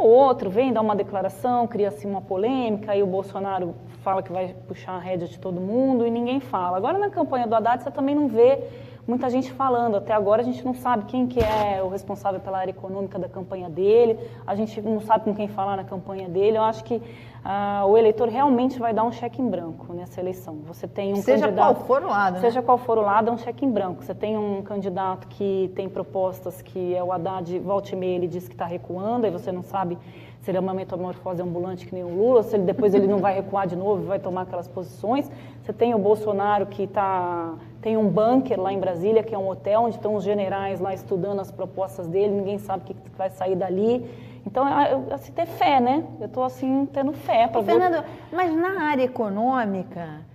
Ou 0.00 0.08
outro 0.08 0.48
vem 0.48 0.72
dar 0.72 0.80
uma 0.80 0.96
declaração, 0.96 1.66
cria 1.66 1.88
assim 1.88 2.08
uma 2.08 2.22
polêmica, 2.22 2.92
aí 2.92 3.02
o 3.02 3.06
Bolsonaro 3.06 3.74
fala 4.02 4.22
que 4.22 4.32
vai 4.32 4.54
puxar 4.66 4.92
a 4.92 4.98
rédea 4.98 5.28
de 5.28 5.38
todo 5.38 5.60
mundo 5.60 6.06
e 6.06 6.10
ninguém 6.10 6.40
fala. 6.40 6.78
Agora 6.78 6.96
na 6.96 7.10
campanha 7.10 7.46
do 7.46 7.54
Haddad 7.54 7.82
você 7.82 7.90
também 7.90 8.14
não 8.14 8.26
vê 8.26 8.64
muita 9.10 9.28
gente 9.28 9.52
falando. 9.52 9.96
Até 9.96 10.12
agora 10.12 10.40
a 10.40 10.44
gente 10.44 10.64
não 10.64 10.72
sabe 10.72 11.04
quem 11.04 11.26
que 11.26 11.40
é 11.40 11.82
o 11.82 11.88
responsável 11.88 12.40
pela 12.40 12.58
área 12.58 12.70
econômica 12.70 13.18
da 13.18 13.28
campanha 13.28 13.68
dele, 13.68 14.18
a 14.46 14.54
gente 14.54 14.80
não 14.80 15.00
sabe 15.00 15.24
com 15.24 15.34
quem 15.34 15.48
falar 15.48 15.76
na 15.76 15.84
campanha 15.84 16.28
dele. 16.28 16.56
Eu 16.56 16.62
acho 16.62 16.84
que 16.84 17.02
ah, 17.44 17.84
o 17.86 17.98
eleitor 17.98 18.28
realmente 18.28 18.78
vai 18.78 18.94
dar 18.94 19.02
um 19.02 19.10
cheque 19.10 19.42
em 19.42 19.48
branco 19.48 19.92
nessa 19.92 20.20
eleição. 20.20 20.58
Você 20.66 20.86
tem 20.86 21.12
um 21.12 21.16
seja 21.16 21.46
candidato, 21.46 21.76
qual 21.76 21.86
for 21.86 22.02
o 22.02 22.08
lado, 22.08 22.34
né? 22.34 22.40
seja 22.40 22.62
qual 22.62 22.78
for 22.78 22.98
o 22.98 23.02
lado, 23.02 23.30
é 23.30 23.32
um 23.32 23.38
cheque 23.38 23.64
em 23.64 23.70
branco. 23.70 24.04
Você 24.04 24.14
tem 24.14 24.38
um 24.38 24.62
candidato 24.62 25.26
que 25.26 25.72
tem 25.74 25.88
propostas 25.88 26.62
que 26.62 26.94
é 26.94 27.02
o 27.02 27.12
Haddad, 27.12 27.58
volte 27.58 27.94
e 27.94 27.96
meia, 27.96 28.14
ele 28.16 28.28
diz 28.28 28.46
que 28.46 28.54
está 28.54 28.66
recuando, 28.66 29.26
aí 29.26 29.32
você 29.32 29.50
não 29.50 29.62
sabe 29.62 29.98
se 30.40 30.50
ele 30.50 30.56
é 30.56 30.60
uma 30.60 30.72
metamorfose 30.72 31.42
ambulante 31.42 31.86
que 31.86 31.94
nem 31.94 32.04
o 32.04 32.08
Lula, 32.08 32.42
se 32.42 32.56
ele, 32.56 32.64
depois 32.64 32.94
ele 32.94 33.06
não 33.06 33.18
vai 33.18 33.34
recuar 33.34 33.66
de 33.66 33.76
novo 33.76 34.02
e 34.02 34.06
vai 34.06 34.18
tomar 34.18 34.42
aquelas 34.42 34.68
posições. 34.68 35.30
Você 35.62 35.72
tem 35.72 35.94
o 35.94 35.98
Bolsonaro 35.98 36.66
que 36.66 36.86
tá, 36.86 37.54
tem 37.80 37.96
um 37.96 38.08
bunker 38.08 38.60
lá 38.60 38.72
em 38.72 38.78
Brasília, 38.78 39.22
que 39.22 39.34
é 39.34 39.38
um 39.38 39.48
hotel 39.48 39.82
onde 39.82 39.96
estão 39.96 40.14
os 40.14 40.24
generais 40.24 40.80
lá 40.80 40.92
estudando 40.92 41.40
as 41.40 41.50
propostas 41.50 42.06
dele, 42.06 42.34
ninguém 42.34 42.58
sabe 42.58 42.82
o 42.82 42.86
que 42.86 42.96
vai 43.16 43.30
sair 43.30 43.56
dali. 43.56 44.04
Então, 44.46 44.66
eu, 44.84 45.06
assim, 45.12 45.32
ter 45.32 45.46
fé, 45.46 45.80
né? 45.80 46.04
Eu 46.20 46.26
estou, 46.26 46.44
assim, 46.44 46.86
tendo 46.92 47.12
fé 47.12 47.46
para. 47.46 47.62
Fernando, 47.62 48.04
mas 48.32 48.54
na 48.54 48.82
área 48.84 49.04
econômica, 49.04 50.28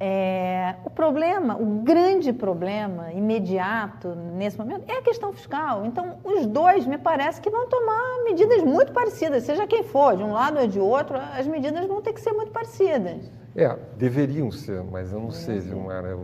É, 0.00 0.76
o 0.84 0.90
problema, 0.90 1.56
o 1.56 1.82
grande 1.82 2.32
problema 2.32 3.10
imediato 3.12 4.14
nesse 4.14 4.56
momento 4.56 4.84
é 4.86 4.98
a 4.98 5.02
questão 5.02 5.32
fiscal. 5.32 5.84
Então, 5.84 6.18
os 6.22 6.46
dois 6.46 6.86
me 6.86 6.96
parece 6.98 7.40
que 7.40 7.50
vão 7.50 7.66
tomar 7.68 8.22
medidas 8.24 8.62
muito 8.62 8.92
parecidas, 8.92 9.42
seja 9.42 9.66
quem 9.66 9.82
for, 9.82 10.16
de 10.16 10.22
um 10.22 10.32
lado 10.32 10.60
ou 10.60 10.68
de 10.68 10.78
outro, 10.78 11.18
as 11.36 11.48
medidas 11.48 11.84
vão 11.86 12.00
ter 12.00 12.12
que 12.12 12.20
ser 12.20 12.32
muito 12.32 12.52
parecidas. 12.52 13.28
É, 13.58 13.76
deveriam 13.96 14.52
ser, 14.52 14.84
mas 14.84 15.12
eu 15.12 15.18
não 15.18 15.32
sei, 15.32 15.58
Vilmara. 15.58 16.16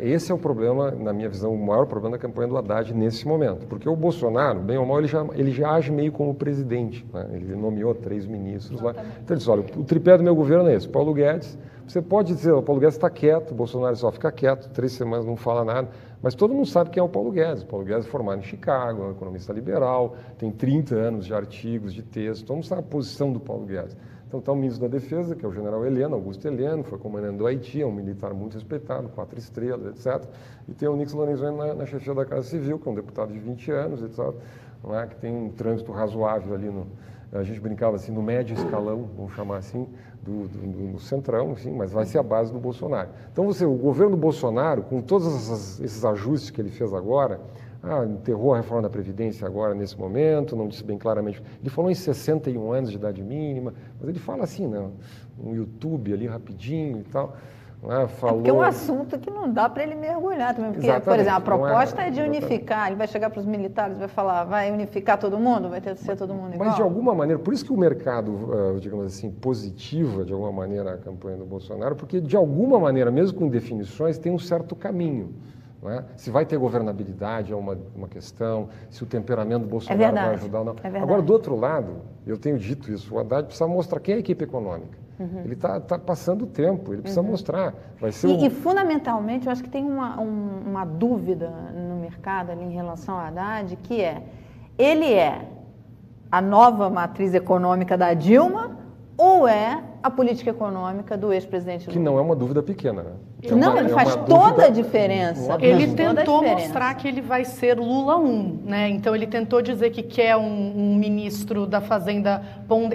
Esse 0.00 0.30
é 0.30 0.34
o 0.34 0.38
problema, 0.38 0.92
na 0.92 1.12
minha 1.12 1.28
visão, 1.28 1.52
o 1.52 1.58
maior 1.58 1.84
problema 1.84 2.16
da 2.16 2.22
campanha 2.22 2.46
do 2.46 2.56
Haddad 2.56 2.94
nesse 2.94 3.26
momento. 3.26 3.66
Porque 3.66 3.88
o 3.88 3.96
Bolsonaro, 3.96 4.60
bem 4.60 4.78
ou 4.78 4.86
mal, 4.86 4.98
ele 4.98 5.08
já, 5.08 5.26
ele 5.34 5.50
já 5.50 5.72
age 5.72 5.90
meio 5.90 6.12
como 6.12 6.32
presidente. 6.32 7.04
Né? 7.12 7.28
Ele 7.32 7.56
nomeou 7.56 7.92
três 7.92 8.24
ministros 8.24 8.80
lá. 8.80 8.92
Então 8.92 9.30
ele 9.30 9.38
disse, 9.38 9.50
olha, 9.50 9.64
o 9.76 9.82
tripé 9.82 10.16
do 10.16 10.22
meu 10.22 10.32
governo 10.32 10.68
é 10.68 10.76
esse, 10.76 10.88
Paulo 10.88 11.12
Guedes. 11.12 11.58
Você 11.88 12.00
pode 12.00 12.32
dizer, 12.32 12.52
o 12.52 12.62
Paulo 12.62 12.80
Guedes 12.80 12.94
está 12.94 13.10
quieto, 13.10 13.50
o 13.50 13.54
Bolsonaro 13.54 13.96
só 13.96 14.12
fica 14.12 14.30
quieto, 14.30 14.70
três 14.70 14.92
semanas 14.92 15.26
não 15.26 15.34
fala 15.34 15.64
nada. 15.64 15.88
Mas 16.22 16.36
todo 16.36 16.54
mundo 16.54 16.68
sabe 16.68 16.90
quem 16.90 17.00
é 17.00 17.04
o 17.04 17.08
Paulo 17.08 17.32
Guedes. 17.32 17.64
O 17.64 17.66
Paulo 17.66 17.84
Guedes 17.84 18.06
é 18.06 18.08
formado 18.08 18.38
em 18.38 18.44
Chicago, 18.44 19.02
é 19.02 19.06
um 19.06 19.10
economista 19.10 19.52
liberal, 19.52 20.14
tem 20.38 20.52
30 20.52 20.94
anos 20.94 21.26
de 21.26 21.34
artigos, 21.34 21.92
de 21.92 22.04
textos. 22.04 22.42
Todo 22.42 22.54
mundo 22.58 22.66
sabe 22.66 22.82
a 22.82 22.84
posição 22.84 23.32
do 23.32 23.40
Paulo 23.40 23.66
Guedes. 23.66 23.96
Então 24.30 24.38
está 24.38 24.52
o 24.52 24.54
ministro 24.54 24.88
da 24.88 24.96
Defesa, 24.96 25.34
que 25.34 25.44
é 25.44 25.48
o 25.48 25.50
general 25.50 25.84
Heleno, 25.84 26.14
Augusto 26.14 26.46
Heleno, 26.46 26.84
foi 26.84 26.96
comandante 27.00 27.36
do 27.36 27.48
Haiti, 27.48 27.82
é 27.82 27.84
um 27.84 27.90
militar 27.90 28.32
muito 28.32 28.54
respeitado, 28.54 29.08
quatro 29.08 29.36
estrelas, 29.36 29.88
etc. 29.88 30.24
E 30.68 30.72
tem 30.72 30.88
o 30.88 30.94
Nix 30.94 31.12
Lorenzoni 31.12 31.58
na, 31.58 31.74
na 31.74 31.84
chefia 31.84 32.14
da 32.14 32.24
Casa 32.24 32.44
Civil, 32.44 32.78
que 32.78 32.88
é 32.88 32.92
um 32.92 32.94
deputado 32.94 33.32
de 33.32 33.40
20 33.40 33.72
anos, 33.72 34.02
etc. 34.04 34.32
É? 35.02 35.06
que 35.08 35.16
tem 35.16 35.34
um 35.34 35.50
trânsito 35.50 35.90
razoável 35.90 36.54
ali 36.54 36.70
no, 36.70 36.86
a 37.32 37.42
gente 37.42 37.58
brincava 37.58 37.96
assim, 37.96 38.12
no 38.12 38.22
médio 38.22 38.54
escalão, 38.54 39.08
vamos 39.16 39.34
chamar 39.34 39.56
assim, 39.56 39.88
do, 40.22 40.46
do, 40.46 40.92
do 40.92 41.00
centrão, 41.00 41.56
mas 41.76 41.90
vai 41.90 42.04
ser 42.04 42.18
a 42.18 42.22
base 42.22 42.52
do 42.52 42.60
Bolsonaro. 42.60 43.08
Então, 43.32 43.44
você, 43.46 43.64
o 43.64 43.74
governo 43.74 44.16
Bolsonaro, 44.16 44.82
com 44.82 45.02
todos 45.02 45.80
esses 45.80 46.04
ajustes 46.04 46.50
que 46.50 46.60
ele 46.60 46.70
fez 46.70 46.94
agora, 46.94 47.40
ah, 47.82 48.04
enterrou 48.04 48.52
a 48.52 48.58
reforma 48.58 48.82
da 48.82 48.90
Previdência 48.90 49.46
agora, 49.46 49.74
nesse 49.74 49.98
momento, 49.98 50.54
não 50.54 50.68
disse 50.68 50.84
bem 50.84 50.98
claramente. 50.98 51.42
Ele 51.60 51.70
falou 51.70 51.90
em 51.90 51.94
61 51.94 52.72
anos 52.72 52.90
de 52.90 52.96
idade 52.96 53.22
mínima, 53.22 53.72
mas 53.98 54.08
ele 54.08 54.18
fala 54.18 54.44
assim, 54.44 54.66
né, 54.66 54.86
no 55.38 55.54
YouTube 55.54 56.12
ali 56.12 56.26
rapidinho 56.26 56.98
e 56.98 57.04
tal. 57.04 57.36
Né, 57.82 58.06
falou... 58.08 58.34
É 58.34 58.38
porque 58.38 58.50
é 58.50 58.52
um 58.52 58.60
assunto 58.60 59.18
que 59.18 59.30
não 59.30 59.50
dá 59.50 59.66
para 59.66 59.82
ele 59.82 59.94
mergulhar 59.94 60.54
também. 60.54 60.72
Porque, 60.72 60.86
Exatamente, 60.86 61.04
por 61.04 61.18
exemplo, 61.18 61.38
a 61.38 61.40
proposta 61.40 62.02
é, 62.02 62.08
é, 62.08 62.10
de 62.10 62.20
unificar. 62.20 62.88
Ele 62.88 62.96
vai 62.96 63.08
chegar 63.08 63.30
para 63.30 63.40
os 63.40 63.46
militares 63.46 63.96
vai 63.96 64.08
falar, 64.08 64.44
vai 64.44 64.70
unificar 64.70 65.16
todo 65.16 65.38
mundo, 65.38 65.70
vai 65.70 65.80
ter 65.80 65.94
que 65.94 66.02
ser 66.02 66.16
todo 66.16 66.34
mundo 66.34 66.54
igual. 66.54 66.68
Mas 66.68 66.76
de 66.76 66.82
alguma 66.82 67.14
maneira, 67.14 67.40
por 67.40 67.54
isso 67.54 67.64
que 67.64 67.72
o 67.72 67.78
mercado, 67.78 68.32
uh, 68.32 68.78
digamos 68.78 69.06
assim, 69.06 69.30
positiva 69.30 70.22
de 70.22 70.34
alguma 70.34 70.52
maneira 70.52 70.92
a 70.92 70.98
campanha 70.98 71.38
do 71.38 71.46
Bolsonaro, 71.46 71.96
porque 71.96 72.20
de 72.20 72.36
alguma 72.36 72.78
maneira, 72.78 73.10
mesmo 73.10 73.38
com 73.38 73.48
definições, 73.48 74.18
tem 74.18 74.30
um 74.30 74.38
certo 74.38 74.76
caminho. 74.76 75.32
É? 75.82 76.04
Se 76.14 76.30
vai 76.30 76.44
ter 76.44 76.58
governabilidade 76.58 77.52
é 77.52 77.56
uma, 77.56 77.78
uma 77.94 78.06
questão, 78.06 78.68
se 78.90 79.02
o 79.02 79.06
temperamento 79.06 79.62
do 79.62 79.68
Bolsonaro 79.68 80.02
é 80.02 80.12
vai 80.12 80.34
ajudar 80.34 80.58
ou 80.58 80.64
não. 80.66 80.76
É 80.82 81.00
Agora, 81.00 81.22
do 81.22 81.32
outro 81.32 81.56
lado, 81.56 82.02
eu 82.26 82.36
tenho 82.36 82.58
dito 82.58 82.92
isso, 82.92 83.14
o 83.14 83.18
Haddad 83.18 83.46
precisa 83.46 83.66
mostrar 83.66 83.98
quem 83.98 84.12
é 84.12 84.16
a 84.18 84.20
equipe 84.20 84.44
econômica. 84.44 84.98
Uhum. 85.18 85.40
Ele 85.44 85.54
está 85.54 85.80
tá 85.80 85.98
passando 85.98 86.42
o 86.42 86.46
tempo, 86.46 86.92
ele 86.92 87.00
precisa 87.00 87.22
uhum. 87.22 87.28
mostrar. 87.28 87.74
Vai 87.98 88.12
ser 88.12 88.28
e, 88.28 88.30
um... 88.30 88.46
e, 88.46 88.50
fundamentalmente, 88.50 89.46
eu 89.46 89.52
acho 89.52 89.62
que 89.62 89.70
tem 89.70 89.84
uma, 89.84 90.20
um, 90.20 90.62
uma 90.66 90.84
dúvida 90.84 91.48
no 91.48 91.96
mercado 91.96 92.50
ali 92.50 92.64
em 92.64 92.72
relação 92.72 93.14
ao 93.14 93.26
Haddad, 93.26 93.74
que 93.76 94.02
é, 94.02 94.22
ele 94.78 95.12
é 95.12 95.46
a 96.30 96.40
nova 96.42 96.90
matriz 96.90 97.34
econômica 97.34 97.96
da 97.96 98.12
Dilma 98.14 98.78
ou 99.20 99.46
é 99.46 99.82
a 100.02 100.10
política 100.10 100.48
econômica 100.48 101.14
do 101.14 101.30
ex-presidente 101.30 101.82
Lula. 101.82 101.92
Que 101.92 101.98
não 101.98 102.18
é 102.18 102.22
uma 102.22 102.34
dúvida 102.34 102.62
pequena, 102.62 103.02
né? 103.02 103.10
É 103.42 103.54
não, 103.54 103.72
uma, 103.72 103.80
ele 103.80 103.90
é 103.90 103.94
faz 103.94 104.16
toda 104.16 104.64
a 104.64 104.68
diferença. 104.70 105.58
Ele 105.60 105.88
tentou 105.88 106.42
mostrar 106.42 106.94
que 106.94 107.06
ele 107.06 107.20
vai 107.20 107.44
ser 107.44 107.78
Lula 107.78 108.16
1, 108.16 108.62
né? 108.64 108.88
Então 108.88 109.14
ele 109.14 109.26
tentou 109.26 109.60
dizer 109.60 109.90
que 109.90 110.02
quer 110.02 110.36
um, 110.38 110.72
um, 110.74 110.94
ministro 110.94 111.66
da 111.66 111.82
Fazenda, 111.82 112.42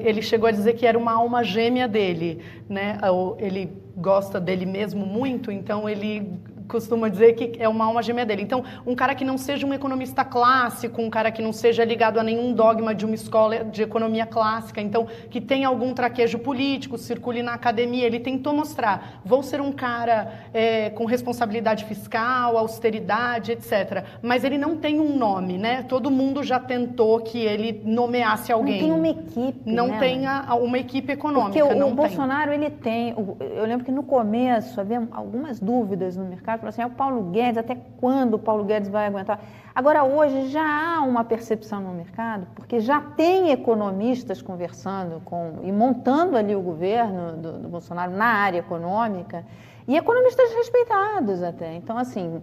ele 0.03 0.23
chegou 0.23 0.49
a 0.49 0.51
dizer 0.51 0.73
que 0.73 0.87
era 0.87 0.97
uma 0.97 1.13
alma 1.13 1.43
gêmea 1.43 1.87
dele, 1.87 2.41
né? 2.67 2.97
Ele 3.37 3.71
gosta 3.95 4.39
dele 4.39 4.65
mesmo 4.65 5.05
muito, 5.05 5.51
então 5.51 5.87
ele 5.87 6.33
costuma 6.67 7.09
dizer 7.09 7.33
que 7.33 7.61
é 7.61 7.67
uma 7.67 7.85
alma 7.85 8.01
gêmea 8.01 8.25
dele. 8.25 8.41
Então, 8.41 8.63
um 8.85 8.95
cara 8.95 9.15
que 9.15 9.25
não 9.25 9.37
seja 9.37 9.65
um 9.65 9.73
economista 9.73 10.23
clássico, 10.23 11.01
um 11.01 11.09
cara 11.09 11.31
que 11.31 11.41
não 11.41 11.53
seja 11.53 11.83
ligado 11.83 12.19
a 12.19 12.23
nenhum 12.23 12.53
dogma 12.53 12.93
de 12.93 13.05
uma 13.05 13.15
escola 13.15 13.63
de 13.63 13.83
economia 13.83 14.25
clássica, 14.25 14.81
então 14.81 15.07
que 15.29 15.39
tenha 15.41 15.67
algum 15.67 15.93
traquejo 15.93 16.39
político, 16.39 16.97
circule 16.97 17.41
na 17.41 17.53
academia, 17.53 18.05
ele 18.05 18.19
tentou 18.19 18.53
mostrar, 18.53 19.21
vou 19.23 19.43
ser 19.43 19.61
um 19.61 19.71
cara 19.71 20.31
é, 20.53 20.89
com 20.89 21.05
responsabilidade 21.05 21.85
fiscal, 21.85 22.57
austeridade, 22.57 23.51
etc. 23.51 24.03
Mas 24.21 24.43
ele 24.43 24.57
não 24.57 24.77
tem 24.77 24.99
um 24.99 25.17
nome, 25.17 25.57
né? 25.57 25.83
Todo 25.83 26.09
mundo 26.11 26.43
já 26.43 26.59
tentou 26.59 27.19
que 27.19 27.39
ele 27.39 27.81
nomeasse 27.85 28.51
alguém. 28.51 28.81
Não 28.81 28.87
tem 28.87 28.91
uma 28.91 29.07
equipe, 29.07 29.71
Não 29.71 29.87
né? 29.87 29.99
tem 29.99 30.25
a, 30.25 30.55
uma 30.55 30.77
equipe 30.77 31.11
econômica. 31.11 31.59
Porque 31.59 31.83
o, 31.83 31.87
o 31.87 31.93
Bolsonaro, 31.93 32.51
ele 32.51 32.69
tem... 32.69 33.11
Eu 33.11 33.65
lembro 33.65 33.85
que 33.85 33.91
no 33.91 34.03
começo 34.03 34.79
havia 34.79 35.05
algumas 35.11 35.59
dúvidas 35.59 36.15
no 36.17 36.25
mercado, 36.25 36.54
Fala 36.57 36.69
assim, 36.69 36.81
é 36.81 36.85
o 36.85 36.91
Paulo 36.91 37.21
Guedes, 37.31 37.57
até 37.57 37.75
quando 37.97 38.35
o 38.35 38.39
Paulo 38.39 38.63
Guedes 38.63 38.89
vai 38.89 39.07
aguentar? 39.07 39.39
Agora, 39.73 40.03
hoje 40.03 40.47
já 40.47 40.63
há 40.63 41.01
uma 41.01 41.23
percepção 41.23 41.81
no 41.81 41.93
mercado, 41.93 42.47
porque 42.55 42.79
já 42.79 43.01
tem 43.01 43.51
economistas 43.51 44.41
conversando 44.41 45.21
com 45.25 45.59
e 45.63 45.71
montando 45.71 46.37
ali 46.37 46.55
o 46.55 46.61
governo 46.61 47.33
do, 47.37 47.59
do 47.59 47.67
Bolsonaro 47.67 48.11
na 48.11 48.25
área 48.25 48.59
econômica, 48.59 49.45
e 49.87 49.95
economistas 49.95 50.51
respeitados 50.53 51.43
até. 51.43 51.75
Então, 51.75 51.97
assim, 51.97 52.41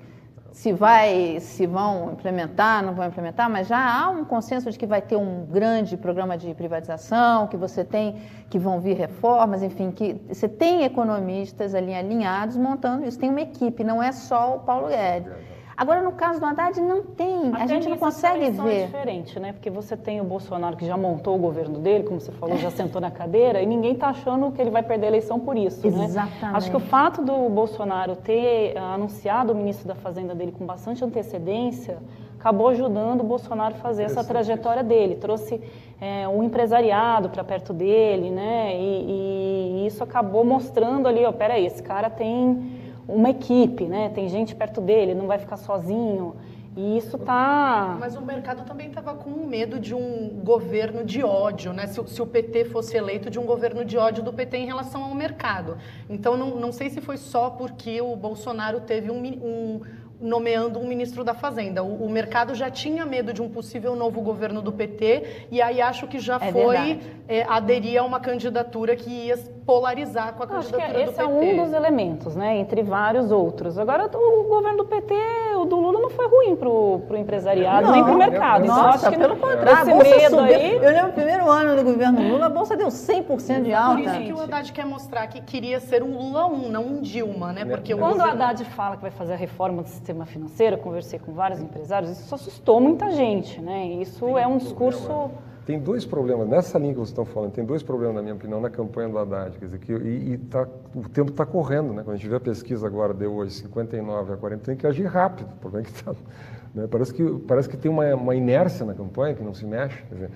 se 0.53 0.73
vai, 0.73 1.39
se 1.41 1.67
vão 1.67 2.13
implementar, 2.13 2.83
não 2.85 2.95
vão 2.95 3.07
implementar, 3.07 3.49
mas 3.49 3.67
já 3.67 3.79
há 3.79 4.11
um 4.11 4.25
consenso 4.25 4.71
de 4.71 4.79
que 4.79 4.87
vai 4.87 5.01
ter 5.01 5.17
um 5.17 5.47
grande 5.47 5.97
programa 5.97 6.37
de 6.37 6.55
privatização, 6.55 7.47
que 7.47 7.57
você 7.57 7.83
tem, 7.83 8.17
que 8.51 8.59
vão 8.59 8.79
vir 8.79 8.95
reformas, 8.95 9.63
enfim, 9.63 9.91
que 9.91 10.21
você 10.29 10.49
tem 10.49 10.85
economistas 10.85 11.75
ali 11.75 11.95
alinhados 11.95 12.57
montando 12.57 13.07
isso. 13.07 13.19
Tem 13.19 13.31
uma 13.31 13.41
equipe, 13.41 13.83
não 13.83 14.03
é 14.03 14.13
só 14.13 14.57
o 14.57 14.61
Paulo 14.61 14.89
Guedes. 14.89 15.33
Agora, 15.77 16.03
no 16.03 16.13
caso 16.13 16.39
do 16.39 16.47
Haddad, 16.47 16.81
não 16.81 17.03
tem. 17.03 17.49
Até 17.49 17.63
a 17.63 17.67
gente 17.67 17.89
não 17.89 17.97
consegue 17.97 18.51
ver. 18.51 18.83
É 18.83 18.85
diferente, 18.87 19.41
né? 19.41 19.53
Porque 19.53 19.71
você 19.71 19.97
tem 19.97 20.21
o 20.21 20.25
Bolsonaro 20.25 20.77
que 20.77 20.87
já 20.87 20.97
montou 20.97 21.37
o 21.37 21.39
governo 21.39 21.79
dele, 21.79 22.05
como 22.05 22.21
você 22.21 22.33
falou, 22.33 22.57
já 22.59 22.71
sentou 22.71 23.01
na 23.01 23.11
cadeira, 23.11 23.63
e 23.63 23.67
ninguém 23.67 23.93
está 23.93 24.09
achando 24.09 24.51
que 24.53 24.61
ele 24.61 24.71
vai 24.71 24.83
perder 24.83 25.07
a 25.07 25.09
eleição 25.09 25.41
por 25.41 25.57
isso. 25.57 25.91
Né? 25.91 26.05
Exatamente. 26.05 26.43
Né? 26.43 26.51
Acho 26.55 26.71
que 26.71 26.77
o 26.77 26.81
fato 26.81 27.23
do 27.23 27.49
Bolsonaro 27.49 28.17
ter 28.17 28.77
ah, 28.77 28.95
anunciado 28.95 29.53
o 29.53 29.57
ministro 29.57 29.89
da 29.89 29.95
Fazenda 29.95 30.35
dele 30.35 30.53
com 30.53 30.67
bastante 30.67 31.05
antecedência 31.05 31.99
acabou 32.39 32.69
ajudando 32.69 33.21
o 33.21 33.25
Bolsonaro 33.25 33.77
a 33.77 33.79
fazer 33.79 34.03
essa 34.03 34.25
trajetória 34.25 34.83
dele. 34.83 35.15
Trouxe 35.15 35.61
é, 36.01 36.27
um 36.27 36.43
empresariado 36.43 37.29
para 37.29 37.45
perto 37.45 37.73
dele, 37.73 38.31
né? 38.31 38.77
E, 38.77 39.85
e, 39.85 39.87
isso 39.87 40.03
acabou 40.03 40.45
mostrando 40.45 41.07
ali, 41.07 41.25
ó, 41.25 41.31
peraí, 41.31 41.65
esse 41.65 41.81
cara 41.81 42.11
tem 42.11 42.82
uma 43.07 43.31
equipe, 43.31 43.85
né? 43.85 44.11
Tem 44.15 44.29
gente 44.29 44.55
perto 44.55 44.81
dele, 44.81 45.15
não 45.15 45.27
vai 45.27 45.39
ficar 45.39 45.57
sozinho. 45.57 46.37
E 46.75 46.97
isso 46.97 47.19
tá. 47.19 47.99
Mas 48.01 48.17
o 48.17 48.23
mercado 48.23 48.65
também 48.65 48.89
estava 48.89 49.15
com 49.15 49.31
medo 49.47 49.79
de 49.79 49.95
um 49.95 50.41
governo 50.43 51.05
de 51.05 51.23
ódio, 51.23 51.73
né? 51.73 51.87
Se, 51.87 52.03
se, 52.07 52.23
o 52.23 52.27
PT 52.27 52.65
fosse 52.67 52.97
eleito, 52.97 53.29
de 53.29 53.39
um 53.39 53.45
governo 53.45 53.85
de 53.85 53.99
ódio 53.99 54.23
do 54.23 54.33
PT 54.33 54.57
em 54.57 54.67
relação 54.67 55.05
ao 55.05 55.15
mercado. 55.15 55.77
Então, 56.09 56.35
não, 56.35 56.57
não 56.57 56.73
sei 56.73 56.89
se 56.89 57.01
foi 57.03 57.19
só 57.19 57.51
porque 57.51 58.01
o 58.01 58.17
Bolsonaro 58.17 58.81
teve 58.81 59.11
um, 59.11 59.23
um 59.23 59.81
nomeando 60.23 60.79
um 60.79 60.87
ministro 60.87 61.25
da 61.25 61.35
Fazenda. 61.35 61.83
O, 61.83 62.07
o, 62.07 62.09
mercado 62.09 62.55
já 62.55 62.71
tinha 62.71 63.05
medo 63.05 63.33
de 63.33 63.43
um 63.43 63.49
possível 63.49 63.97
novo 63.97 64.21
governo 64.23 64.63
do 64.63 64.73
PT 64.73 65.47
e 65.51 65.61
aí 65.61 65.83
acho 65.83 66.07
que 66.07 66.21
já 66.21 66.37
é 66.41 66.53
foi 66.53 67.01
é, 67.29 67.43
aderir 67.43 68.01
a 68.01 68.05
uma 68.05 68.21
candidatura 68.21 68.95
que 68.95 69.11
ia 69.11 69.37
polarizar 69.67 70.35
com 70.35 70.43
a 70.43 70.47
acho 70.47 70.71
candidatura 70.71 71.05
que 71.05 71.11
esse 71.11 71.21
é 71.21 71.27
um 71.27 71.65
dos 71.65 71.73
elementos, 71.73 72.37
né, 72.37 72.57
entre 72.59 72.83
vários 72.83 73.31
outros. 73.31 73.79
Agora 73.79 74.11
o 74.15 74.45
governo 74.45 74.79
do 74.79 74.85
PT, 74.85 75.15
o 75.57 75.65
do 75.65 75.77
Lula 75.77 76.01
não 76.01 76.11
foi 76.11 76.29
ruim 76.29 76.57
para 76.57 76.69
o 76.69 77.17
empresariado 77.17 77.87
não, 77.87 77.93
nem 77.93 78.05
para 78.05 78.13
o 78.13 78.19
mercado. 78.19 78.65
Então, 78.65 78.87
acho 78.87 79.11
que 79.11 79.19
pelo 79.19 79.37
contrário, 79.37 80.01
esse 80.01 80.17
medo 80.17 80.37
subiu. 80.37 80.45
aí. 80.45 80.77
Eu 80.77 80.93
lembro 80.93 81.07
no 81.09 81.13
primeiro 81.13 81.51
ano 81.51 81.77
do 81.77 81.85
governo 81.85 82.29
Lula 82.29 82.47
a 82.47 82.49
bolsa 82.49 82.77
deu 82.77 82.89
100% 82.89 83.63
de 83.63 83.73
alta. 83.73 84.03
Por 84.03 84.09
isso 84.09 84.21
que 84.21 84.33
o 84.33 84.41
Haddad 84.41 84.73
quer 84.73 84.87
mostrar 84.87 85.27
que 85.27 85.41
queria 85.41 85.81
ser 85.81 86.03
um 86.03 86.17
Lula 86.17 86.47
1, 86.47 86.69
não 86.71 86.87
um 86.87 87.01
Dilma, 87.01 87.53
né? 87.53 87.65
Porque 87.65 87.95
quando 87.95 88.21
o, 88.21 88.25
o 88.25 88.25
Haddad 88.25 88.65
fala 88.65 88.97
que 88.97 89.03
vai 89.03 89.11
fazer 89.11 89.33
a 89.33 89.37
reforma 89.37 89.83
do 89.83 89.89
sistema 89.89 90.23
sistema 90.23 90.27
financeiro, 90.27 90.79
conversei 90.79 91.19
com 91.19 91.33
vários 91.33 91.61
empresários, 91.61 92.11
isso 92.11 92.35
assustou 92.35 92.81
muita 92.81 93.11
gente, 93.11 93.61
né? 93.61 93.87
Isso 93.87 94.39
é 94.39 94.47
um 94.47 94.59
discurso 94.59 95.31
tem 95.65 95.79
dois 95.79 96.05
problemas, 96.05 96.49
nessa 96.49 96.79
linha 96.79 96.93
que 96.93 96.99
vocês 96.99 97.11
estão 97.11 97.25
falando, 97.25 97.53
tem 97.53 97.65
dois 97.65 97.83
problemas, 97.83 98.17
na 98.17 98.23
minha 98.23 98.35
opinião, 98.35 98.61
na 98.61 98.69
campanha 98.69 99.09
do 99.09 99.19
Haddad. 99.19 99.57
Quer 99.59 99.67
dizer, 99.67 99.79
que, 99.79 99.93
e, 99.93 100.33
e 100.33 100.39
tá, 100.39 100.67
o 100.95 101.09
tempo 101.09 101.31
está 101.31 101.47
correndo, 101.47 101.93
né? 101.93 102.03
Quando 102.03 102.15
a 102.15 102.17
gente 102.17 102.29
vê 102.29 102.37
a 102.37 102.41
pesquisa 102.41 102.87
agora, 102.87 103.15
deu 103.15 103.33
hoje 103.33 103.53
59 103.55 104.33
a 104.33 104.37
40, 104.37 104.65
tem 104.65 104.77
que 104.77 104.87
agir 104.87 105.05
rápido. 105.05 105.49
O 105.57 105.61
problema 105.61 105.87
é 105.87 105.91
que 105.91 105.97
está 105.97 106.13
né? 106.75 106.89
Parece, 106.91 107.15
que, 107.15 107.25
parece 107.47 107.69
que 107.69 107.77
tem 107.77 107.91
uma, 107.91 108.13
uma, 108.15 108.35
inércia 108.35 108.85
na 108.85 108.95
campanha, 108.95 109.35
que 109.35 109.43
não 109.43 109.55
se 109.55 109.65
mexe. 109.65 110.03
Dizer, 110.11 110.31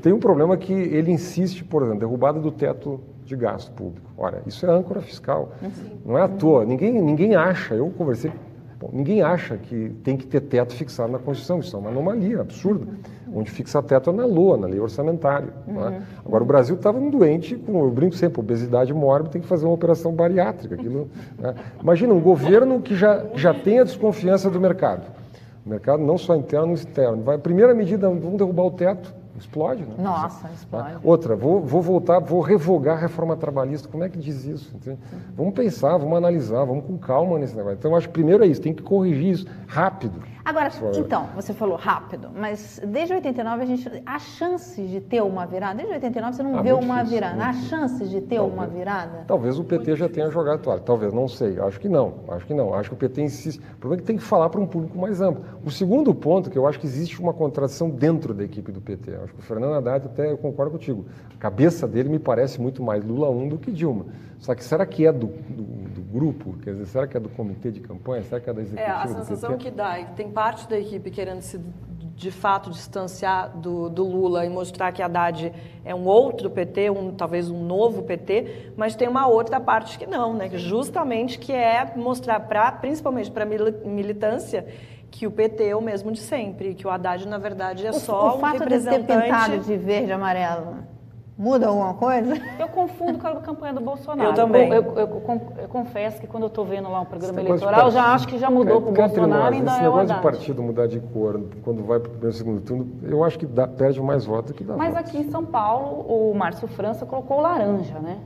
tem 0.00 0.12
um 0.12 0.20
problema 0.20 0.56
que 0.56 0.72
ele 0.72 1.10
insiste, 1.10 1.64
por 1.64 1.82
exemplo, 1.82 2.00
derrubada 2.00 2.38
do 2.38 2.52
teto 2.52 3.00
de 3.24 3.34
gasto 3.34 3.72
público. 3.72 4.08
Olha, 4.16 4.42
isso 4.46 4.64
é 4.66 4.70
âncora 4.70 5.00
fiscal. 5.00 5.52
Não 6.04 6.16
é 6.16 6.22
à 6.22 6.28
toa. 6.28 6.64
Ninguém, 6.64 7.00
ninguém 7.00 7.34
acha, 7.34 7.74
eu 7.74 7.90
conversei, 7.90 8.30
bom, 8.80 8.90
ninguém 8.92 9.22
acha 9.22 9.56
que 9.56 9.90
tem 10.02 10.16
que 10.16 10.26
ter 10.26 10.40
teto 10.40 10.74
fixado 10.74 11.12
na 11.12 11.18
Constituição. 11.18 11.60
Isso 11.60 11.76
é 11.76 11.78
uma 11.78 11.90
anomalia 11.90 12.40
absurda. 12.40 12.86
Onde 13.32 13.50
fixa 13.50 13.80
teto 13.80 14.10
é 14.10 14.12
na 14.12 14.24
LOA, 14.24 14.56
na 14.56 14.66
lei 14.66 14.80
orçamentária. 14.80 15.52
É? 15.68 15.70
Uhum. 15.70 15.88
É? 15.88 16.02
Agora, 16.24 16.42
o 16.42 16.46
Brasil 16.46 16.74
estava 16.74 16.98
um 16.98 17.10
doente, 17.10 17.54
com, 17.54 17.84
eu 17.84 17.90
brinco 17.90 18.16
sempre, 18.16 18.40
obesidade 18.40 18.92
mórbida, 18.92 19.30
tem 19.30 19.42
que 19.42 19.46
fazer 19.46 19.66
uma 19.66 19.74
operação 19.74 20.12
bariátrica. 20.12 20.74
Aquilo, 20.74 21.08
né? 21.38 21.54
Imagina 21.80 22.12
um 22.12 22.20
governo 22.20 22.80
que 22.80 22.96
já, 22.96 23.24
já 23.34 23.54
tem 23.54 23.78
a 23.78 23.84
desconfiança 23.84 24.50
do 24.50 24.58
mercado 24.58 25.20
o 25.64 25.68
mercado 25.68 26.02
não 26.02 26.16
só 26.16 26.34
interno, 26.34 26.72
externo. 26.72 27.22
Vai, 27.22 27.38
primeira 27.38 27.74
medida, 27.74 28.08
vamos 28.08 28.38
derrubar 28.38 28.64
o 28.64 28.70
teto, 28.70 29.14
explode. 29.40 29.82
Né? 29.82 29.94
Nossa, 29.98 30.48
explode. 30.52 30.98
Outra, 31.02 31.34
vou, 31.34 31.60
vou 31.60 31.82
voltar, 31.82 32.20
vou 32.20 32.40
revogar 32.40 32.96
a 32.96 33.00
reforma 33.00 33.36
trabalhista. 33.36 33.88
Como 33.88 34.04
é 34.04 34.08
que 34.08 34.18
diz 34.18 34.44
isso? 34.44 34.74
Entende? 34.74 34.98
Vamos 35.36 35.54
pensar, 35.54 35.96
vamos 35.96 36.16
analisar, 36.16 36.64
vamos 36.64 36.84
com 36.84 36.96
calma 36.96 37.38
nesse 37.38 37.56
negócio. 37.56 37.78
Então, 37.78 37.96
acho 37.96 38.08
que 38.08 38.12
primeiro 38.12 38.44
é 38.44 38.46
isso, 38.46 38.60
tem 38.60 38.74
que 38.74 38.82
corrigir 38.82 39.30
isso 39.30 39.46
rápido. 39.66 40.20
Agora, 40.50 40.68
então, 40.96 41.28
você 41.36 41.54
falou 41.54 41.76
rápido, 41.76 42.28
mas 42.34 42.80
desde 42.84 43.14
89 43.14 43.62
a 43.62 43.66
gente. 43.66 44.02
Há 44.04 44.18
chances 44.18 44.90
de 44.90 45.00
ter 45.00 45.22
uma 45.22 45.46
virada? 45.46 45.76
Desde 45.76 45.94
89 45.94 46.36
você 46.36 46.42
não 46.42 46.58
ah, 46.58 46.62
vê 46.62 46.72
uma 46.72 46.96
difícil, 46.96 47.06
virada. 47.06 47.44
Há 47.44 47.52
chances 47.52 48.10
de 48.10 48.20
ter 48.20 48.34
talvez, 48.34 48.58
uma 48.58 48.66
virada? 48.66 49.24
Talvez 49.28 49.60
o 49.60 49.62
PT 49.62 49.94
já 49.94 50.08
tenha 50.08 50.28
jogado 50.28 50.60
toalha. 50.60 50.80
Talvez, 50.80 51.12
não 51.12 51.28
sei. 51.28 51.60
Acho 51.60 51.78
que 51.78 51.88
não. 51.88 52.14
Acho 52.26 52.44
que 52.46 52.52
não. 52.52 52.74
Acho 52.74 52.90
que 52.90 52.94
o 52.96 52.98
PT 52.98 53.22
insiste. 53.22 53.60
O 53.60 53.76
problema 53.76 54.00
é 54.00 54.02
que 54.02 54.06
tem 54.08 54.16
que 54.16 54.24
falar 54.24 54.50
para 54.50 54.60
um 54.60 54.66
público 54.66 54.98
mais 54.98 55.20
amplo. 55.20 55.44
O 55.64 55.70
segundo 55.70 56.12
ponto, 56.12 56.50
que 56.50 56.58
eu 56.58 56.66
acho 56.66 56.80
que 56.80 56.86
existe 56.86 57.20
uma 57.20 57.32
contradição 57.32 57.88
dentro 57.88 58.34
da 58.34 58.42
equipe 58.42 58.72
do 58.72 58.80
PT. 58.80 59.14
Acho 59.22 59.32
que 59.32 59.38
o 59.38 59.42
Fernando 59.42 59.74
Haddad, 59.74 60.06
até 60.06 60.32
eu 60.32 60.36
concordo 60.36 60.72
contigo. 60.72 61.06
A 61.32 61.38
cabeça 61.38 61.86
dele 61.86 62.08
me 62.08 62.18
parece 62.18 62.60
muito 62.60 62.82
mais 62.82 63.04
Lula 63.04 63.30
1 63.30 63.50
do 63.50 63.56
que 63.58 63.70
Dilma. 63.70 64.06
Só 64.40 64.54
que 64.54 64.64
será 64.64 64.86
que 64.86 65.06
é 65.06 65.12
do, 65.12 65.26
do, 65.26 65.62
do, 65.62 66.00
grupo? 66.00 66.54
Quer 66.62 66.72
dizer, 66.72 66.86
será 66.86 67.06
que 67.06 67.14
é 67.14 67.20
do 67.20 67.28
comitê 67.28 67.70
de 67.70 67.80
campanha? 67.80 68.22
Será 68.22 68.40
que 68.40 68.48
é 68.48 68.52
da 68.54 68.62
executiva 68.62 68.90
É, 68.90 68.90
a 68.90 69.06
sensação 69.06 69.58
que 69.58 69.70
dá 69.70 70.02
tem 70.16 70.30
parte 70.40 70.66
da 70.66 70.78
equipe 70.78 71.10
querendo 71.10 71.42
se 71.42 71.60
de 72.16 72.30
fato 72.30 72.70
distanciar 72.70 73.50
do, 73.58 73.90
do, 73.90 74.04
Lula 74.04 74.46
e 74.46 74.48
mostrar 74.48 74.90
que 74.90 75.02
Haddad 75.02 75.52
é 75.84 75.94
um 75.94 76.06
outro 76.06 76.48
PT, 76.48 76.88
um, 76.88 77.12
talvez 77.12 77.50
um 77.50 77.62
novo 77.62 78.02
PT, 78.04 78.72
mas 78.74 78.94
tem 78.94 79.06
uma 79.06 79.26
outra 79.26 79.60
parte 79.60 79.98
que 79.98 80.06
não, 80.06 80.32
né? 80.32 80.48
justamente 80.54 81.38
que 81.38 81.52
é 81.52 81.92
mostrar 81.94 82.40
para, 82.40 82.72
principalmente 82.72 83.30
para 83.30 83.44
a 83.44 83.86
militância, 83.86 84.66
que 85.10 85.26
o 85.26 85.30
PT 85.30 85.68
é 85.68 85.76
o 85.76 85.82
mesmo 85.82 86.10
de 86.10 86.20
sempre, 86.20 86.74
que 86.74 86.86
o 86.86 86.90
Haddad 86.90 87.28
na 87.28 87.36
verdade 87.36 87.86
é 87.86 87.90
o, 87.90 87.92
só 87.92 88.34
o 88.34 88.38
um 88.38 88.42
representante. 88.42 89.00
De 89.02 89.06
ter 89.08 89.22
pintado 89.22 89.58
de 89.58 89.76
verde 89.76 90.08
e 90.08 90.12
amarelo 90.12 90.99
Muda 91.40 91.68
alguma 91.68 91.94
coisa? 91.94 92.34
Eu 92.58 92.68
confundo 92.68 93.18
com 93.18 93.26
a 93.26 93.36
campanha 93.36 93.72
do 93.72 93.80
Bolsonaro. 93.80 94.28
Eu 94.28 94.34
também. 94.34 94.68
Eu, 94.68 94.82
eu, 94.82 94.94
eu, 94.94 95.42
eu 95.62 95.68
confesso 95.70 96.20
que 96.20 96.26
quando 96.26 96.42
eu 96.42 96.48
estou 96.48 96.66
vendo 96.66 96.90
lá 96.90 97.00
um 97.00 97.06
programa 97.06 97.40
eleitoral, 97.40 97.86
eu 97.86 97.90
já 97.90 98.12
acho 98.12 98.28
que 98.28 98.36
já 98.36 98.50
mudou 98.50 98.82
para 98.82 98.90
o 98.90 98.92
Bolsonaro 98.92 99.54
e 99.54 99.56
ainda 99.56 99.70
esse 99.70 99.80
é 99.80 99.82
negócio 99.84 100.14
de 100.14 100.20
partido 100.20 100.62
mudar 100.62 100.86
de 100.86 101.00
cor, 101.00 101.40
quando 101.64 101.82
vai 101.82 101.98
para 101.98 102.08
o 102.08 102.10
primeiro 102.10 102.36
e 102.36 102.38
segundo 102.38 102.60
turno, 102.60 102.92
eu 103.02 103.24
acho 103.24 103.38
que 103.38 103.46
dá, 103.46 103.66
perde 103.66 104.02
mais 104.02 104.26
voto 104.26 104.48
do 104.48 104.54
que 104.54 104.62
dá 104.62 104.76
Mas 104.76 104.92
votos. 104.92 105.08
aqui 105.08 105.18
em 105.18 105.30
São 105.30 105.42
Paulo, 105.42 106.04
o 106.06 106.34
Márcio 106.34 106.68
França 106.68 107.06
colocou 107.06 107.40
laranja, 107.40 107.98
né? 108.00 108.18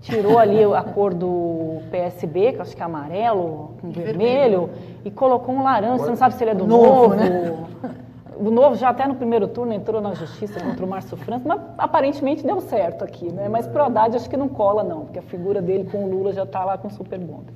Tirou 0.00 0.36
ali 0.36 0.64
a 0.64 0.82
cor 0.82 1.14
do 1.14 1.80
PSB, 1.92 2.54
que 2.54 2.58
eu 2.58 2.62
acho 2.62 2.74
que 2.74 2.82
é 2.82 2.84
amarelo, 2.84 3.76
com 3.80 3.92
vermelho, 3.92 4.66
vermelho, 4.66 4.70
e 5.04 5.12
colocou 5.12 5.54
um 5.54 5.62
laranja. 5.62 5.98
Você 5.98 6.08
não 6.08 6.16
sabe 6.16 6.34
se 6.34 6.42
ele 6.42 6.50
é 6.50 6.54
do 6.56 6.66
novo, 6.66 7.14
novo 7.14 7.14
né? 7.14 7.66
o 8.38 8.50
Novo 8.50 8.76
já 8.76 8.90
até 8.90 9.06
no 9.06 9.16
primeiro 9.16 9.48
turno 9.48 9.72
entrou 9.72 10.00
na 10.00 10.14
justiça 10.14 10.60
contra 10.60 10.84
o 10.84 10.88
Márcio 10.88 11.16
França, 11.16 11.42
mas 11.46 11.60
aparentemente 11.76 12.46
deu 12.46 12.60
certo 12.60 13.04
aqui, 13.04 13.30
né? 13.32 13.48
Mas 13.48 13.66
pro 13.66 13.82
Haddad 13.82 14.14
acho 14.16 14.30
que 14.30 14.36
não 14.36 14.48
cola 14.48 14.84
não, 14.84 15.04
porque 15.04 15.18
a 15.18 15.22
figura 15.22 15.60
dele 15.60 15.88
com 15.90 16.04
o 16.04 16.08
Lula 16.08 16.32
já 16.32 16.44
está 16.44 16.64
lá 16.64 16.78
com 16.78 16.88
super 16.88 17.18
bonda. 17.18 17.52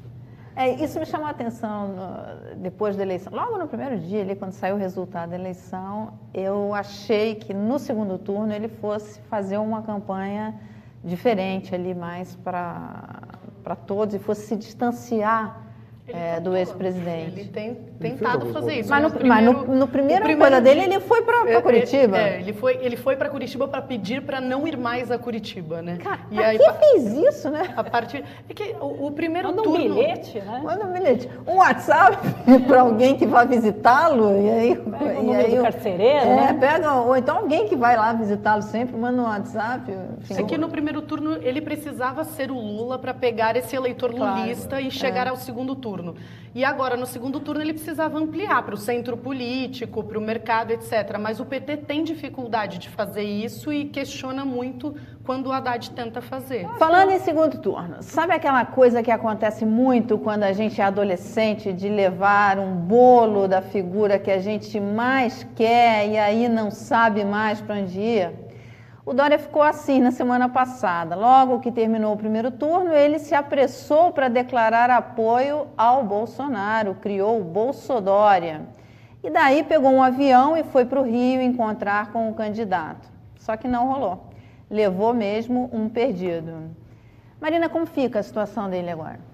É, 0.54 0.70
isso 0.84 0.98
me 0.98 1.06
chamou 1.06 1.26
a 1.26 1.30
atenção 1.30 1.88
no, 1.88 2.56
depois 2.56 2.94
da 2.94 3.02
eleição. 3.02 3.32
Logo 3.32 3.56
no 3.56 3.66
primeiro 3.66 3.98
dia, 3.98 4.20
ali, 4.20 4.36
quando 4.36 4.52
saiu 4.52 4.74
o 4.74 4.78
resultado 4.78 5.30
da 5.30 5.36
eleição, 5.36 6.12
eu 6.34 6.74
achei 6.74 7.36
que 7.36 7.54
no 7.54 7.78
segundo 7.78 8.18
turno 8.18 8.52
ele 8.52 8.68
fosse 8.68 9.18
fazer 9.22 9.56
uma 9.56 9.82
campanha 9.82 10.54
diferente 11.02 11.74
ali, 11.74 11.94
mais 11.94 12.36
para 12.36 13.76
todos, 13.86 14.14
e 14.14 14.18
fosse 14.18 14.46
se 14.46 14.56
distanciar 14.56 15.62
é, 16.06 16.38
do 16.38 16.54
ex-presidente. 16.54 17.40
Ele 17.40 17.48
tem 17.48 17.78
tentado 18.02 18.46
fazer 18.46 18.80
isso. 18.80 18.90
Mas 18.90 19.02
no, 19.02 19.26
mas 19.26 19.44
no, 19.44 19.52
no 19.76 19.88
primeiro, 19.88 20.22
primeiro 20.24 20.60
dele, 20.60 20.80
ele 20.82 21.00
foi 21.00 21.22
para 21.22 21.50
é, 21.50 21.60
Curitiba. 21.60 22.18
É, 22.18 22.40
ele 22.40 22.52
foi, 22.52 22.78
ele 22.82 22.96
foi 22.96 23.16
para 23.16 23.28
Curitiba 23.28 23.68
para 23.68 23.80
pedir 23.80 24.22
para 24.22 24.40
não 24.40 24.66
ir 24.66 24.76
mais 24.76 25.10
a 25.10 25.18
Curitiba, 25.18 25.80
né? 25.80 25.98
Cara, 26.02 26.20
e 26.30 26.38
aí, 26.42 26.58
quem 26.58 26.72
fez 26.74 27.12
isso, 27.12 27.50
né? 27.50 27.72
A 27.76 27.84
partir 27.84 28.24
é 28.48 28.54
que 28.54 28.74
o, 28.80 29.06
o 29.06 29.10
primeiro 29.12 29.48
Manda 29.48 29.62
turno... 29.62 29.84
um 29.84 29.94
bilhete, 29.94 30.40
né? 30.40 30.60
Manda 30.62 30.84
um 30.84 30.92
bilhete. 30.92 31.30
Um 31.46 31.56
WhatsApp 31.56 32.18
para 32.66 32.80
alguém 32.80 33.16
que 33.16 33.26
vai 33.26 33.46
visitá-lo 33.46 34.40
e 34.40 34.50
aí... 34.50 34.76
Pega 34.76 35.20
o 35.20 35.32
e 35.32 35.36
aí, 35.36 35.56
do 35.56 35.62
carcereiro, 35.62 36.26
é, 36.26 36.36
né? 36.36 36.56
Pega, 36.58 36.94
ou 36.94 37.16
então 37.16 37.38
alguém 37.38 37.66
que 37.68 37.76
vai 37.76 37.96
lá 37.96 38.12
visitá-lo 38.12 38.62
sempre, 38.62 38.96
manda 38.96 39.20
um 39.20 39.24
WhatsApp. 39.24 39.92
Enfim, 40.20 40.34
é 40.34 40.42
que 40.42 40.58
no 40.58 40.68
primeiro 40.68 41.02
turno 41.02 41.38
ele 41.42 41.60
precisava 41.60 42.24
ser 42.24 42.50
o 42.50 42.58
Lula 42.58 42.98
para 42.98 43.14
pegar 43.14 43.56
esse 43.56 43.74
eleitor 43.74 44.12
claro, 44.12 44.40
lulista 44.40 44.80
e 44.80 44.90
chegar 44.90 45.26
é. 45.26 45.30
ao 45.30 45.36
segundo 45.36 45.74
turno. 45.74 46.14
E 46.54 46.64
agora, 46.64 46.96
no 46.96 47.06
segundo 47.06 47.40
turno, 47.40 47.62
ele 47.62 47.72
precisava 47.92 48.18
ampliar 48.18 48.62
para 48.62 48.74
o 48.74 48.78
centro 48.78 49.18
político, 49.18 50.02
para 50.02 50.18
o 50.18 50.20
mercado, 50.20 50.70
etc. 50.70 51.18
Mas 51.20 51.40
o 51.40 51.44
PT 51.44 51.76
tem 51.78 52.02
dificuldade 52.02 52.78
de 52.78 52.88
fazer 52.88 53.22
isso 53.22 53.70
e 53.70 53.84
questiona 53.84 54.46
muito 54.46 54.94
quando 55.24 55.48
o 55.48 55.52
Haddad 55.52 55.90
tenta 55.90 56.22
fazer. 56.22 56.66
Falando 56.78 57.10
em 57.10 57.18
segundo 57.18 57.58
turno, 57.58 57.96
sabe 58.00 58.32
aquela 58.32 58.64
coisa 58.64 59.02
que 59.02 59.10
acontece 59.10 59.66
muito 59.66 60.16
quando 60.16 60.44
a 60.44 60.54
gente 60.54 60.80
é 60.80 60.84
adolescente 60.84 61.70
de 61.70 61.90
levar 61.90 62.58
um 62.58 62.74
bolo 62.74 63.46
da 63.46 63.60
figura 63.60 64.18
que 64.18 64.30
a 64.30 64.38
gente 64.38 64.80
mais 64.80 65.46
quer 65.54 66.08
e 66.08 66.16
aí 66.16 66.48
não 66.48 66.70
sabe 66.70 67.26
mais 67.26 67.60
para 67.60 67.74
onde 67.74 68.00
ir? 68.00 68.51
O 69.04 69.12
Dória 69.12 69.36
ficou 69.36 69.62
assim 69.62 70.00
na 70.00 70.12
semana 70.12 70.48
passada. 70.48 71.16
Logo 71.16 71.58
que 71.58 71.72
terminou 71.72 72.14
o 72.14 72.16
primeiro 72.16 72.52
turno, 72.52 72.94
ele 72.94 73.18
se 73.18 73.34
apressou 73.34 74.12
para 74.12 74.28
declarar 74.28 74.90
apoio 74.90 75.66
ao 75.76 76.04
Bolsonaro, 76.04 76.94
criou 76.94 77.40
o 77.40 77.44
Bolsodória. 77.44 78.62
E 79.20 79.28
daí 79.28 79.64
pegou 79.64 79.90
um 79.90 80.02
avião 80.02 80.56
e 80.56 80.62
foi 80.62 80.84
para 80.84 81.00
o 81.00 81.04
Rio 81.04 81.42
encontrar 81.42 82.12
com 82.12 82.30
o 82.30 82.34
candidato. 82.34 83.08
Só 83.36 83.56
que 83.56 83.66
não 83.66 83.88
rolou. 83.88 84.30
Levou 84.70 85.12
mesmo 85.12 85.68
um 85.72 85.88
perdido. 85.88 86.70
Marina, 87.40 87.68
como 87.68 87.86
fica 87.86 88.20
a 88.20 88.22
situação 88.22 88.70
dele 88.70 88.90
agora? 88.90 89.31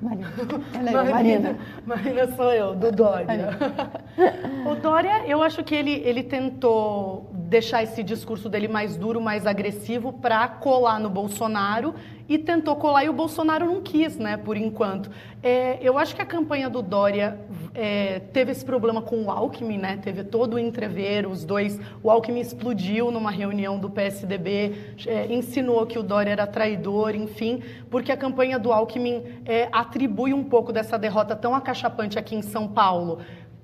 Marina. 0.00 0.32
Marina. 0.72 1.04
Marina. 1.04 1.58
Marina 1.86 2.36
sou 2.36 2.52
eu, 2.52 2.74
do 2.74 2.90
Dória. 2.90 3.58
o 4.66 4.74
Dória, 4.76 5.26
eu 5.26 5.42
acho 5.42 5.62
que 5.62 5.74
ele, 5.74 6.02
ele 6.04 6.22
tentou 6.22 7.28
deixar 7.32 7.82
esse 7.82 8.02
discurso 8.02 8.48
dele 8.48 8.68
mais 8.68 8.96
duro, 8.96 9.20
mais 9.20 9.46
agressivo, 9.46 10.12
para 10.12 10.48
colar 10.48 10.98
no 10.98 11.10
Bolsonaro 11.10 11.94
e 12.30 12.38
tentou 12.38 12.76
colar 12.76 13.04
e 13.04 13.08
o 13.08 13.12
Bolsonaro 13.12 13.66
não 13.66 13.82
quis, 13.82 14.16
né, 14.16 14.36
por 14.36 14.56
enquanto. 14.56 15.10
É, 15.42 15.80
eu 15.82 15.98
acho 15.98 16.14
que 16.14 16.22
a 16.22 16.24
campanha 16.24 16.70
do 16.70 16.80
Dória 16.80 17.36
é, 17.74 18.20
teve 18.32 18.52
esse 18.52 18.64
problema 18.64 19.02
com 19.02 19.24
o 19.24 19.30
Alckmin, 19.32 19.78
né, 19.78 19.98
teve 20.00 20.22
todo 20.22 20.54
o 20.54 20.58
entrever, 20.58 21.28
os 21.28 21.44
dois, 21.44 21.80
o 22.00 22.08
Alckmin 22.08 22.38
explodiu 22.38 23.10
numa 23.10 23.32
reunião 23.32 23.80
do 23.80 23.90
PSDB, 23.90 24.94
é, 25.08 25.26
insinuou 25.26 25.84
que 25.86 25.98
o 25.98 26.04
Dória 26.04 26.30
era 26.30 26.46
traidor, 26.46 27.16
enfim, 27.16 27.64
porque 27.90 28.12
a 28.12 28.16
campanha 28.16 28.60
do 28.60 28.72
Alckmin 28.72 29.24
é, 29.44 29.68
atribui 29.72 30.32
um 30.32 30.44
pouco 30.44 30.72
dessa 30.72 30.96
derrota 30.96 31.34
tão 31.34 31.52
acachapante 31.52 32.16
aqui 32.16 32.36
em 32.36 32.42
São 32.42 32.68
Paulo 32.68 33.18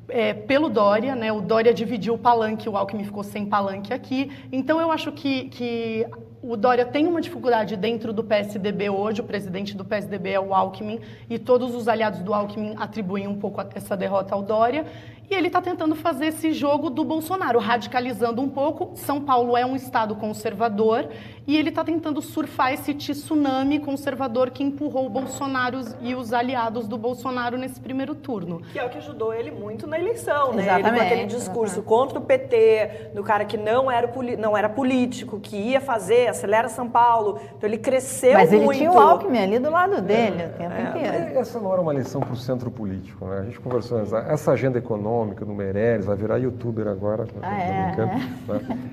é, 0.09 0.33
pelo 0.33 0.69
Dória, 0.69 1.15
né? 1.15 1.33
O 1.33 1.41
Dória 1.41 1.73
dividiu 1.75 2.15
o 2.15 2.19
palanque, 2.19 2.69
o 2.69 2.77
Alckmin 2.77 3.05
ficou 3.05 3.23
sem 3.23 3.47
palanque 3.47 3.93
aqui. 3.93 4.31
Então 4.53 4.81
eu 4.81 4.91
acho 4.91 5.13
que, 5.13 5.49
que 5.49 6.07
o 6.49 6.57
Dória 6.57 6.85
tem 6.85 7.07
uma 7.07 7.21
dificuldade 7.21 7.77
dentro 7.77 8.13
do 8.13 8.23
PSDB 8.23 8.89
hoje, 8.89 9.21
o 9.21 9.25
presidente 9.25 9.77
do 9.77 9.85
PSDB 9.85 10.31
é 10.31 10.41
o 10.41 10.55
Alckmin, 10.55 11.01
e 11.29 11.41
todos 11.41 11.75
os 11.75 11.89
aliados 11.89 12.21
do 12.21 12.33
Alckmin 12.33 12.75
atribuem 12.77 13.27
um 13.27 13.35
pouco 13.35 13.61
essa 13.75 13.97
derrota 13.97 14.33
ao 14.33 14.43
Dória. 14.43 14.87
E 15.29 15.35
ele 15.35 15.49
está 15.49 15.61
tentando 15.61 15.97
fazer 15.97 16.27
esse 16.27 16.53
jogo 16.53 16.89
do 16.89 17.05
Bolsonaro, 17.05 17.59
radicalizando 17.59 18.41
um 18.41 18.49
pouco. 18.49 18.93
São 18.95 19.21
Paulo 19.21 19.57
é 19.57 19.67
um 19.67 19.75
estado 19.75 20.15
conservador 20.15 21.09
e 21.47 21.57
ele 21.57 21.71
está 21.71 21.83
tentando 21.83 22.23
surfar 22.23 22.73
esse 22.73 22.95
tsunami 22.95 23.81
conservador 23.81 24.51
que 24.51 24.63
empurrou 24.63 25.07
o 25.07 25.11
Bolsonaro 25.11 25.81
e 26.01 26.15
os 26.15 26.33
aliados 26.33 26.87
do 26.87 26.97
Bolsonaro 26.97 27.59
nesse 27.59 27.81
primeiro 27.81 28.15
turno. 28.15 28.63
Que 28.73 28.79
é 28.79 28.85
o 28.85 28.89
que 28.89 28.99
ajudou 28.99 29.35
ele 29.35 29.51
muito 29.51 29.85
na 29.87 29.99
eleição, 29.99 30.53
né? 30.53 30.63
Exatamente. 30.63 30.89
Ele 30.89 30.99
com 30.99 31.05
aquele 31.05 31.27
discurso 31.27 31.83
contra 31.83 32.19
o 32.21 32.23
PT, 32.23 33.11
do 33.13 33.25
cara 33.25 33.45
que 33.45 33.57
não 33.57 33.91
era, 33.91 34.09
não 34.39 34.57
era 34.57 34.69
político, 34.69 35.41
que 35.41 35.57
ia 35.57 35.81
fazer, 35.81 36.29
acelera 36.29 36.69
São 36.69 36.89
Paulo. 36.89 37.41
Então 37.57 37.69
ele 37.69 37.79
cresceu 37.79 38.35
Mas 38.35 38.51
muito. 38.51 38.67
Mas 38.67 38.77
ele 38.77 38.79
tinha 38.79 38.93
o 38.93 38.99
Alckmin 38.99 39.39
ali 39.39 39.59
do 39.59 39.71
lado 39.71 40.01
dele 40.01 40.43
é, 40.43 40.47
o 40.47 40.51
tempo 40.51 40.75
é, 40.75 40.83
inteiro. 40.83 41.39
Essa 41.39 41.59
não 41.59 41.73
era 41.73 41.83
uma 41.83 41.93
lição 41.93 42.21
para 42.21 42.33
o 42.33 42.37
centro 42.37 42.71
político, 42.71 43.25
né? 43.27 43.41
A 43.41 43.45
gente 43.45 43.59
conversou, 43.59 44.01
essa 44.01 44.53
agenda 44.53 44.79
econômica 44.79 45.16
do 45.25 45.55
Meirelles, 45.55 46.07
vai 46.07 46.17
virar 46.17 46.37
youtuber 46.39 46.87
agora. 46.87 47.27
Ah, 47.43 47.63
é, 47.63 47.93
é. 47.93 47.97
Né? 47.97 48.37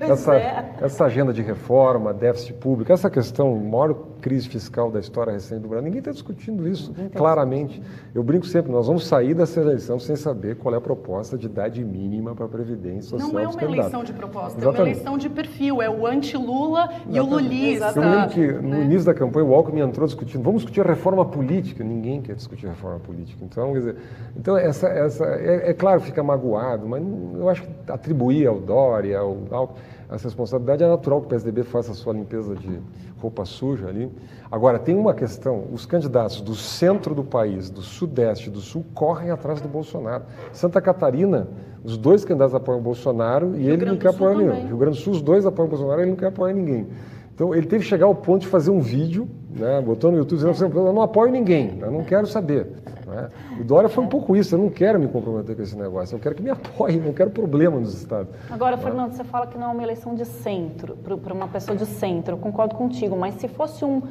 Essa, 0.00 0.34
é. 0.36 0.74
essa 0.80 1.04
agenda 1.04 1.32
de 1.32 1.42
reforma, 1.42 2.12
déficit 2.12 2.54
público, 2.54 2.92
essa 2.92 3.08
questão, 3.08 3.56
maior 3.56 3.94
crise 4.20 4.48
fiscal 4.48 4.90
da 4.90 5.00
história 5.00 5.32
recente 5.32 5.60
do 5.60 5.68
Brasil, 5.68 5.84
ninguém 5.84 5.98
está 5.98 6.10
discutindo 6.10 6.66
isso 6.66 6.94
claramente. 7.14 7.82
Eu 8.14 8.22
brinco 8.22 8.46
sempre, 8.46 8.72
nós 8.72 8.86
vamos 8.86 9.06
sair 9.06 9.34
dessa 9.34 9.60
eleição 9.60 9.98
sem 9.98 10.16
saber 10.16 10.56
qual 10.56 10.74
é 10.74 10.78
a 10.78 10.80
proposta 10.80 11.36
de 11.36 11.46
idade 11.46 11.84
mínima 11.84 12.34
para 12.34 12.46
a 12.46 12.48
Previdência 12.48 13.10
Social 13.10 13.32
Não 13.32 13.38
é 13.38 13.46
uma 13.46 13.62
eleição 13.62 14.04
de 14.04 14.12
proposta, 14.12 14.58
Exatamente. 14.58 14.66
é 14.66 14.80
uma 14.80 14.88
eleição 14.88 15.18
de 15.18 15.28
perfil, 15.28 15.82
é 15.82 15.90
o 15.90 16.06
anti-Lula 16.06 16.90
e 17.08 17.20
o 17.20 17.26
lulista. 17.26 17.92
Eu 17.96 18.02
lembro 18.02 18.28
que 18.30 18.46
no 18.46 18.68
né? 18.68 18.82
início 18.82 19.04
da 19.04 19.14
campanha 19.14 19.46
o 19.46 19.54
Alckmin 19.54 19.80
entrou 19.80 20.06
discutindo, 20.06 20.42
vamos 20.42 20.62
discutir 20.62 20.80
a 20.80 20.88
reforma 20.88 21.24
política, 21.24 21.84
ninguém 21.84 22.22
quer 22.22 22.34
discutir 22.34 22.66
a 22.66 22.70
reforma 22.70 23.00
política. 23.00 23.44
Então, 23.44 23.72
quer 23.72 23.78
dizer, 23.78 23.96
então 24.36 24.56
essa, 24.56 24.88
essa, 24.88 25.24
é, 25.24 25.70
é 25.70 25.74
claro, 25.74 26.00
fica 26.14 26.22
magoado, 26.22 26.86
mas 26.86 27.02
eu 27.34 27.48
acho 27.48 27.62
que 27.62 27.92
atribuir 27.92 28.46
ao 28.46 28.60
Dória, 28.60 29.18
ao 29.18 29.36
Alckmin, 29.50 29.80
essa 30.10 30.28
responsabilidade 30.28 30.84
é 30.84 30.86
natural 30.86 31.20
que 31.20 31.26
o 31.26 31.28
PSDB 31.30 31.64
faça 31.64 31.90
a 31.90 31.94
sua 31.94 32.12
limpeza 32.12 32.54
de 32.54 32.78
roupa 33.18 33.44
suja 33.44 33.88
ali. 33.88 34.08
Agora, 34.50 34.78
tem 34.78 34.94
uma 34.94 35.12
questão: 35.12 35.64
os 35.72 35.84
candidatos 35.84 36.40
do 36.40 36.54
centro 36.54 37.14
do 37.14 37.24
país, 37.24 37.68
do 37.68 37.82
sudeste, 37.82 38.48
do 38.48 38.60
sul, 38.60 38.84
correm 38.94 39.30
atrás 39.30 39.60
do 39.60 39.68
Bolsonaro. 39.68 40.24
Santa 40.52 40.80
Catarina, 40.80 41.48
os 41.82 41.96
dois 41.96 42.24
candidatos 42.24 42.54
apoiam 42.54 42.78
o 42.78 42.82
Bolsonaro 42.82 43.56
e 43.56 43.62
Rio 43.62 43.72
ele 43.72 43.84
não 43.86 43.96
quer 43.96 44.10
apoiar 44.10 44.36
ninguém. 44.36 44.66
Rio 44.66 44.76
Grande 44.76 44.98
do 44.98 45.02
Sul, 45.02 45.14
os 45.14 45.22
dois 45.22 45.44
apoiam 45.46 45.66
o 45.66 45.70
Bolsonaro 45.70 46.00
e 46.00 46.04
ele 46.04 46.10
não 46.10 46.16
quer 46.16 46.28
apoiar 46.28 46.52
ninguém. 46.52 46.86
Então, 47.34 47.52
ele 47.52 47.66
teve 47.66 47.82
que 47.82 47.88
chegar 47.88 48.06
ao 48.06 48.14
ponto 48.14 48.42
de 48.42 48.46
fazer 48.46 48.70
um 48.70 48.80
vídeo, 48.80 49.26
né, 49.50 49.80
botou 49.80 50.12
no 50.12 50.18
YouTube 50.18 50.38
dizendo: 50.38 50.78
eu 50.78 50.92
não 50.92 51.02
apoio 51.02 51.32
ninguém, 51.32 51.78
eu 51.80 51.90
não 51.90 52.04
quero 52.04 52.26
saber. 52.26 52.68
Né? 53.14 53.30
O 53.60 53.64
Dória 53.64 53.88
foi 53.88 54.02
um 54.02 54.08
pouco 54.08 54.36
isso, 54.36 54.54
eu 54.54 54.58
não 54.58 54.68
quero 54.68 54.98
me 54.98 55.08
comprometer 55.08 55.54
com 55.54 55.62
esse 55.62 55.76
negócio, 55.76 56.16
eu 56.16 56.20
quero 56.20 56.34
que 56.34 56.42
me 56.42 56.50
apoiem, 56.50 57.00
não 57.00 57.12
quero 57.12 57.30
problema 57.30 57.78
nos 57.78 57.94
estados. 57.94 58.28
Agora, 58.50 58.76
Fernando, 58.76 59.12
você 59.12 59.24
fala 59.24 59.46
que 59.46 59.56
não 59.56 59.70
é 59.70 59.72
uma 59.72 59.82
eleição 59.82 60.14
de 60.14 60.24
centro, 60.24 60.96
para 60.96 61.32
uma 61.32 61.48
pessoa 61.48 61.76
de 61.76 61.86
centro, 61.86 62.34
eu 62.34 62.38
concordo 62.38 62.74
contigo, 62.74 63.16
mas 63.16 63.34
se 63.34 63.48
fosse 63.48 63.84
um, 63.84 64.02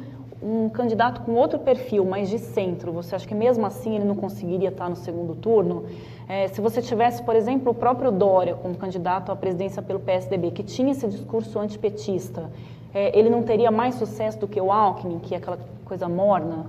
um 0.42 0.68
candidato 0.68 1.22
com 1.22 1.32
outro 1.32 1.58
perfil, 1.58 2.04
mas 2.04 2.28
de 2.28 2.38
centro, 2.38 2.92
você 2.92 3.14
acha 3.14 3.26
que 3.26 3.34
mesmo 3.34 3.64
assim 3.66 3.96
ele 3.96 4.04
não 4.04 4.14
conseguiria 4.14 4.68
estar 4.68 4.88
no 4.88 4.96
segundo 4.96 5.34
turno? 5.34 5.84
É, 6.28 6.48
se 6.48 6.60
você 6.60 6.80
tivesse, 6.80 7.22
por 7.22 7.36
exemplo, 7.36 7.72
o 7.72 7.74
próprio 7.74 8.10
Dória 8.10 8.54
como 8.54 8.74
candidato 8.76 9.30
à 9.30 9.36
presidência 9.36 9.82
pelo 9.82 10.00
PSDB, 10.00 10.50
que 10.50 10.62
tinha 10.62 10.92
esse 10.92 11.06
discurso 11.06 11.58
antipetista, 11.58 12.50
é, 12.92 13.18
ele 13.18 13.28
não 13.28 13.42
teria 13.42 13.70
mais 13.70 13.96
sucesso 13.96 14.38
do 14.38 14.48
que 14.48 14.60
o 14.60 14.70
Alckmin, 14.70 15.18
que 15.18 15.34
é 15.34 15.38
aquela 15.38 15.58
coisa 15.84 16.08
morna? 16.08 16.66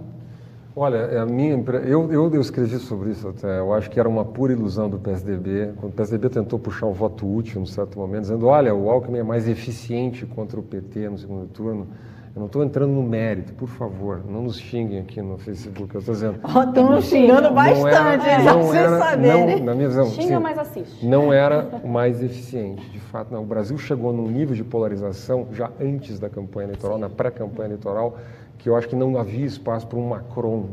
Olha, 0.78 0.98
é 0.98 1.18
a 1.18 1.26
minha, 1.26 1.54
eu, 1.86 2.12
eu, 2.12 2.34
eu, 2.34 2.42
escrevi 2.42 2.78
sobre 2.80 3.12
isso 3.12 3.30
até. 3.30 3.60
Eu 3.60 3.74
acho 3.74 3.90
que 3.90 3.98
era 3.98 4.10
uma 4.10 4.26
pura 4.26 4.52
ilusão 4.52 4.90
do 4.90 5.00
PSDB. 5.00 5.72
Quando 5.78 5.94
o 5.94 5.96
PSDB 5.96 6.28
tentou 6.28 6.60
puxar 6.60 6.86
o 6.86 6.94
voto 6.94 7.26
útil, 7.26 7.62
num 7.62 7.66
certo 7.66 7.98
momento, 7.98 8.24
dizendo: 8.24 8.46
olha, 8.48 8.76
o 8.76 8.90
Alckmin 8.90 9.20
é 9.20 9.24
mais 9.24 9.48
eficiente 9.48 10.26
contra 10.26 10.60
o 10.60 10.64
PT 10.64 11.10
no 11.10 11.18
segundo 11.18 11.48
turno. 11.48 11.88
Eu 12.36 12.42
não 12.42 12.48
estou 12.48 12.62
entrando 12.62 12.92
no 12.92 13.02
mérito, 13.02 13.54
por 13.54 13.70
favor, 13.70 14.22
não 14.28 14.42
nos 14.42 14.60
xinguem 14.60 15.00
aqui 15.00 15.22
no 15.22 15.38
Facebook. 15.38 15.96
Eu 15.96 16.00
estou 16.00 16.14
dizendo. 16.14 16.40
Estão 16.46 16.92
nos 16.92 17.06
xingando 17.06 17.50
bastante, 17.54 18.28
era, 18.28 18.44
não 18.44 18.74
era, 18.74 19.00
saberem. 19.00 19.60
Não, 19.60 19.66
na 19.68 19.74
minha 19.74 19.88
visão, 19.88 20.06
Xinga, 20.08 20.36
sim, 20.36 20.44
mas 20.44 20.58
assiste. 20.58 21.06
Não 21.06 21.32
era 21.32 21.66
o 21.82 21.88
mais 21.88 22.22
eficiente, 22.22 22.90
de 22.90 23.00
fato. 23.00 23.32
Não. 23.32 23.44
O 23.44 23.46
Brasil 23.46 23.78
chegou 23.78 24.12
num 24.12 24.28
nível 24.28 24.54
de 24.54 24.66
polarização 24.66 25.48
já 25.54 25.72
antes 25.80 26.20
da 26.20 26.30
campanha 26.30 26.66
eleitoral, 26.66 26.98
sim. 26.98 27.02
na 27.04 27.10
pré-campanha 27.10 27.70
eleitoral, 27.70 28.18
que 28.58 28.70
eu 28.70 28.76
acho 28.76 28.88
que 28.88 28.96
não 28.96 29.18
havia 29.18 29.46
espaço 29.46 29.88
para 29.88 29.98
um 29.98 30.10
Macron, 30.10 30.70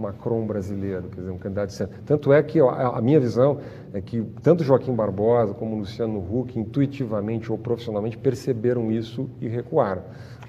Macron 0.00 0.46
brasileiro, 0.46 1.08
quer 1.08 1.20
dizer, 1.20 1.30
um 1.30 1.38
candidato 1.38 1.68
de 1.68 1.74
centro. 1.74 1.98
Tanto 2.04 2.32
é 2.32 2.42
que 2.42 2.60
a, 2.60 3.00
minha 3.00 3.20
visão 3.20 3.58
é 3.92 4.00
que 4.00 4.22
tanto 4.42 4.64
Joaquim 4.64 4.94
Barbosa 4.94 5.54
como 5.54 5.76
Luciano 5.76 6.18
Huck, 6.18 6.58
intuitivamente 6.58 7.50
ou 7.50 7.58
profissionalmente, 7.58 8.18
perceberam 8.18 8.90
isso 8.90 9.28
e 9.40 9.48
recuaram. 9.48 10.02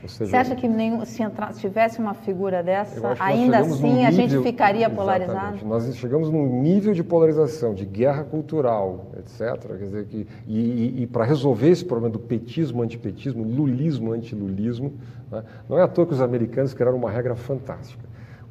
Seja, 0.07 0.29
Você 0.29 0.37
acha 0.37 0.55
que 0.55 0.67
nenhum, 0.67 1.03
se, 1.05 1.23
tivesse 1.57 1.99
uma 1.99 2.13
figura 2.13 2.61
dessa, 2.61 3.15
ainda 3.19 3.59
assim 3.59 4.05
a 4.05 4.11
gente 4.11 4.37
ficaria 4.41 4.89
polarizado? 4.89 5.65
Nós 5.65 5.95
chegamos 5.95 6.29
num 6.29 6.61
nível 6.61 6.93
de 6.93 7.03
polarização, 7.03 7.73
de 7.73 7.85
guerra 7.85 8.23
cultural, 8.23 9.07
etc. 9.17 9.59
Quer 9.67 9.77
dizer, 9.77 10.05
que, 10.05 10.27
e, 10.47 10.59
e, 10.59 11.01
e 11.03 11.07
para 11.07 11.25
resolver 11.25 11.69
esse 11.69 11.83
problema 11.83 12.11
do 12.11 12.19
petismo, 12.19 12.81
antipetismo, 12.83 13.43
lulismo, 13.43 14.11
antilulismo, 14.11 14.93
né, 15.31 15.43
não 15.67 15.77
é 15.77 15.81
à 15.81 15.87
toa 15.87 16.05
que 16.05 16.13
os 16.13 16.21
americanos 16.21 16.73
criaram 16.73 16.97
uma 16.97 17.09
regra 17.09 17.35
fantástica. 17.35 18.03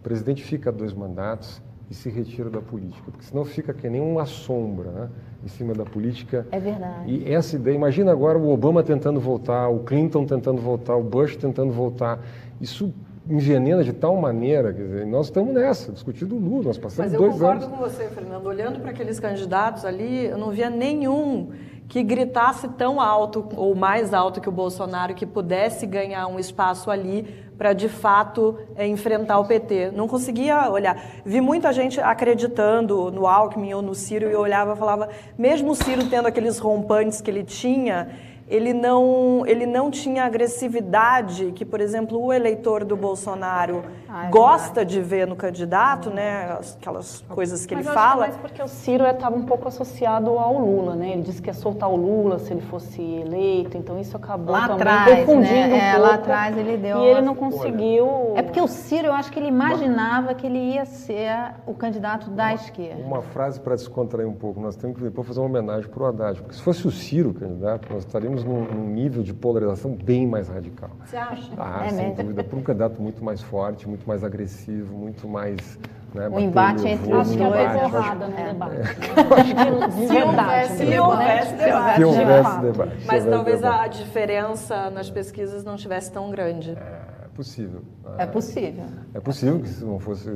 O 0.05 0.07
presidente 0.07 0.45
fica 0.45 0.71
dois 0.71 0.93
mandatos 0.93 1.63
e 1.91 1.95
se 1.95 2.11
retira 2.11 2.51
da 2.51 2.61
política, 2.61 3.11
porque 3.11 3.25
senão 3.25 3.43
fica 3.43 3.73
que 3.73 3.89
nem 3.89 4.03
uma 4.03 4.27
sombra, 4.27 4.91
né? 4.91 5.09
em 5.43 5.49
cima 5.49 5.73
da 5.73 5.87
política. 5.87 6.47
É 6.53 6.61
verdade. 6.61 7.11
E 7.11 7.33
essa 7.33 7.57
ideia, 7.57 7.75
imagina 7.75 8.13
agora 8.13 8.37
o 8.37 8.51
Obama 8.51 8.83
tentando 8.83 9.19
voltar, 9.19 9.67
o 9.71 9.79
Clinton 9.79 10.27
tentando 10.27 10.61
voltar, 10.61 10.95
o 10.95 11.03
Bush 11.03 11.37
tentando 11.37 11.73
voltar. 11.73 12.21
Isso 12.61 12.93
envenena 13.27 13.83
de 13.83 13.95
tal 13.95 14.15
maneira, 14.15 14.75
quer 14.75 14.83
dizer, 14.83 15.07
nós 15.07 15.27
estamos 15.27 15.55
nessa, 15.55 15.91
discutindo 15.91 16.37
o 16.37 16.39
Lula, 16.39 16.65
nós 16.65 16.77
passamos 16.77 17.11
dois 17.11 17.23
anos. 17.23 17.41
Mas 17.41 17.63
eu 17.63 17.69
concordo 17.71 17.75
com 17.75 17.91
você, 17.91 18.09
Fernando. 18.09 18.47
Olhando 18.47 18.81
para 18.81 18.91
aqueles 18.91 19.19
candidatos 19.19 19.87
ali, 19.87 20.27
eu 20.27 20.37
não 20.37 20.51
via 20.51 20.69
nenhum 20.69 21.49
que 21.89 22.03
gritasse 22.03 22.69
tão 22.69 23.01
alto 23.01 23.47
ou 23.57 23.75
mais 23.75 24.15
alto 24.15 24.41
que 24.41 24.49
o 24.49 24.53
Bolsonaro 24.53 25.15
que 25.15 25.27
pudesse 25.27 25.87
ganhar 25.87 26.27
um 26.27 26.39
espaço 26.39 26.91
ali 26.91 27.43
para 27.57 27.73
de 27.73 27.89
fato 27.89 28.59
é, 28.77 28.87
enfrentar 28.87 29.39
o 29.39 29.45
PT. 29.45 29.93
Não 29.93 30.09
conseguia 30.09 30.71
olhar. 30.71 31.01
Vi 31.25 31.41
muita 31.41 31.73
gente 31.73 32.01
acreditando 32.01 33.11
no 33.11 33.27
Alckmin 33.27 33.75
ou 33.75 33.83
no 33.83 33.95
Ciro 33.95 34.29
e 34.29 34.33
eu 34.33 34.41
olhava 34.41 34.75
e 34.75 34.77
falava, 34.77 35.09
mesmo 35.39 35.73
o 35.73 35.75
Ciro 35.75 36.09
tendo 36.09 36.27
aqueles 36.27 36.59
rompantes 36.59 37.21
que 37.21 37.31
ele 37.31 37.45
tinha, 37.45 38.09
ele 38.47 38.74
não, 38.74 39.42
ele 39.47 39.64
não 39.64 39.90
tinha 39.90 40.24
agressividade 40.24 41.53
que, 41.53 41.64
por 41.64 41.80
exemplo, 41.80 42.22
o 42.22 42.32
eleitor 42.32 42.84
do 42.84 42.97
Bolsonaro 42.97 43.84
ah, 44.09 44.26
é 44.26 44.30
gosta 44.30 44.84
de 44.84 45.01
ver 45.01 45.26
no 45.26 45.34
candidato, 45.34 46.11
né? 46.11 46.59
Aquelas 46.78 47.22
coisas 47.28 47.64
que 47.64 47.74
Mas 47.74 47.86
ele 47.86 47.95
fala. 47.95 48.26
Mas 48.26 48.36
porque 48.36 48.62
o 48.62 48.68
Ciro 48.68 49.07
estava 49.07 49.34
um 49.34 49.45
pouco 49.45 49.66
associado 49.66 50.30
ao 50.38 50.59
Lula, 50.59 50.95
né? 50.95 51.12
Ele 51.12 51.22
disse 51.22 51.40
que 51.40 51.49
ia 51.49 51.55
soltar 51.55 51.88
o 51.88 51.97
Lula 51.97 52.38
se 52.38 52.53
ele 52.53 52.61
fosse 52.62 53.01
eleito, 53.01 53.78
então 53.78 53.99
isso 53.99 54.16
acabou 54.16 54.53
lá 54.53 54.68
também 54.68 54.74
atrás, 54.74 55.20
confundindo 55.20 55.55
né? 55.55 55.68
um 55.68 55.76
é, 55.76 55.90
pouco. 55.92 56.07
Lá 56.07 56.14
atrás 56.14 56.59
ele 56.59 56.76
deu. 56.76 56.99
E 56.99 57.07
ele 57.07 57.22
não 57.22 57.34
conseguiu. 57.34 58.34
É 58.36 58.42
porque 58.42 58.61
o 58.61 58.68
Ciro, 58.68 59.07
eu 59.09 59.12
acho 59.14 59.32
que 59.32 59.38
ele 59.38 59.49
imaginava 59.49 60.34
que 60.34 60.47
ele 60.47 60.59
ia 60.59 60.84
ser 60.84 61.55
o 61.66 61.72
candidato 61.72 62.30
da 62.30 62.45
uma, 62.45 62.55
esquerda. 62.55 63.03
Uma 63.03 63.22
frase 63.22 63.59
para 63.59 63.74
descontrair 63.74 64.28
um 64.28 64.34
pouco. 64.34 64.61
Nós 64.61 64.76
temos 64.76 64.97
que 64.97 65.03
depois 65.03 65.26
fazer 65.26 65.40
uma 65.40 65.49
homenagem 65.49 65.88
para 65.88 66.03
o 66.03 66.07
Haddad, 66.07 66.40
porque 66.40 66.55
se 66.55 66.62
fosse 66.62 66.86
o 66.86 66.90
Ciro 66.90 67.30
o 67.30 67.34
candidato, 67.34 67.90
nós 67.92 68.05
estaríamos 68.05 68.34
estaríamos 68.35 68.45
num, 68.45 68.64
num, 68.64 68.89
nível 68.89 69.22
de 69.22 69.32
polarização 69.32 69.93
bem 69.93 70.26
mais 70.26 70.49
radical. 70.49 70.91
Você 71.05 71.16
acha? 71.16 71.53
Ah, 71.57 71.87
é 71.87 71.91
sem 71.91 72.09
mesmo? 72.09 72.14
dúvida. 72.16 72.45
Por 72.45 72.59
um 72.59 72.62
candidato 72.62 73.01
muito 73.01 73.24
mais 73.24 73.41
forte, 73.41 73.89
muito 73.89 74.07
mais 74.07 74.24
agressivo, 74.24 74.95
muito 74.97 75.28
mais. 75.28 75.78
Né, 76.14 76.28
o 76.28 76.39
embate 76.39 76.87
entre 76.87 77.12
os 77.12 77.35
dois. 77.35 77.57
é 77.57 77.78
porrada 77.78 78.28
no 78.28 78.37
debate. 78.37 78.76
É. 78.76 79.91
Se 79.91 80.22
houvesse 80.22 80.76
se 80.76 80.99
houvesse 80.99 81.55
debate. 81.55 81.97
Se 81.97 82.05
houvesse 82.05 82.61
debate. 82.61 83.07
Mas 83.07 83.24
talvez 83.24 83.64
a 83.64 83.87
diferença 83.89 84.91
nas 84.91 85.11
pesquisas 85.11 85.64
não 85.64 85.76
tivesse 85.76 86.12
tão 86.12 86.30
grande. 86.30 86.70
É 86.70 87.14
possível. 87.35 87.82
É 88.16 88.26
possível. 88.26 88.85
É 89.12 89.20
possível 89.20 89.61
que 89.61 89.66
isso 89.66 89.85
não 89.85 89.99
fosse. 89.99 90.30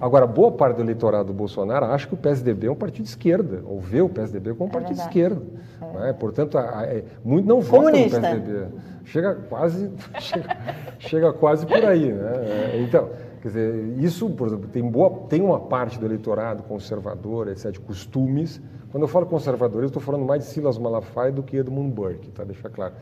Agora, 0.00 0.26
boa 0.26 0.50
parte 0.50 0.76
do 0.76 0.82
eleitorado 0.82 1.28
do 1.28 1.32
Bolsonaro 1.32 1.86
acha 1.86 2.06
que 2.06 2.14
o 2.14 2.16
PSDB 2.16 2.66
é 2.66 2.70
um 2.70 2.76
partido 2.76 3.04
de 3.04 3.10
esquerda, 3.10 3.62
ou 3.64 3.78
vê 3.78 4.00
o 4.00 4.08
PSDB 4.08 4.54
como 4.54 4.68
um 4.68 4.72
partido 4.72 4.96
de 4.96 5.02
esquerda. 5.02 5.42
É. 5.80 5.98
Né? 5.98 6.12
Portanto, 6.14 6.58
a, 6.58 6.80
a, 6.80 6.84
é, 6.86 7.04
muito 7.22 7.46
não 7.46 7.60
vota 7.60 7.90
no 7.90 8.10
PSDB. 8.10 8.68
Chega 9.04 9.34
quase, 9.34 9.90
chega, 10.18 10.56
chega, 10.98 11.32
quase 11.32 11.66
por 11.66 11.84
aí. 11.84 12.12
Né? 12.12 12.32
É, 12.74 12.82
então, 12.82 13.10
quer 13.42 13.48
dizer, 13.48 13.98
isso, 13.98 14.28
por 14.30 14.48
exemplo, 14.48 14.68
tem, 14.68 14.82
boa, 14.82 15.26
tem 15.28 15.42
uma 15.42 15.60
parte 15.60 15.98
do 15.98 16.06
eleitorado 16.06 16.62
conservador, 16.62 17.48
etc., 17.48 17.70
de 17.70 17.80
costumes. 17.80 18.60
Quando 18.90 19.04
eu 19.04 19.08
falo 19.08 19.26
conservador, 19.26 19.82
eu 19.82 19.86
estou 19.86 20.02
falando 20.02 20.24
mais 20.24 20.44
de 20.44 20.50
Silas 20.50 20.78
Malafaia 20.78 21.30
do 21.30 21.42
que 21.42 21.56
Edmund 21.56 21.92
Burke, 21.92 22.30
tá? 22.30 22.42
deixa 22.42 22.68
claro 22.68 22.94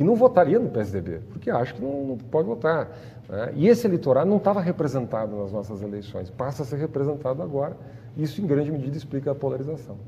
que 0.00 0.04
não 0.04 0.14
votaria 0.14 0.58
no 0.58 0.70
PSDB, 0.70 1.20
porque 1.28 1.50
acha 1.50 1.74
que 1.74 1.82
não, 1.82 2.06
não 2.06 2.16
pode 2.16 2.48
votar. 2.48 2.88
Né? 3.28 3.52
E 3.54 3.68
esse 3.68 3.86
eleitorado 3.86 4.30
não 4.30 4.38
estava 4.38 4.58
representado 4.58 5.36
nas 5.36 5.52
nossas 5.52 5.82
eleições, 5.82 6.30
passa 6.30 6.62
a 6.62 6.64
ser 6.64 6.76
representado 6.76 7.42
agora. 7.42 7.76
Isso, 8.16 8.40
em 8.40 8.46
grande 8.46 8.72
medida, 8.72 8.96
explica 8.96 9.32
a 9.32 9.34
polarização. 9.34 9.98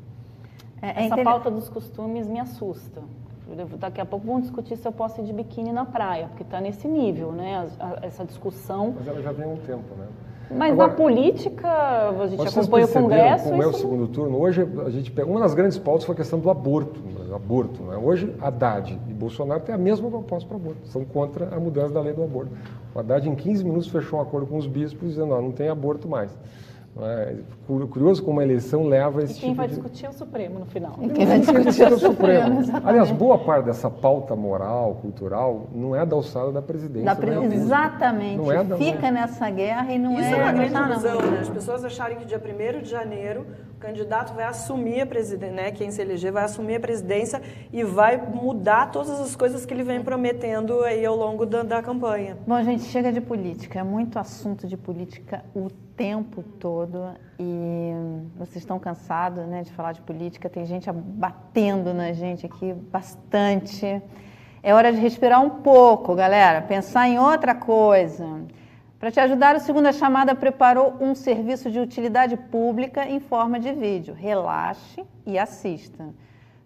É, 0.81 1.03
é 1.03 1.07
Essa 1.09 1.23
pauta 1.23 1.51
dos 1.51 1.69
costumes 1.69 2.27
me 2.27 2.41
assusta. 2.41 3.03
Daqui 3.79 4.01
a 4.01 4.07
pouco 4.07 4.27
vão 4.27 4.41
discutir 4.41 4.79
se 4.79 4.89
eu 4.89 4.93
posso 4.93 5.21
ir 5.21 5.25
de 5.25 5.33
biquíni 5.35 5.73
na 5.73 5.85
praia, 5.85 6.29
porque 6.29 6.43
está 6.43 6.59
nesse 6.59 6.89
nível, 6.89 7.31
né? 7.31 7.69
essa 8.01 8.25
discussão. 8.25 8.95
Mas 8.97 9.07
ela 9.07 9.21
já 9.21 9.31
vem 9.31 9.45
há 9.45 9.49
um 9.49 9.59
tempo, 9.59 9.95
né? 9.95 10.07
Mas 10.55 10.73
Agora, 10.73 10.89
na 10.89 10.95
política, 10.95 11.69
a 11.69 12.27
gente 12.27 12.47
acompanha 12.47 12.85
o 12.85 12.89
Congresso. 12.89 13.45
Como 13.49 13.63
é 13.63 13.67
o 13.67 13.73
segundo 13.73 14.07
turno, 14.09 14.39
hoje 14.39 14.67
a 14.85 14.91
gente. 14.91 15.13
Uma 15.23 15.41
das 15.41 15.55
grandes 15.55 15.79
pautas 15.79 16.05
foi 16.05 16.15
a 16.15 16.17
questão 16.17 16.39
do 16.39 16.51
aborto. 16.51 17.01
aborto 17.35 17.83
né? 17.83 17.97
Hoje, 17.97 18.35
Haddad 18.41 18.99
e 19.09 19.13
Bolsonaro 19.13 19.61
têm 19.61 19.75
a 19.75 19.79
mesma 19.79 20.11
proposta 20.11 20.47
para 20.47 20.57
o 20.57 20.61
aborto. 20.61 20.87
São 20.89 21.05
contra 21.05 21.55
a 21.55 21.59
mudança 21.59 21.95
da 21.95 22.01
lei 22.01 22.13
do 22.13 22.23
aborto. 22.23 22.53
O 22.95 22.99
Haddad, 22.99 23.29
em 23.29 23.35
15 23.35 23.65
minutos, 23.65 23.89
fechou 23.89 24.19
um 24.19 24.23
acordo 24.23 24.47
com 24.47 24.57
os 24.57 24.67
bispos 24.67 25.11
dizendo: 25.11 25.29
não, 25.29 25.43
não 25.43 25.53
tem 25.53 25.69
aborto 25.69 26.09
mais. 26.09 26.37
É 27.01 27.37
curioso 27.67 28.23
como 28.23 28.41
a 28.41 28.43
eleição 28.43 28.87
leva 28.87 29.23
esse 29.23 29.33
e 29.33 29.41
quem 29.41 29.51
tipo 29.51 29.57
vai 29.57 29.67
de... 29.67 29.75
discutir 29.75 30.05
é 30.05 30.11
o 30.11 30.13
Supremo 30.13 30.59
no 30.59 30.67
final. 30.67 30.99
E 31.01 31.09
quem 31.09 31.25
vai 31.25 31.41
discutir 31.41 31.83
é 31.85 31.89
o 31.89 31.99
Supremo. 31.99 32.61
Aliás, 32.85 33.11
boa 33.11 33.39
parte 33.39 33.65
dessa 33.65 33.89
pauta 33.89 34.37
moral, 34.37 34.99
cultural, 35.01 35.69
não 35.75 35.97
é 35.97 36.05
da 36.05 36.15
alçada 36.15 36.53
da 36.53 36.61
presidência. 36.61 37.07
Da 37.07 37.17
pre... 37.17 37.31
Né? 37.31 37.55
Exatamente. 37.55 38.37
Não 38.37 38.53
é 38.53 38.63
da... 38.63 38.77
Fica 38.77 39.11
nessa 39.11 39.49
guerra 39.49 39.91
e 39.91 39.99
não 39.99 40.13
Isso 40.13 40.21
é... 40.21 40.25
Isso 40.25 40.35
é 40.35 40.43
uma 40.43 40.53
grande 40.53 40.75
ilusão, 40.75 41.31
né? 41.31 41.39
As 41.41 41.49
pessoas 41.49 41.83
acharem 41.83 42.19
que 42.19 42.27
dia 42.27 42.39
1 42.39 42.83
de 42.83 42.91
janeiro 42.91 43.47
candidato 43.83 44.33
vai 44.33 44.45
assumir 44.45 45.01
a 45.01 45.07
presidência, 45.07 45.55
né? 45.55 45.73
quem 45.73 45.91
se 45.91 46.01
eleger 46.01 46.31
vai 46.31 46.45
assumir 46.45 46.77
a 46.77 46.81
presidência 46.81 47.43
e 47.73 47.83
vai 47.83 48.17
mudar 48.17 48.93
todas 48.93 49.21
as 49.21 49.35
coisas 49.35 49.67
que 49.67 49.75
ele 49.75 49.83
vem 49.83 50.01
prometendo 50.03 50.85
aí 50.85 51.05
ao 51.05 51.17
longo 51.17 51.45
da, 51.45 51.65
da 51.65 51.83
campanha. 51.83 52.39
Bom, 52.47 52.63
gente, 52.63 52.85
chega 52.85 53.13
de 53.13 53.21
política. 53.21 53.81
É 53.81 53.83
muito 53.83 54.21
assunto 54.21 54.69
de 54.69 54.77
política 54.77 55.45
o 55.53 55.69
tempo 55.97 56.45
todo 56.61 57.11
e 57.41 57.93
vocês 58.37 58.59
estão 58.59 58.79
cansados 58.79 59.45
né, 59.47 59.63
de 59.63 59.73
falar 59.73 59.93
de 59.93 60.01
política, 60.01 60.49
tem 60.49 60.65
gente 60.65 60.91
batendo 60.93 61.93
na 61.93 62.13
gente 62.13 62.47
aqui 62.47 62.73
bastante. 62.73 64.01
É 64.63 64.73
hora 64.73 64.93
de 64.93 64.99
respirar 65.01 65.43
um 65.43 65.51
pouco, 65.51 66.15
galera, 66.15 66.63
pensar 66.63 67.09
em 67.09 67.19
outra 67.19 67.53
coisa. 67.53 68.43
Para 69.03 69.11
te 69.11 69.19
ajudar, 69.19 69.57
o 69.57 69.59
Segunda 69.59 69.93
Chamada 69.93 70.33
preparou 70.33 70.95
um 71.01 71.13
serviço 71.13 71.69
de 71.69 71.81
utilidade 71.81 72.37
pública 72.37 73.05
em 73.05 73.19
forma 73.19 73.59
de 73.59 73.73
vídeo. 73.73 74.15
Relaxe 74.15 75.05
e 75.27 75.37
assista. 75.37 76.15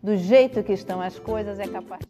Do 0.02 0.18
jeito 0.18 0.62
que 0.62 0.74
estão 0.74 1.00
as 1.00 1.18
coisas, 1.18 1.58
é 1.58 1.66
capaz 1.66 2.02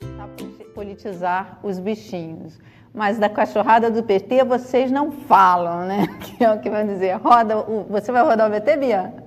de 0.00 0.64
politizar 0.72 1.60
os 1.62 1.78
bichinhos 1.78 2.58
mas 2.94 3.18
da 3.18 3.28
cachorrada 3.28 3.90
do 3.90 4.02
PT 4.02 4.42
vocês 4.44 4.90
não 4.90 5.12
falam, 5.12 5.84
né? 5.84 6.06
Que 6.20 6.42
é 6.42 6.50
o 6.50 6.58
que 6.58 6.70
vão 6.70 6.86
dizer. 6.86 7.12
Roda, 7.18 7.56
você 7.90 8.10
vai 8.10 8.22
rodar 8.22 8.50
o 8.50 8.50
VT, 8.50 8.78
Bia? 8.78 9.25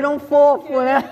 Virou 0.00 0.14
um 0.14 0.18
fofo, 0.18 0.80
né? 0.80 1.02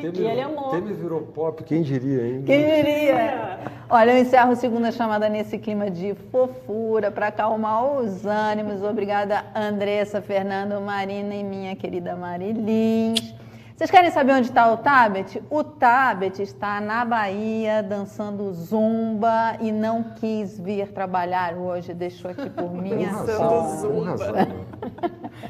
Temer, 0.00 0.14
e 0.14 0.26
ele 0.26 0.40
amou. 0.40 0.70
Temer 0.70 0.94
virou 0.94 1.22
pop, 1.22 1.62
quem 1.64 1.82
diria, 1.82 2.26
hein? 2.26 2.42
Quem 2.46 2.64
diria? 2.64 3.58
Olha, 3.88 4.12
eu 4.12 4.18
encerro 4.18 4.52
a 4.52 4.56
segunda 4.56 4.92
chamada 4.92 5.28
nesse 5.28 5.58
clima 5.58 5.90
de 5.90 6.14
fofura 6.30 7.10
para 7.10 7.26
acalmar 7.26 7.84
os 7.84 8.24
ânimos. 8.24 8.82
Obrigada, 8.82 9.44
Andressa, 9.54 10.22
Fernando, 10.22 10.80
Marina 10.80 11.34
e 11.34 11.42
minha 11.42 11.74
querida 11.74 12.14
Marilins. 12.14 13.34
Vocês 13.80 13.90
querem 13.90 14.10
saber 14.10 14.34
onde 14.34 14.48
está 14.48 14.70
o 14.70 14.76
Tabet? 14.76 15.42
O 15.48 15.64
Tabet 15.64 16.42
está 16.42 16.82
na 16.82 17.02
Bahia 17.02 17.82
dançando 17.82 18.52
zumba 18.52 19.56
e 19.58 19.72
não 19.72 20.02
quis 20.02 20.60
vir 20.60 20.88
trabalhar 20.88 21.54
hoje, 21.54 21.94
deixou 21.94 22.30
aqui 22.30 22.50
por 22.50 22.70
minha 22.76 23.10
sorte. 23.24 23.86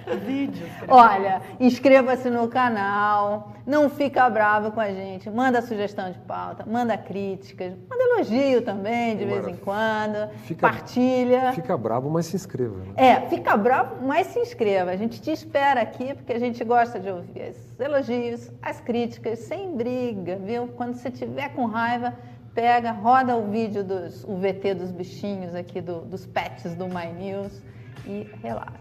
Vídeos. 0.24 0.70
Olha, 0.86 1.42
inscreva-se 1.58 2.30
no 2.30 2.46
canal, 2.46 3.52
não 3.66 3.90
fica 3.90 4.30
bravo 4.30 4.70
com 4.70 4.80
a 4.80 4.92
gente, 4.92 5.28
manda 5.28 5.60
sugestão 5.60 6.12
de 6.12 6.18
pauta, 6.20 6.64
manda 6.64 6.96
críticas, 6.96 7.72
manda 7.88 8.02
elogio 8.02 8.62
também 8.62 9.16
de 9.16 9.24
vez 9.24 9.48
em 9.48 9.56
quando, 9.56 10.30
fica, 10.44 10.68
partilha. 10.68 11.52
Fica 11.52 11.76
bravo, 11.76 12.08
mas 12.08 12.26
se 12.26 12.36
inscreva. 12.36 12.76
Né? 12.76 12.92
É, 12.96 13.20
fica 13.28 13.56
bravo, 13.56 14.06
mas 14.06 14.28
se 14.28 14.38
inscreva. 14.38 14.92
A 14.92 14.96
gente 14.96 15.20
te 15.20 15.32
espera 15.32 15.80
aqui 15.80 16.14
porque 16.14 16.32
a 16.32 16.38
gente 16.38 16.62
gosta 16.62 17.00
de 17.00 17.10
ouvir 17.10 17.40
esses 17.40 17.80
elogios 17.80 18.19
elogios, 18.20 18.50
as 18.62 18.80
críticas, 18.80 19.38
sem 19.40 19.76
briga, 19.76 20.36
viu? 20.36 20.68
Quando 20.68 20.94
você 20.94 21.10
tiver 21.10 21.48
com 21.50 21.66
raiva, 21.66 22.16
pega, 22.54 22.90
roda 22.92 23.36
o 23.36 23.50
vídeo 23.50 23.82
dos, 23.82 24.24
o 24.24 24.36
VT 24.36 24.74
dos 24.74 24.90
bichinhos 24.90 25.54
aqui, 25.54 25.80
do, 25.80 26.02
dos 26.02 26.26
pets 26.26 26.74
do 26.74 26.86
My 26.86 27.12
News 27.12 27.62
e 28.06 28.30
relaxa. 28.42 28.80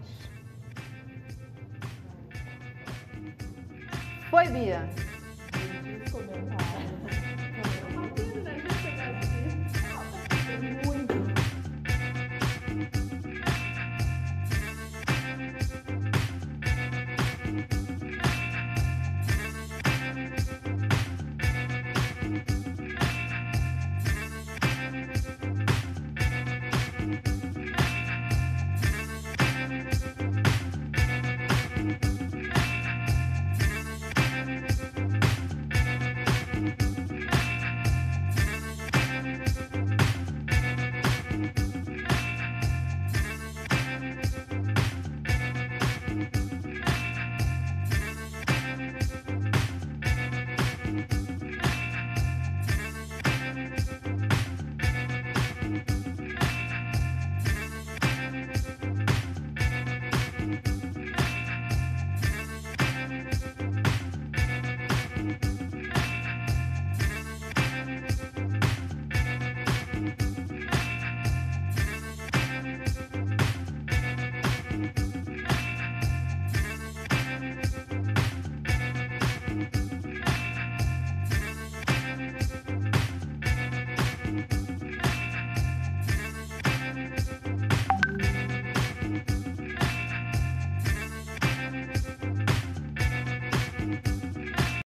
Foi, 4.29 4.47
Bia? 4.47 4.87